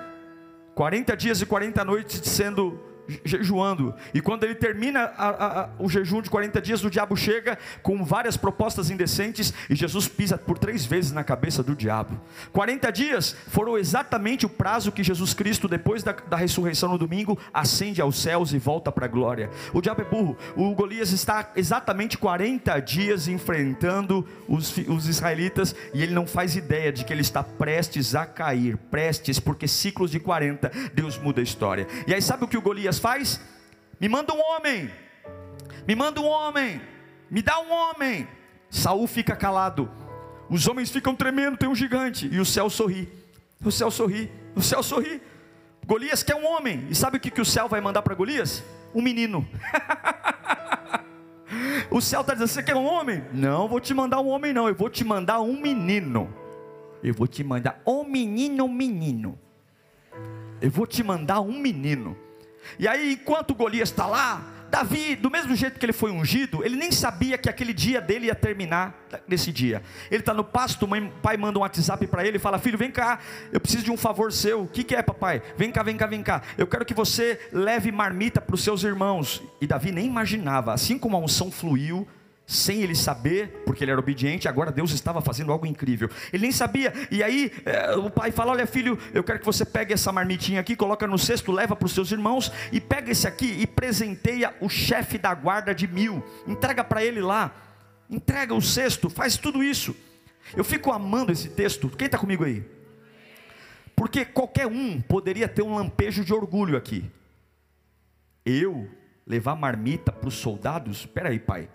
40 0.73 1.15
dias 1.15 1.41
e 1.41 1.45
40 1.45 1.85
noites 1.85 2.21
sendo 2.23 2.79
jejuando. 3.23 3.93
E 4.13 4.21
quando 4.21 4.43
ele 4.43 4.55
termina 4.55 5.11
a, 5.17 5.61
a, 5.61 5.69
o 5.79 5.89
jejum 5.89 6.21
de 6.21 6.29
40 6.29 6.61
dias, 6.61 6.83
o 6.83 6.89
diabo 6.89 7.15
chega 7.15 7.57
com 7.81 8.03
várias 8.03 8.37
propostas 8.37 8.89
indecentes 8.89 9.53
e 9.69 9.75
Jesus 9.75 10.07
pisa 10.07 10.37
por 10.37 10.57
três 10.57 10.85
vezes 10.85 11.11
na 11.11 11.23
cabeça 11.23 11.63
do 11.63 11.75
diabo. 11.75 12.19
40 12.51 12.91
dias 12.91 13.35
foram 13.47 13.77
exatamente 13.77 14.45
o 14.45 14.49
prazo 14.49 14.91
que 14.91 15.03
Jesus 15.03 15.33
Cristo, 15.33 15.67
depois 15.67 16.03
da, 16.03 16.11
da 16.11 16.37
ressurreição 16.37 16.89
no 16.89 16.97
domingo, 16.97 17.37
ascende 17.53 18.01
aos 18.01 18.21
céus 18.21 18.53
e 18.53 18.57
volta 18.57 18.91
para 18.91 19.05
a 19.05 19.09
glória. 19.09 19.49
O 19.73 19.81
diabo 19.81 20.01
é 20.01 20.05
burro. 20.05 20.37
O 20.55 20.73
Golias 20.73 21.11
está 21.11 21.51
exatamente 21.55 22.17
40 22.17 22.79
dias 22.79 23.27
enfrentando 23.27 24.27
os, 24.47 24.75
os 24.77 25.07
israelitas 25.07 25.75
e 25.93 26.01
ele 26.01 26.13
não 26.13 26.27
faz 26.27 26.55
ideia 26.55 26.91
de 26.91 27.03
que 27.03 27.13
ele 27.13 27.21
está 27.21 27.43
prestes 27.43 28.15
a 28.15 28.25
cair. 28.25 28.77
Prestes, 28.77 29.39
porque 29.39 29.67
ciclos 29.67 30.11
de 30.11 30.19
40 30.19 30.71
Deus 30.93 31.17
muda 31.17 31.41
a 31.41 31.43
história. 31.43 31.87
E 32.07 32.13
aí 32.13 32.21
sabe 32.21 32.43
o 32.43 32.47
que 32.47 32.57
o 32.57 32.61
Golias 32.61 32.90
faz? 32.99 33.39
Me 33.99 34.09
manda 34.09 34.33
um 34.33 34.39
homem, 34.39 34.89
me 35.87 35.95
manda 35.95 36.19
um 36.19 36.25
homem, 36.25 36.81
me 37.29 37.41
dá 37.41 37.59
um 37.59 37.71
homem. 37.71 38.27
Saul 38.69 39.05
fica 39.05 39.35
calado, 39.35 39.91
os 40.49 40.67
homens 40.67 40.89
ficam 40.89 41.15
tremendo, 41.15 41.57
tem 41.57 41.67
um 41.67 41.75
gigante, 41.75 42.27
e 42.31 42.39
o 42.39 42.45
céu 42.45 42.69
sorri, 42.69 43.07
o 43.63 43.71
céu 43.71 43.91
sorri, 43.91 44.31
o 44.55 44.61
céu 44.61 44.81
sorri. 44.81 45.21
Golias 45.85 46.23
quer 46.23 46.35
um 46.35 46.45
homem, 46.45 46.87
e 46.89 46.95
sabe 46.95 47.17
o 47.17 47.19
que, 47.19 47.29
que 47.29 47.41
o 47.41 47.45
céu 47.45 47.67
vai 47.67 47.81
mandar 47.81 48.01
para 48.01 48.15
Golias? 48.15 48.63
Um 48.93 49.01
menino. 49.01 49.45
o 51.91 51.99
céu 51.99 52.21
está 52.21 52.33
dizendo: 52.33 52.47
Você 52.47 52.63
quer 52.63 52.75
um 52.75 52.85
homem? 52.85 53.23
Não, 53.33 53.67
vou 53.67 53.79
te 53.79 53.93
mandar 53.93 54.21
um 54.21 54.29
homem, 54.29 54.53
não, 54.53 54.67
eu 54.67 54.75
vou 54.75 54.89
te 54.89 55.03
mandar 55.03 55.41
um 55.41 55.59
menino. 55.59 56.33
Eu 57.03 57.13
vou 57.13 57.27
te 57.27 57.43
mandar 57.43 57.81
um 57.85 58.03
menino, 58.03 58.65
um 58.65 58.73
menino. 58.73 59.37
Eu 60.61 60.69
vou 60.69 60.85
te 60.85 61.03
mandar 61.03 61.41
um 61.41 61.59
menino. 61.59 62.15
E 62.77 62.87
aí, 62.87 63.13
enquanto 63.13 63.55
Golias 63.55 63.89
está 63.89 64.05
lá, 64.05 64.41
Davi, 64.71 65.17
do 65.17 65.29
mesmo 65.29 65.53
jeito 65.53 65.77
que 65.77 65.85
ele 65.85 65.91
foi 65.91 66.11
ungido, 66.11 66.63
ele 66.63 66.77
nem 66.77 66.93
sabia 66.93 67.37
que 67.37 67.49
aquele 67.49 67.73
dia 67.73 67.99
dele 67.99 68.27
ia 68.27 68.35
terminar 68.35 69.05
nesse 69.27 69.51
dia. 69.51 69.83
Ele 70.09 70.21
está 70.21 70.33
no 70.33 70.45
pasto, 70.45 70.85
o 70.85 71.11
pai 71.21 71.35
manda 71.35 71.59
um 71.59 71.61
WhatsApp 71.61 72.07
para 72.07 72.25
ele 72.25 72.37
e 72.37 72.39
fala: 72.39 72.57
Filho, 72.57 72.77
vem 72.77 72.89
cá, 72.89 73.19
eu 73.51 73.59
preciso 73.59 73.83
de 73.83 73.91
um 73.91 73.97
favor 73.97 74.31
seu. 74.31 74.61
O 74.61 74.67
que, 74.67 74.85
que 74.85 74.95
é, 74.95 75.01
papai? 75.01 75.41
Vem 75.57 75.73
cá, 75.73 75.83
vem 75.83 75.97
cá, 75.97 76.07
vem 76.07 76.23
cá. 76.23 76.41
Eu 76.57 76.65
quero 76.65 76.85
que 76.85 76.93
você 76.93 77.37
leve 77.51 77.91
marmita 77.91 78.39
para 78.39 78.55
os 78.55 78.63
seus 78.63 78.81
irmãos. 78.83 79.43
E 79.59 79.67
Davi 79.67 79.91
nem 79.91 80.05
imaginava, 80.05 80.73
assim 80.73 80.97
como 80.97 81.17
a 81.17 81.19
unção 81.19 81.51
fluiu 81.51 82.07
sem 82.51 82.81
ele 82.81 82.95
saber, 82.95 83.63
porque 83.65 83.81
ele 83.81 83.91
era 83.91 83.99
obediente, 83.99 84.45
agora 84.45 84.73
Deus 84.73 84.91
estava 84.91 85.21
fazendo 85.21 85.53
algo 85.53 85.65
incrível. 85.65 86.09
Ele 86.33 86.43
nem 86.43 86.51
sabia, 86.51 86.91
e 87.09 87.23
aí 87.23 87.49
é, 87.65 87.95
o 87.95 88.09
pai 88.09 88.29
fala: 88.29 88.51
Olha, 88.51 88.67
filho, 88.67 88.99
eu 89.13 89.23
quero 89.23 89.39
que 89.39 89.45
você 89.45 89.63
pegue 89.63 89.93
essa 89.93 90.11
marmitinha 90.11 90.59
aqui, 90.59 90.75
coloca 90.75 91.07
no 91.07 91.17
cesto, 91.17 91.49
leva 91.49 91.77
para 91.77 91.85
os 91.85 91.93
seus 91.93 92.11
irmãos, 92.11 92.51
e 92.69 92.81
pega 92.81 93.09
esse 93.09 93.25
aqui 93.25 93.45
e 93.45 93.65
presenteia 93.65 94.53
o 94.59 94.67
chefe 94.67 95.17
da 95.17 95.33
guarda 95.33 95.73
de 95.73 95.87
mil, 95.87 96.21
entrega 96.45 96.83
para 96.83 97.01
ele 97.01 97.21
lá, 97.21 97.55
entrega 98.09 98.53
o 98.53 98.61
cesto, 98.61 99.09
faz 99.09 99.37
tudo 99.37 99.63
isso. 99.63 99.95
Eu 100.53 100.65
fico 100.65 100.91
amando 100.91 101.31
esse 101.31 101.47
texto, 101.47 101.87
quem 101.87 102.07
está 102.07 102.17
comigo 102.17 102.43
aí? 102.43 102.65
Porque 103.95 104.25
qualquer 104.25 104.67
um 104.67 104.99
poderia 104.99 105.47
ter 105.47 105.61
um 105.61 105.75
lampejo 105.75 106.25
de 106.25 106.33
orgulho 106.33 106.75
aqui. 106.75 107.09
Eu 108.45 108.89
levar 109.25 109.55
marmita 109.55 110.11
para 110.11 110.27
os 110.27 110.33
soldados? 110.33 111.01
Espera 111.01 111.29
aí, 111.29 111.39
pai 111.39 111.69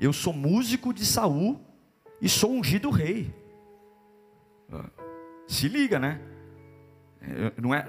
eu 0.00 0.12
sou 0.12 0.32
músico 0.32 0.94
de 0.94 1.04
Saul 1.04 1.60
e 2.20 2.28
sou 2.28 2.52
ungido 2.52 2.88
rei. 2.90 3.32
Se 5.46 5.68
liga, 5.68 5.98
né? 5.98 6.20
Não 7.60 7.74
é. 7.74 7.86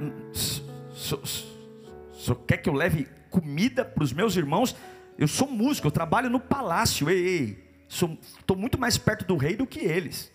Só 2.11 2.35
quer 2.35 2.57
que 2.57 2.69
eu 2.69 2.73
leve 2.73 3.07
comida 3.29 3.85
para 3.85 4.03
os 4.03 4.11
meus 4.11 4.35
irmãos? 4.35 4.75
Eu 5.17 5.27
sou 5.27 5.47
músico, 5.47 5.87
eu 5.87 5.91
trabalho 5.91 6.29
no 6.29 6.39
palácio. 6.39 7.09
Ei, 7.09 7.27
ei, 7.27 7.63
estou 7.87 8.57
muito 8.57 8.79
mais 8.79 8.97
perto 8.97 9.25
do 9.25 9.37
rei 9.37 9.55
do 9.55 9.65
que 9.65 9.79
eles. 9.79 10.31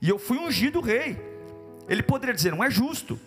E 0.00 0.08
eu 0.08 0.18
fui 0.18 0.38
ungido 0.38 0.80
rei. 0.80 1.16
Ele 1.88 2.02
poderia 2.02 2.34
dizer, 2.34 2.50
não 2.50 2.64
é 2.64 2.70
justo. 2.70 3.18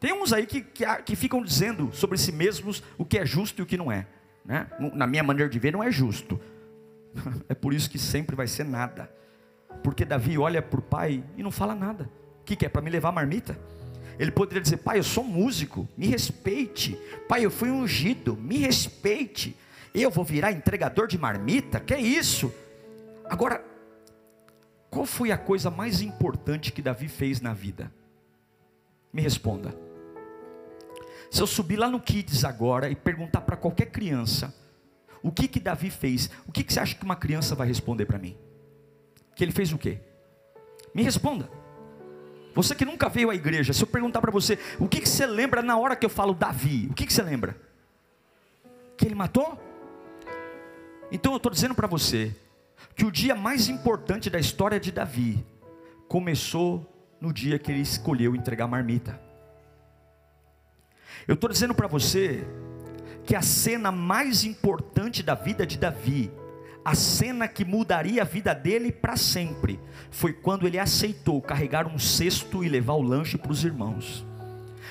Tem 0.00 0.12
uns 0.12 0.32
aí 0.32 0.46
que, 0.46 0.62
que, 0.62 0.84
que 1.02 1.14
ficam 1.14 1.42
dizendo 1.42 1.90
sobre 1.92 2.16
si 2.18 2.32
mesmos 2.32 2.82
o 2.96 3.04
que 3.04 3.18
é 3.18 3.26
justo 3.26 3.60
e 3.60 3.62
o 3.62 3.66
que 3.66 3.76
não 3.76 3.92
é. 3.92 4.06
Né? 4.44 4.66
Na 4.94 5.06
minha 5.06 5.22
maneira 5.22 5.50
de 5.50 5.58
ver, 5.58 5.72
não 5.72 5.82
é 5.82 5.90
justo. 5.90 6.40
É 7.48 7.54
por 7.54 7.74
isso 7.74 7.90
que 7.90 7.98
sempre 7.98 8.34
vai 8.34 8.46
ser 8.46 8.64
nada. 8.64 9.10
Porque 9.82 10.04
Davi 10.04 10.38
olha 10.38 10.62
para 10.62 10.78
o 10.78 10.82
pai 10.82 11.24
e 11.36 11.42
não 11.42 11.50
fala 11.50 11.74
nada. 11.74 12.08
O 12.40 12.44
que, 12.44 12.56
que 12.56 12.66
é? 12.66 12.68
Para 12.68 12.82
me 12.82 12.90
levar 12.90 13.12
marmita? 13.12 13.58
Ele 14.18 14.30
poderia 14.30 14.62
dizer: 14.62 14.78
Pai, 14.78 14.98
eu 14.98 15.02
sou 15.02 15.24
músico, 15.24 15.88
me 15.96 16.06
respeite. 16.06 16.98
Pai, 17.28 17.44
eu 17.44 17.50
fui 17.50 17.70
ungido, 17.70 18.36
me 18.36 18.58
respeite. 18.58 19.56
Eu 19.94 20.10
vou 20.10 20.24
virar 20.24 20.52
entregador 20.52 21.06
de 21.06 21.18
marmita? 21.18 21.80
Que 21.80 21.94
é 21.94 22.00
isso? 22.00 22.52
Agora, 23.28 23.64
qual 24.90 25.06
foi 25.06 25.32
a 25.32 25.38
coisa 25.38 25.70
mais 25.70 26.00
importante 26.02 26.72
que 26.72 26.82
Davi 26.82 27.08
fez 27.08 27.40
na 27.40 27.52
vida? 27.52 27.92
Me 29.12 29.22
responda. 29.22 29.74
Se 31.30 31.40
eu 31.40 31.46
subir 31.46 31.76
lá 31.76 31.88
no 31.88 32.00
Kids 32.00 32.44
agora 32.44 32.90
e 32.90 32.94
perguntar 32.94 33.40
para 33.40 33.56
qualquer 33.56 33.86
criança, 33.86 34.54
o 35.22 35.30
que 35.30 35.46
que 35.46 35.60
Davi 35.60 35.90
fez? 35.90 36.30
O 36.46 36.52
que, 36.52 36.64
que 36.64 36.72
você 36.72 36.80
acha 36.80 36.94
que 36.94 37.04
uma 37.04 37.16
criança 37.16 37.54
vai 37.54 37.66
responder 37.66 38.06
para 38.06 38.18
mim? 38.18 38.36
Que 39.36 39.44
ele 39.44 39.52
fez 39.52 39.72
o 39.72 39.78
quê? 39.78 40.00
Me 40.94 41.02
responda. 41.02 41.48
Você 42.54 42.74
que 42.74 42.84
nunca 42.84 43.08
veio 43.08 43.30
à 43.30 43.34
igreja, 43.34 43.72
se 43.72 43.82
eu 43.82 43.86
perguntar 43.86 44.20
para 44.20 44.30
você, 44.30 44.58
o 44.78 44.86
que, 44.86 45.00
que 45.00 45.08
você 45.08 45.24
lembra 45.26 45.62
na 45.62 45.78
hora 45.78 45.96
que 45.96 46.04
eu 46.04 46.10
falo 46.10 46.34
Davi? 46.34 46.88
O 46.90 46.94
que, 46.94 47.06
que 47.06 47.12
você 47.12 47.22
lembra? 47.22 47.56
Que 48.96 49.06
ele 49.06 49.14
matou? 49.14 49.58
Então 51.10 51.32
eu 51.32 51.36
estou 51.36 51.50
dizendo 51.50 51.74
para 51.74 51.86
você 51.86 52.34
que 52.94 53.04
o 53.04 53.10
dia 53.10 53.34
mais 53.34 53.68
importante 53.68 54.28
da 54.28 54.38
história 54.38 54.78
de 54.78 54.92
Davi 54.92 55.44
começou 56.08 56.88
no 57.20 57.32
dia 57.32 57.58
que 57.58 57.70
ele 57.70 57.80
escolheu 57.80 58.34
entregar 58.34 58.66
marmita. 58.66 59.18
Eu 61.26 61.34
estou 61.34 61.48
dizendo 61.48 61.74
para 61.74 61.86
você 61.86 62.44
que 63.24 63.36
a 63.36 63.42
cena 63.42 63.92
mais 63.92 64.44
importante 64.44 65.22
da 65.22 65.34
vida 65.34 65.66
de 65.66 65.78
Davi, 65.78 66.30
a 66.84 66.94
cena 66.94 67.46
que 67.46 67.64
mudaria 67.64 68.22
a 68.22 68.24
vida 68.24 68.54
dele 68.54 68.90
para 68.90 69.16
sempre, 69.16 69.78
foi 70.10 70.32
quando 70.32 70.66
ele 70.66 70.78
aceitou 70.78 71.40
carregar 71.40 71.86
um 71.86 71.98
cesto 71.98 72.64
e 72.64 72.68
levar 72.68 72.94
o 72.94 73.02
lanche 73.02 73.38
para 73.38 73.52
os 73.52 73.64
irmãos. 73.64 74.26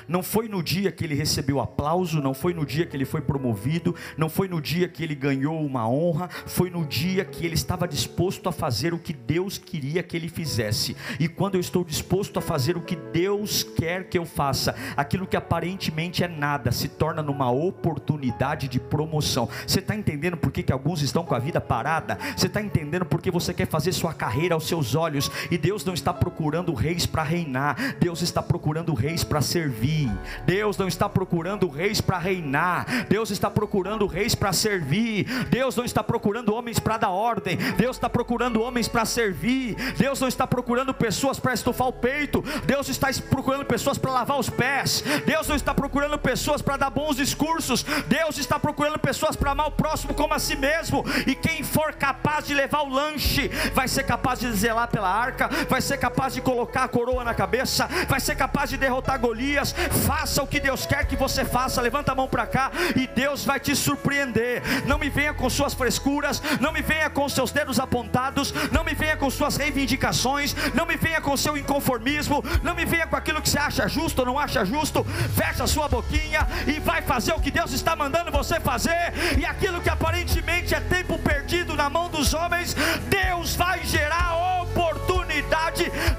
Não 0.07 0.23
foi 0.23 0.47
no 0.47 0.63
dia 0.63 0.91
que 0.91 1.03
ele 1.03 1.15
recebeu 1.15 1.59
aplauso, 1.59 2.21
não 2.21 2.33
foi 2.33 2.53
no 2.53 2.65
dia 2.65 2.85
que 2.85 2.95
ele 2.95 3.05
foi 3.05 3.21
promovido, 3.21 3.95
não 4.17 4.29
foi 4.29 4.47
no 4.47 4.61
dia 4.61 4.87
que 4.87 5.03
ele 5.03 5.15
ganhou 5.15 5.63
uma 5.63 5.87
honra, 5.87 6.29
foi 6.45 6.69
no 6.69 6.85
dia 6.85 7.23
que 7.23 7.45
ele 7.45 7.55
estava 7.55 7.87
disposto 7.87 8.49
a 8.49 8.51
fazer 8.51 8.93
o 8.93 8.99
que 8.99 9.13
Deus 9.13 9.57
queria 9.57 10.03
que 10.03 10.15
ele 10.15 10.29
fizesse. 10.29 10.95
E 11.19 11.27
quando 11.27 11.55
eu 11.55 11.61
estou 11.61 11.83
disposto 11.83 12.37
a 12.39 12.41
fazer 12.41 12.77
o 12.77 12.81
que 12.81 12.95
Deus 12.95 13.63
quer 13.63 14.09
que 14.09 14.17
eu 14.17 14.25
faça, 14.25 14.75
aquilo 14.95 15.27
que 15.27 15.37
aparentemente 15.37 16.23
é 16.23 16.27
nada 16.27 16.71
se 16.71 16.87
torna 16.87 17.21
numa 17.21 17.51
oportunidade 17.51 18.67
de 18.67 18.79
promoção. 18.79 19.47
Você 19.65 19.79
está 19.79 19.95
entendendo 19.95 20.37
por 20.37 20.51
que, 20.51 20.63
que 20.63 20.73
alguns 20.73 21.01
estão 21.01 21.23
com 21.23 21.35
a 21.35 21.39
vida 21.39 21.61
parada? 21.61 22.17
Você 22.35 22.47
está 22.47 22.61
entendendo 22.61 23.05
por 23.05 23.21
que 23.21 23.31
você 23.31 23.53
quer 23.53 23.67
fazer 23.67 23.91
sua 23.93 24.13
carreira 24.13 24.55
aos 24.55 24.67
seus 24.67 24.95
olhos 24.95 25.29
e 25.49 25.57
Deus 25.57 25.85
não 25.85 25.93
está 25.93 26.13
procurando 26.13 26.73
reis 26.73 27.05
para 27.05 27.23
reinar, 27.23 27.95
Deus 27.99 28.21
está 28.21 28.41
procurando 28.41 28.93
reis 28.93 29.23
para 29.23 29.41
servir 29.41 29.90
servir. 29.91 30.11
Deus 30.45 30.77
não 30.77 30.87
está 30.87 31.09
procurando 31.09 31.67
reis 31.67 32.01
para 32.01 32.17
reinar. 32.17 32.85
Deus 33.07 33.29
está 33.31 33.49
procurando 33.49 34.07
reis 34.07 34.33
para 34.33 34.53
servir. 34.53 35.25
Deus 35.49 35.75
não 35.75 35.83
está 35.83 36.03
procurando 36.03 36.53
homens 36.53 36.79
para 36.79 36.97
dar 36.97 37.09
ordem. 37.09 37.57
Deus 37.77 37.97
está 37.97 38.09
procurando 38.09 38.61
homens 38.61 38.87
para 38.87 39.05
servir. 39.05 39.75
Deus 39.97 40.19
não 40.19 40.27
está 40.27 40.47
procurando 40.47 40.93
pessoas 40.93 41.39
para 41.39 41.53
estufar 41.53 41.87
o 41.87 41.93
peito. 41.93 42.43
Deus 42.65 42.89
está 42.89 43.09
procurando 43.29 43.65
pessoas 43.65 43.97
para 43.97 44.11
lavar 44.11 44.39
os 44.39 44.49
pés. 44.49 45.03
Deus 45.25 45.47
não 45.47 45.55
está 45.55 45.73
procurando 45.73 46.17
pessoas 46.17 46.61
para 46.61 46.77
dar 46.77 46.89
bons 46.89 47.17
discursos. 47.17 47.83
Deus 48.07 48.37
está 48.37 48.59
procurando 48.59 48.99
pessoas 48.99 49.35
para 49.35 49.51
amar 49.51 49.67
o 49.67 49.71
próximo 49.71 50.13
como 50.13 50.33
a 50.33 50.39
si 50.39 50.55
mesmo. 50.55 51.03
E 51.27 51.35
quem 51.35 51.63
for 51.63 51.93
capaz 51.93 52.47
de 52.47 52.53
levar 52.53 52.81
o 52.81 52.89
lanche, 52.89 53.47
vai 53.73 53.87
ser 53.87 54.03
capaz 54.03 54.39
de 54.39 54.51
zelar 54.51 54.87
pela 54.87 55.09
arca, 55.09 55.49
vai 55.69 55.81
ser 55.81 55.97
capaz 55.97 56.33
de 56.33 56.41
colocar 56.41 56.83
a 56.83 56.87
coroa 56.87 57.23
na 57.23 57.33
cabeça, 57.33 57.87
vai 58.07 58.19
ser 58.19 58.35
capaz 58.35 58.69
de 58.69 58.77
derrotar 58.77 59.19
Golias, 59.19 59.73
Faça 60.05 60.43
o 60.43 60.47
que 60.47 60.59
Deus 60.59 60.85
quer 60.85 61.05
que 61.05 61.15
você 61.15 61.45
faça. 61.45 61.81
Levanta 61.81 62.11
a 62.11 62.15
mão 62.15 62.27
para 62.27 62.45
cá 62.45 62.71
e 62.95 63.07
Deus 63.07 63.45
vai 63.45 63.59
te 63.59 63.75
surpreender. 63.75 64.61
Não 64.85 64.97
me 64.97 65.09
venha 65.09 65.33
com 65.33 65.49
suas 65.49 65.73
frescuras, 65.73 66.41
não 66.59 66.71
me 66.71 66.81
venha 66.81 67.09
com 67.09 67.27
seus 67.27 67.51
dedos 67.51 67.79
apontados, 67.79 68.53
não 68.71 68.83
me 68.83 68.93
venha 68.93 69.17
com 69.17 69.29
suas 69.29 69.55
reivindicações, 69.55 70.55
não 70.73 70.85
me 70.85 70.95
venha 70.95 71.21
com 71.21 71.35
seu 71.35 71.57
inconformismo, 71.57 72.43
não 72.63 72.75
me 72.75 72.85
venha 72.85 73.07
com 73.07 73.15
aquilo 73.15 73.41
que 73.41 73.49
você 73.49 73.59
acha 73.59 73.87
justo 73.87 74.19
ou 74.19 74.25
não 74.25 74.39
acha 74.39 74.65
justo. 74.65 75.03
Fecha 75.35 75.67
sua 75.67 75.87
boquinha 75.87 76.47
e 76.67 76.79
vai 76.79 77.01
fazer 77.01 77.33
o 77.33 77.39
que 77.39 77.51
Deus 77.51 77.71
está 77.71 77.95
mandando 77.95 78.31
você 78.31 78.59
fazer. 78.59 79.13
E 79.37 79.45
aquilo 79.45 79.81
que 79.81 79.89
aparentemente 79.89 80.75
é 80.75 80.79
tempo 80.79 81.17
perdido 81.19 81.75
na 81.75 81.89
mão 81.89 82.09
dos 82.09 82.33
homens, 82.33 82.75
Deus 83.09 83.55
vai 83.55 83.83
gerar 83.85 84.61
oportunidade. 84.61 85.20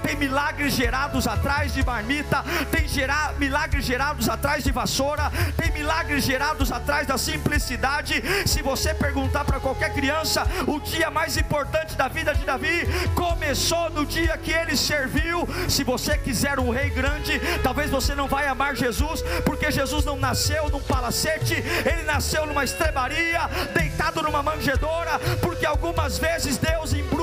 Tem 0.02 0.16
milagres 0.16 0.74
gerados 0.74 1.26
atrás 1.26 1.72
de 1.72 1.84
marmita, 1.84 2.44
tem 2.70 2.86
gerar, 2.86 3.34
milagres 3.38 3.84
gerados 3.84 4.28
atrás 4.28 4.62
de 4.62 4.70
vassoura, 4.70 5.30
tem 5.56 5.70
milagres 5.72 6.24
gerados 6.24 6.70
atrás 6.70 7.06
da 7.06 7.16
simplicidade. 7.16 8.22
Se 8.46 8.60
você 8.60 8.92
perguntar 8.92 9.44
para 9.44 9.60
qualquer 9.60 9.94
criança, 9.94 10.46
o 10.66 10.78
dia 10.80 11.10
mais 11.10 11.36
importante 11.36 11.96
da 11.96 12.08
vida 12.08 12.34
de 12.34 12.44
Davi 12.44 12.86
começou 13.14 13.88
no 13.90 14.04
dia 14.04 14.36
que 14.36 14.52
ele 14.52 14.76
serviu. 14.76 15.48
Se 15.68 15.82
você 15.82 16.18
quiser 16.18 16.60
um 16.60 16.70
rei 16.70 16.90
grande, 16.90 17.40
talvez 17.62 17.90
você 17.90 18.14
não 18.14 18.28
vai 18.28 18.46
amar 18.46 18.76
Jesus, 18.76 19.22
porque 19.44 19.70
Jesus 19.70 20.04
não 20.04 20.16
nasceu 20.16 20.68
num 20.68 20.80
palacete, 20.80 21.54
ele 21.54 22.02
nasceu 22.02 22.46
numa 22.46 22.64
estrebaria, 22.64 23.48
deitado 23.74 24.22
numa 24.22 24.42
manjedoura, 24.42 25.18
porque 25.40 25.64
algumas 25.64 26.18
vezes 26.18 26.58
Deus 26.58 26.92
embrulha 26.92 27.21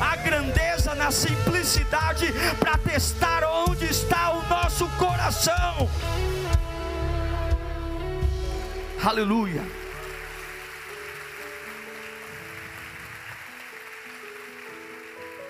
a 0.00 0.16
grandeza 0.16 0.94
na 0.94 1.10
simplicidade 1.10 2.26
para 2.58 2.78
testar 2.78 3.44
onde 3.44 3.84
está 3.84 4.32
o 4.32 4.48
nosso 4.48 4.88
coração. 4.96 5.88
Aleluia. 9.04 9.62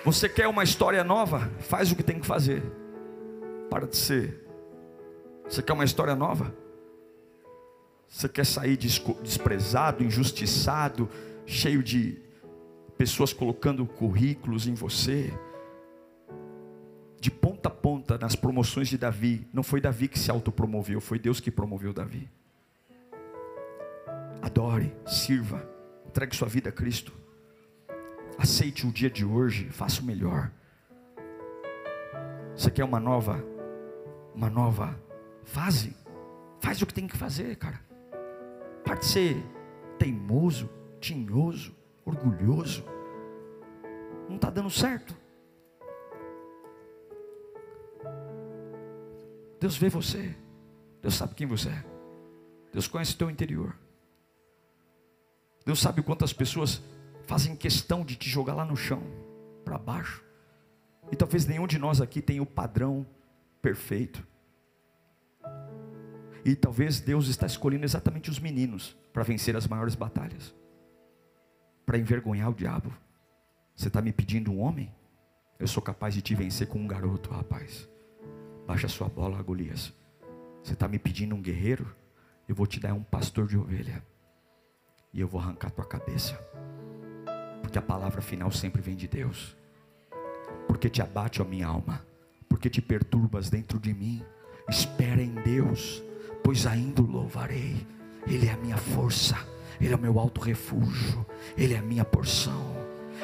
Você 0.03 0.27
quer 0.27 0.47
uma 0.47 0.63
história 0.63 1.03
nova? 1.03 1.49
Faz 1.61 1.91
o 1.91 1.95
que 1.95 2.03
tem 2.03 2.19
que 2.19 2.27
fazer. 2.27 2.61
Para 3.69 3.87
de 3.87 3.95
ser. 3.95 4.45
Você 5.47 5.61
quer 5.61 5.71
uma 5.71 5.85
história 5.85 6.13
nova? 6.13 6.53
Você 8.09 8.27
quer 8.27 8.45
sair 8.45 8.75
desprezado, 8.75 10.03
injustiçado, 10.03 11.09
cheio 11.45 11.81
de 11.81 12.21
pessoas 12.97 13.33
colocando 13.33 13.85
currículos 13.85 14.67
em 14.67 14.73
você? 14.73 15.31
De 17.19 17.31
ponta 17.31 17.69
a 17.69 17.71
ponta 17.71 18.17
nas 18.17 18.35
promoções 18.35 18.87
de 18.87 18.97
Davi, 18.97 19.47
não 19.53 19.63
foi 19.63 19.79
Davi 19.79 20.07
que 20.07 20.19
se 20.19 20.29
autopromoveu, 20.29 20.99
foi 20.99 21.17
Deus 21.17 21.39
que 21.39 21.49
promoveu 21.49 21.93
Davi. 21.93 22.29
Adore, 24.41 24.93
sirva, 25.05 25.65
entregue 26.05 26.35
sua 26.35 26.47
vida 26.47 26.69
a 26.69 26.71
Cristo. 26.71 27.13
Aceite 28.37 28.85
o 28.85 28.91
dia 28.91 29.09
de 29.09 29.23
hoje, 29.23 29.69
faça 29.69 30.01
o 30.01 30.05
melhor. 30.05 30.51
Você 32.55 32.69
quer 32.69 32.83
uma 32.83 32.99
nova, 32.99 33.43
uma 34.35 34.49
nova 34.49 34.99
fase? 35.43 35.95
Faz 36.59 36.81
o 36.81 36.85
que 36.85 36.93
tem 36.93 37.07
que 37.07 37.17
fazer, 37.17 37.55
cara. 37.55 37.79
Pode 38.83 39.05
ser 39.05 39.35
teimoso, 39.97 40.69
tinhoso, 40.99 41.73
orgulhoso. 42.05 42.83
Não 44.27 44.35
está 44.35 44.49
dando 44.49 44.69
certo. 44.69 45.15
Deus 49.59 49.77
vê 49.77 49.89
você. 49.89 50.35
Deus 51.01 51.15
sabe 51.15 51.35
quem 51.35 51.47
você 51.47 51.69
é. 51.69 51.85
Deus 52.71 52.87
conhece 52.87 53.13
o 53.13 53.17
teu 53.17 53.29
interior. 53.29 53.75
Deus 55.65 55.79
sabe 55.79 56.01
quantas 56.01 56.33
pessoas 56.33 56.81
fazem 57.25 57.55
questão 57.55 58.03
de 58.03 58.15
te 58.15 58.29
jogar 58.29 58.53
lá 58.53 58.65
no 58.65 58.75
chão, 58.75 59.01
para 59.63 59.77
baixo. 59.77 60.23
E 61.11 61.15
talvez 61.15 61.45
nenhum 61.45 61.67
de 61.67 61.77
nós 61.77 62.01
aqui 62.01 62.21
tenha 62.21 62.41
o 62.41 62.45
padrão 62.45 63.05
perfeito. 63.61 64.25
E 66.43 66.55
talvez 66.55 66.99
Deus 66.99 67.27
está 67.27 67.45
escolhendo 67.45 67.85
exatamente 67.85 68.29
os 68.29 68.39
meninos 68.39 68.95
para 69.13 69.23
vencer 69.23 69.55
as 69.55 69.67
maiores 69.67 69.95
batalhas, 69.95 70.53
para 71.85 71.97
envergonhar 71.97 72.49
o 72.49 72.53
diabo. 72.53 72.93
Você 73.75 73.87
está 73.87 74.01
me 74.01 74.11
pedindo 74.11 74.51
um 74.51 74.59
homem? 74.59 74.93
Eu 75.59 75.67
sou 75.67 75.81
capaz 75.81 76.13
de 76.13 76.21
te 76.21 76.35
vencer 76.35 76.67
com 76.67 76.79
um 76.79 76.87
garoto, 76.87 77.31
rapaz. 77.31 77.89
Baixa 78.67 78.87
sua 78.87 79.07
bola, 79.07 79.41
Golias. 79.41 79.93
Você 80.61 80.73
está 80.73 80.87
me 80.87 80.99
pedindo 80.99 81.35
um 81.35 81.41
guerreiro? 81.41 81.93
Eu 82.47 82.55
vou 82.55 82.67
te 82.67 82.79
dar 82.79 82.93
um 82.93 83.03
pastor 83.03 83.47
de 83.47 83.57
ovelha. 83.57 84.03
E 85.13 85.19
eu 85.19 85.27
vou 85.27 85.39
arrancar 85.39 85.71
tua 85.71 85.85
cabeça. 85.85 86.39
Porque 87.61 87.77
a 87.77 87.81
palavra 87.81 88.21
final 88.21 88.51
sempre 88.51 88.81
vem 88.81 88.95
de 88.95 89.07
Deus. 89.07 89.55
Porque 90.67 90.89
te 90.89 91.01
abate 91.01 91.41
a 91.41 91.45
minha 91.45 91.67
alma. 91.67 92.05
Porque 92.47 92.69
te 92.69 92.81
perturbas 92.81 93.49
dentro 93.49 93.79
de 93.79 93.93
mim. 93.93 94.23
Espera 94.69 95.21
em 95.21 95.33
Deus 95.35 96.03
pois 96.43 96.67
ainda 96.67 97.01
o 97.01 97.05
louvarei. 97.05 97.87
Ele 98.27 98.47
é 98.47 98.51
a 98.51 98.57
minha 98.57 98.77
força, 98.77 99.35
Ele 99.83 99.93
é 99.93 99.97
o 99.97 99.99
meu 99.99 100.17
alto 100.17 100.39
refúgio, 100.39 101.25
Ele 101.57 101.73
é 101.73 101.77
a 101.77 101.81
minha 101.81 102.05
porção. 102.05 102.82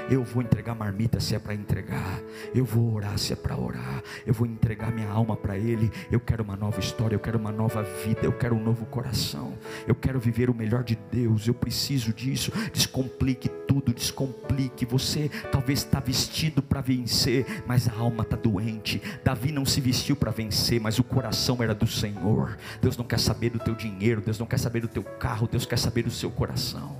Eu 0.09 0.23
vou 0.23 0.41
entregar 0.41 0.73
marmita 0.73 1.19
se 1.19 1.35
é 1.35 1.39
para 1.39 1.53
entregar. 1.53 2.19
Eu 2.53 2.65
vou 2.65 2.95
orar 2.95 3.15
se 3.19 3.31
é 3.31 3.35
para 3.35 3.55
orar. 3.55 4.01
Eu 4.25 4.33
vou 4.33 4.47
entregar 4.47 4.91
minha 4.91 5.07
alma 5.07 5.37
para 5.37 5.55
Ele. 5.55 5.91
Eu 6.11 6.19
quero 6.19 6.43
uma 6.43 6.55
nova 6.55 6.79
história. 6.79 7.13
Eu 7.13 7.19
quero 7.19 7.37
uma 7.37 7.51
nova 7.51 7.83
vida. 7.83 8.21
Eu 8.23 8.33
quero 8.33 8.55
um 8.55 8.63
novo 8.63 8.87
coração. 8.87 9.53
Eu 9.87 9.93
quero 9.93 10.19
viver 10.19 10.49
o 10.49 10.53
melhor 10.53 10.83
de 10.83 10.97
Deus. 11.11 11.47
Eu 11.47 11.53
preciso 11.53 12.11
disso. 12.11 12.51
Descomplique 12.73 13.47
tudo. 13.67 13.93
Descomplique. 13.93 14.83
Você 14.83 15.29
talvez 15.51 15.79
está 15.79 15.99
vestido 15.99 16.63
para 16.63 16.81
vencer, 16.81 17.63
mas 17.67 17.87
a 17.87 17.93
alma 17.93 18.23
está 18.23 18.35
doente. 18.35 18.99
Davi 19.23 19.51
não 19.51 19.63
se 19.63 19.79
vestiu 19.79 20.15
para 20.15 20.31
vencer, 20.31 20.81
mas 20.81 20.97
o 20.97 21.03
coração 21.03 21.61
era 21.61 21.75
do 21.75 21.85
Senhor. 21.85 22.57
Deus 22.81 22.97
não 22.97 23.05
quer 23.05 23.19
saber 23.19 23.51
do 23.51 23.59
teu 23.59 23.75
dinheiro. 23.75 24.21
Deus 24.21 24.39
não 24.39 24.47
quer 24.47 24.57
saber 24.57 24.81
do 24.81 24.87
teu 24.87 25.03
carro. 25.03 25.47
Deus 25.47 25.67
quer 25.67 25.77
saber 25.77 26.01
do 26.01 26.11
seu 26.11 26.31
coração. 26.31 26.97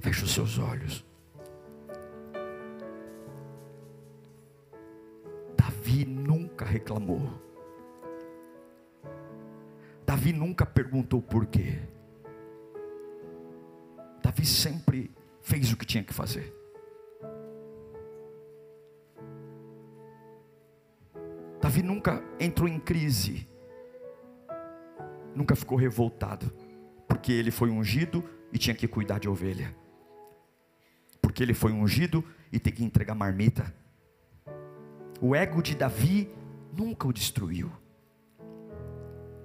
Feche 0.00 0.24
os 0.24 0.32
seus 0.32 0.58
olhos. 0.58 1.11
Davi 5.62 6.04
nunca 6.04 6.64
reclamou. 6.64 7.22
Davi 10.04 10.32
nunca 10.32 10.66
perguntou 10.66 11.22
por 11.22 11.46
quê. 11.46 11.78
Davi 14.20 14.44
sempre 14.44 15.08
fez 15.40 15.72
o 15.72 15.76
que 15.76 15.86
tinha 15.86 16.02
que 16.02 16.12
fazer. 16.12 16.52
Davi 21.60 21.80
nunca 21.80 22.24
entrou 22.40 22.68
em 22.68 22.80
crise. 22.80 23.46
Nunca 25.32 25.54
ficou 25.54 25.78
revoltado. 25.78 26.52
Porque 27.06 27.30
ele 27.30 27.52
foi 27.52 27.70
ungido 27.70 28.28
e 28.52 28.58
tinha 28.58 28.74
que 28.74 28.88
cuidar 28.88 29.20
de 29.20 29.28
ovelha. 29.28 29.72
Porque 31.20 31.40
ele 31.40 31.54
foi 31.54 31.70
ungido 31.70 32.24
e 32.50 32.58
tem 32.58 32.72
que 32.72 32.82
entregar 32.82 33.14
marmita 33.14 33.72
o 35.22 35.36
ego 35.36 35.62
de 35.62 35.76
Davi 35.76 36.28
nunca 36.76 37.06
o 37.06 37.12
destruiu. 37.12 37.70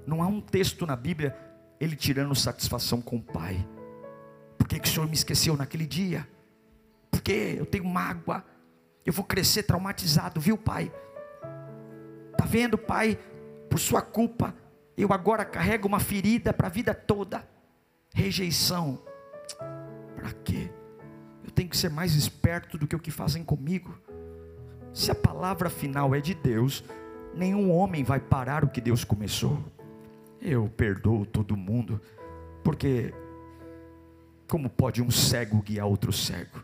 Não 0.07 0.23
há 0.23 0.27
um 0.27 0.41
texto 0.41 0.87
na 0.87 0.95
Bíblia 0.95 1.37
ele 1.79 1.95
tirando 1.95 2.33
satisfação 2.33 2.99
com 2.99 3.17
o 3.17 3.21
pai. 3.21 3.63
Por 4.57 4.67
que, 4.67 4.79
que 4.79 4.89
o 4.89 4.91
Senhor 4.91 5.05
me 5.07 5.13
esqueceu 5.13 5.55
naquele 5.55 5.85
dia? 5.85 6.27
Porque 7.11 7.55
eu 7.59 7.65
tenho 7.65 7.85
mágoa. 7.85 8.43
Eu 9.05 9.13
vou 9.13 9.23
crescer 9.23 9.63
traumatizado, 9.63 10.41
viu, 10.41 10.57
pai? 10.57 10.91
Tá 12.35 12.45
vendo, 12.45 12.75
pai? 12.75 13.19
Por 13.69 13.77
sua 13.77 14.01
culpa, 14.01 14.55
eu 14.97 15.13
agora 15.13 15.45
carrego 15.45 15.87
uma 15.87 15.99
ferida 15.99 16.51
para 16.51 16.65
a 16.65 16.71
vida 16.71 16.95
toda. 16.95 17.47
Rejeição. 18.15 18.99
Para 20.15 20.33
quê? 20.43 20.71
Eu 21.43 21.51
tenho 21.51 21.69
que 21.69 21.77
ser 21.77 21.91
mais 21.91 22.15
esperto 22.15 22.79
do 22.79 22.87
que 22.87 22.95
o 22.95 22.99
que 22.99 23.11
fazem 23.11 23.43
comigo. 23.43 23.95
Se 24.97 25.11
a 25.11 25.15
palavra 25.15 25.69
final 25.69 26.15
é 26.15 26.19
de 26.19 26.33
Deus, 26.33 26.83
nenhum 27.31 27.71
homem 27.71 28.03
vai 28.03 28.19
parar 28.19 28.63
o 28.63 28.67
que 28.67 28.81
Deus 28.81 29.03
começou. 29.03 29.63
Eu 30.41 30.67
perdoo 30.75 31.23
todo 31.23 31.55
mundo, 31.55 32.01
porque 32.63 33.13
como 34.49 34.67
pode 34.67 34.99
um 34.99 35.11
cego 35.11 35.61
guiar 35.61 35.85
outro 35.85 36.11
cego? 36.11 36.63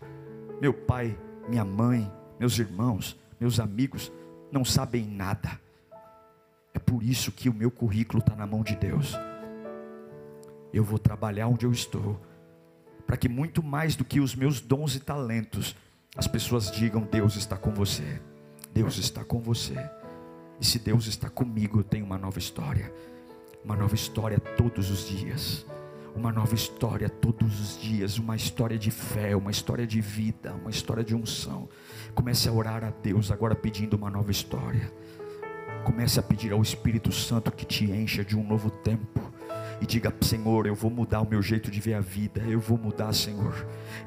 Meu 0.60 0.74
pai, 0.74 1.16
minha 1.48 1.64
mãe, 1.64 2.12
meus 2.40 2.58
irmãos, 2.58 3.16
meus 3.40 3.60
amigos 3.60 4.12
não 4.52 4.66
sabem 4.66 5.06
nada. 5.06 5.62
É 6.74 6.80
por 6.80 7.04
isso 7.04 7.32
que 7.32 7.48
o 7.48 7.54
meu 7.54 7.70
currículo 7.70 8.18
está 8.18 8.36
na 8.36 8.48
mão 8.48 8.64
de 8.64 8.76
Deus. 8.76 9.14
Eu 10.74 10.84
vou 10.84 10.98
trabalhar 10.98 11.50
onde 11.50 11.68
eu 11.68 11.72
estou, 11.72 12.20
para 13.06 13.16
que 13.16 13.30
muito 13.30 13.62
mais 13.62 13.96
do 13.96 14.04
que 14.04 14.20
os 14.20 14.34
meus 14.34 14.60
dons 14.60 14.96
e 14.96 15.00
talentos, 15.00 15.76
as 16.16 16.28
pessoas 16.28 16.72
digam: 16.72 17.02
Deus 17.02 17.36
está 17.36 17.58
com 17.58 17.72
você. 17.72 18.22
Deus 18.74 18.98
está 18.98 19.24
com 19.24 19.40
você. 19.40 19.78
E 20.60 20.66
se 20.66 20.80
Deus 20.80 21.08
está 21.08 21.30
comigo, 21.30 21.80
eu 21.80 21.84
tenho 21.84 22.06
uma 22.06 22.18
nova 22.18 22.40
história. 22.40 22.94
Uma 23.64 23.76
nova 23.76 23.96
história 23.96 24.40
todos 24.40 24.90
os 24.90 25.08
dias. 25.08 25.66
Uma 26.16 26.32
nova 26.32 26.54
história 26.54 27.10
todos 27.10 27.60
os 27.60 27.82
dias. 27.82 28.18
Uma 28.20 28.36
história 28.36 28.78
de 28.78 28.92
fé, 28.92 29.36
uma 29.36 29.52
história 29.52 29.88
de 29.88 30.02
vida, 30.02 30.54
uma 30.54 30.70
história 30.70 31.04
de 31.04 31.16
unção. 31.16 31.68
Comece 32.14 32.48
a 32.48 32.52
orar 32.52 32.84
a 32.84 32.92
Deus 32.92 33.32
agora 33.32 33.56
pedindo 33.56 33.96
uma 33.96 34.10
nova 34.10 34.32
história. 34.32 34.92
Comece 35.84 36.20
a 36.20 36.24
pedir 36.24 36.54
ao 36.54 36.62
Espírito 36.62 37.12
Santo 37.12 37.52
que 37.52 37.66
te 37.66 37.86
encha 37.86 38.24
de 38.24 38.38
um 38.38 38.48
novo 38.48 38.70
tempo 38.70 39.34
e 39.84 39.86
diga: 39.86 40.14
Senhor, 40.22 40.66
eu 40.66 40.74
vou 40.74 40.90
mudar 40.90 41.20
o 41.20 41.30
meu 41.30 41.42
jeito 41.42 41.70
de 41.70 41.82
ver 41.82 41.96
a 41.96 42.00
vida, 42.00 42.42
eu 42.48 42.60
vou 42.60 42.78
mudar, 42.78 43.12
Senhor. 43.12 43.54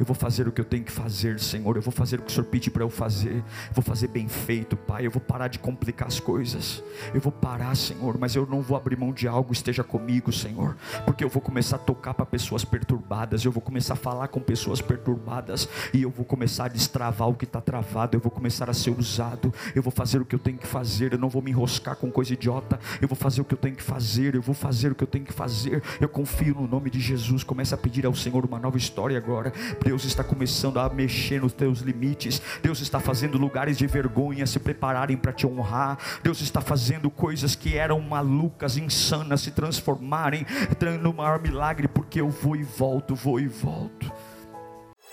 Eu 0.01 0.07
vou 0.07 0.17
fazer 0.17 0.49
o 0.49 0.53
que 0.53 0.61
eu 0.61 0.65
tenho 0.65 0.83
que 0.83 0.91
fazer, 0.91 1.39
Senhor. 1.39 1.77
Eu 1.77 1.83
vou 1.83 1.93
fazer 1.93 2.19
o 2.19 2.23
que 2.23 2.31
o 2.31 2.33
Senhor 2.33 2.47
pede 2.47 2.71
para 2.71 2.83
eu 2.83 2.89
fazer. 2.89 3.37
Eu 3.37 3.75
vou 3.75 3.85
fazer 3.85 4.09
bem 4.09 4.27
feito, 4.27 4.75
Pai. 4.75 5.07
Eu 5.07 5.11
vou 5.11 5.21
parar 5.21 5.49
de 5.49 5.59
complicar 5.59 6.09
as 6.09 6.19
coisas. 6.19 6.83
Eu 7.13 7.21
vou 7.21 7.31
parar, 7.31 7.77
Senhor, 7.77 8.17
mas 8.19 8.35
eu 8.35 8.47
não 8.47 8.63
vou 8.63 8.77
abrir 8.77 8.97
mão 8.97 9.13
de 9.13 9.29
algo. 9.29 9.53
Esteja 9.53 9.85
comigo, 9.85 10.33
Senhor, 10.33 10.77
porque 11.05 11.23
eu 11.23 11.29
vou 11.29 11.43
começar 11.43 11.77
a 11.77 11.79
tocar 11.79 12.15
para 12.15 12.25
pessoas 12.25 12.65
perturbadas. 12.65 13.45
Eu 13.45 13.53
vou 13.53 13.63
começar 13.63 13.93
a 13.93 13.97
falar 13.97 14.29
com 14.29 14.41
pessoas 14.41 14.81
perturbadas 14.81 15.69
e 15.93 16.03
eu 16.03 16.11
vou 16.11 16.25
começar 16.25 16.65
a 16.65 16.69
destravar 16.69 17.29
o 17.29 17.35
que 17.35 17.45
está 17.45 17.61
travado. 17.61 18.17
Eu 18.17 18.21
vou 18.21 18.31
começar 18.31 18.71
a 18.71 18.75
ser 18.75 18.91
usado. 18.99 19.53
Eu 19.75 19.83
vou 19.83 19.93
fazer 19.93 20.23
o 20.23 20.25
que 20.25 20.35
eu 20.35 20.39
tenho 20.39 20.57
que 20.57 20.67
fazer. 20.67 21.13
Eu 21.13 21.19
não 21.19 21.29
vou 21.29 21.43
me 21.43 21.51
enroscar 21.51 21.97
com 21.97 22.11
coisa 22.11 22.33
idiota. 22.33 22.81
Eu 22.99 23.09
vou 23.09 23.17
fazer 23.17 23.43
o 23.43 23.45
que 23.45 23.53
eu 23.53 23.59
tenho 23.59 23.77
que 23.77 23.83
fazer. 23.83 24.35
Eu 24.35 24.43
vou 24.43 24.55
fazer 24.55 24.93
o 24.93 24.95
que 24.95 25.05
eu 25.05 25.09
tenho 25.09 25.27
que 25.27 25.35
fazer 25.35 25.66
fazer. 25.67 25.83
Eu 26.01 26.09
confio 26.09 26.55
no 26.55 26.67
nome 26.67 26.91
de 26.91 27.01
Jesus. 27.01 27.43
Comece 27.43 27.75
a 27.75 27.77
pedir 27.77 28.07
ao 28.07 28.15
Senhor 28.15 28.45
uma 28.45 28.59
nova 28.59 28.77
história 28.77 29.17
agora. 29.19 29.53
Deus 29.85 30.05
está 30.05 30.23
começando 30.23 30.79
a 30.79 30.89
mexer 30.89 31.41
nos 31.41 31.53
teus 31.53 31.81
limites. 31.81 32.41
Deus 32.63 32.81
está 32.81 33.01
fazendo 33.01 33.39
lugares 33.39 33.77
de 33.77 33.87
vergonha 33.87 34.47
se 34.47 34.59
prepararem 34.59 35.17
para 35.17 35.33
te 35.33 35.47
honrar. 35.47 35.99
Deus 36.23 36.41
está 36.41 36.61
fazendo 36.61 37.11
coisas 37.11 37.55
que 37.55 37.77
eram 37.77 38.01
malucas, 38.01 38.77
insanas 38.77 39.41
se 39.41 39.51
transformarem 39.51 40.47
no 41.01 41.13
maior 41.13 41.41
milagre, 41.41 41.89
porque 41.89 42.21
eu 42.21 42.31
vou 42.31 42.57
e 42.57 42.63
volto, 42.63 43.15
vou 43.15 43.41
e 43.41 43.49
volto. 43.49 44.13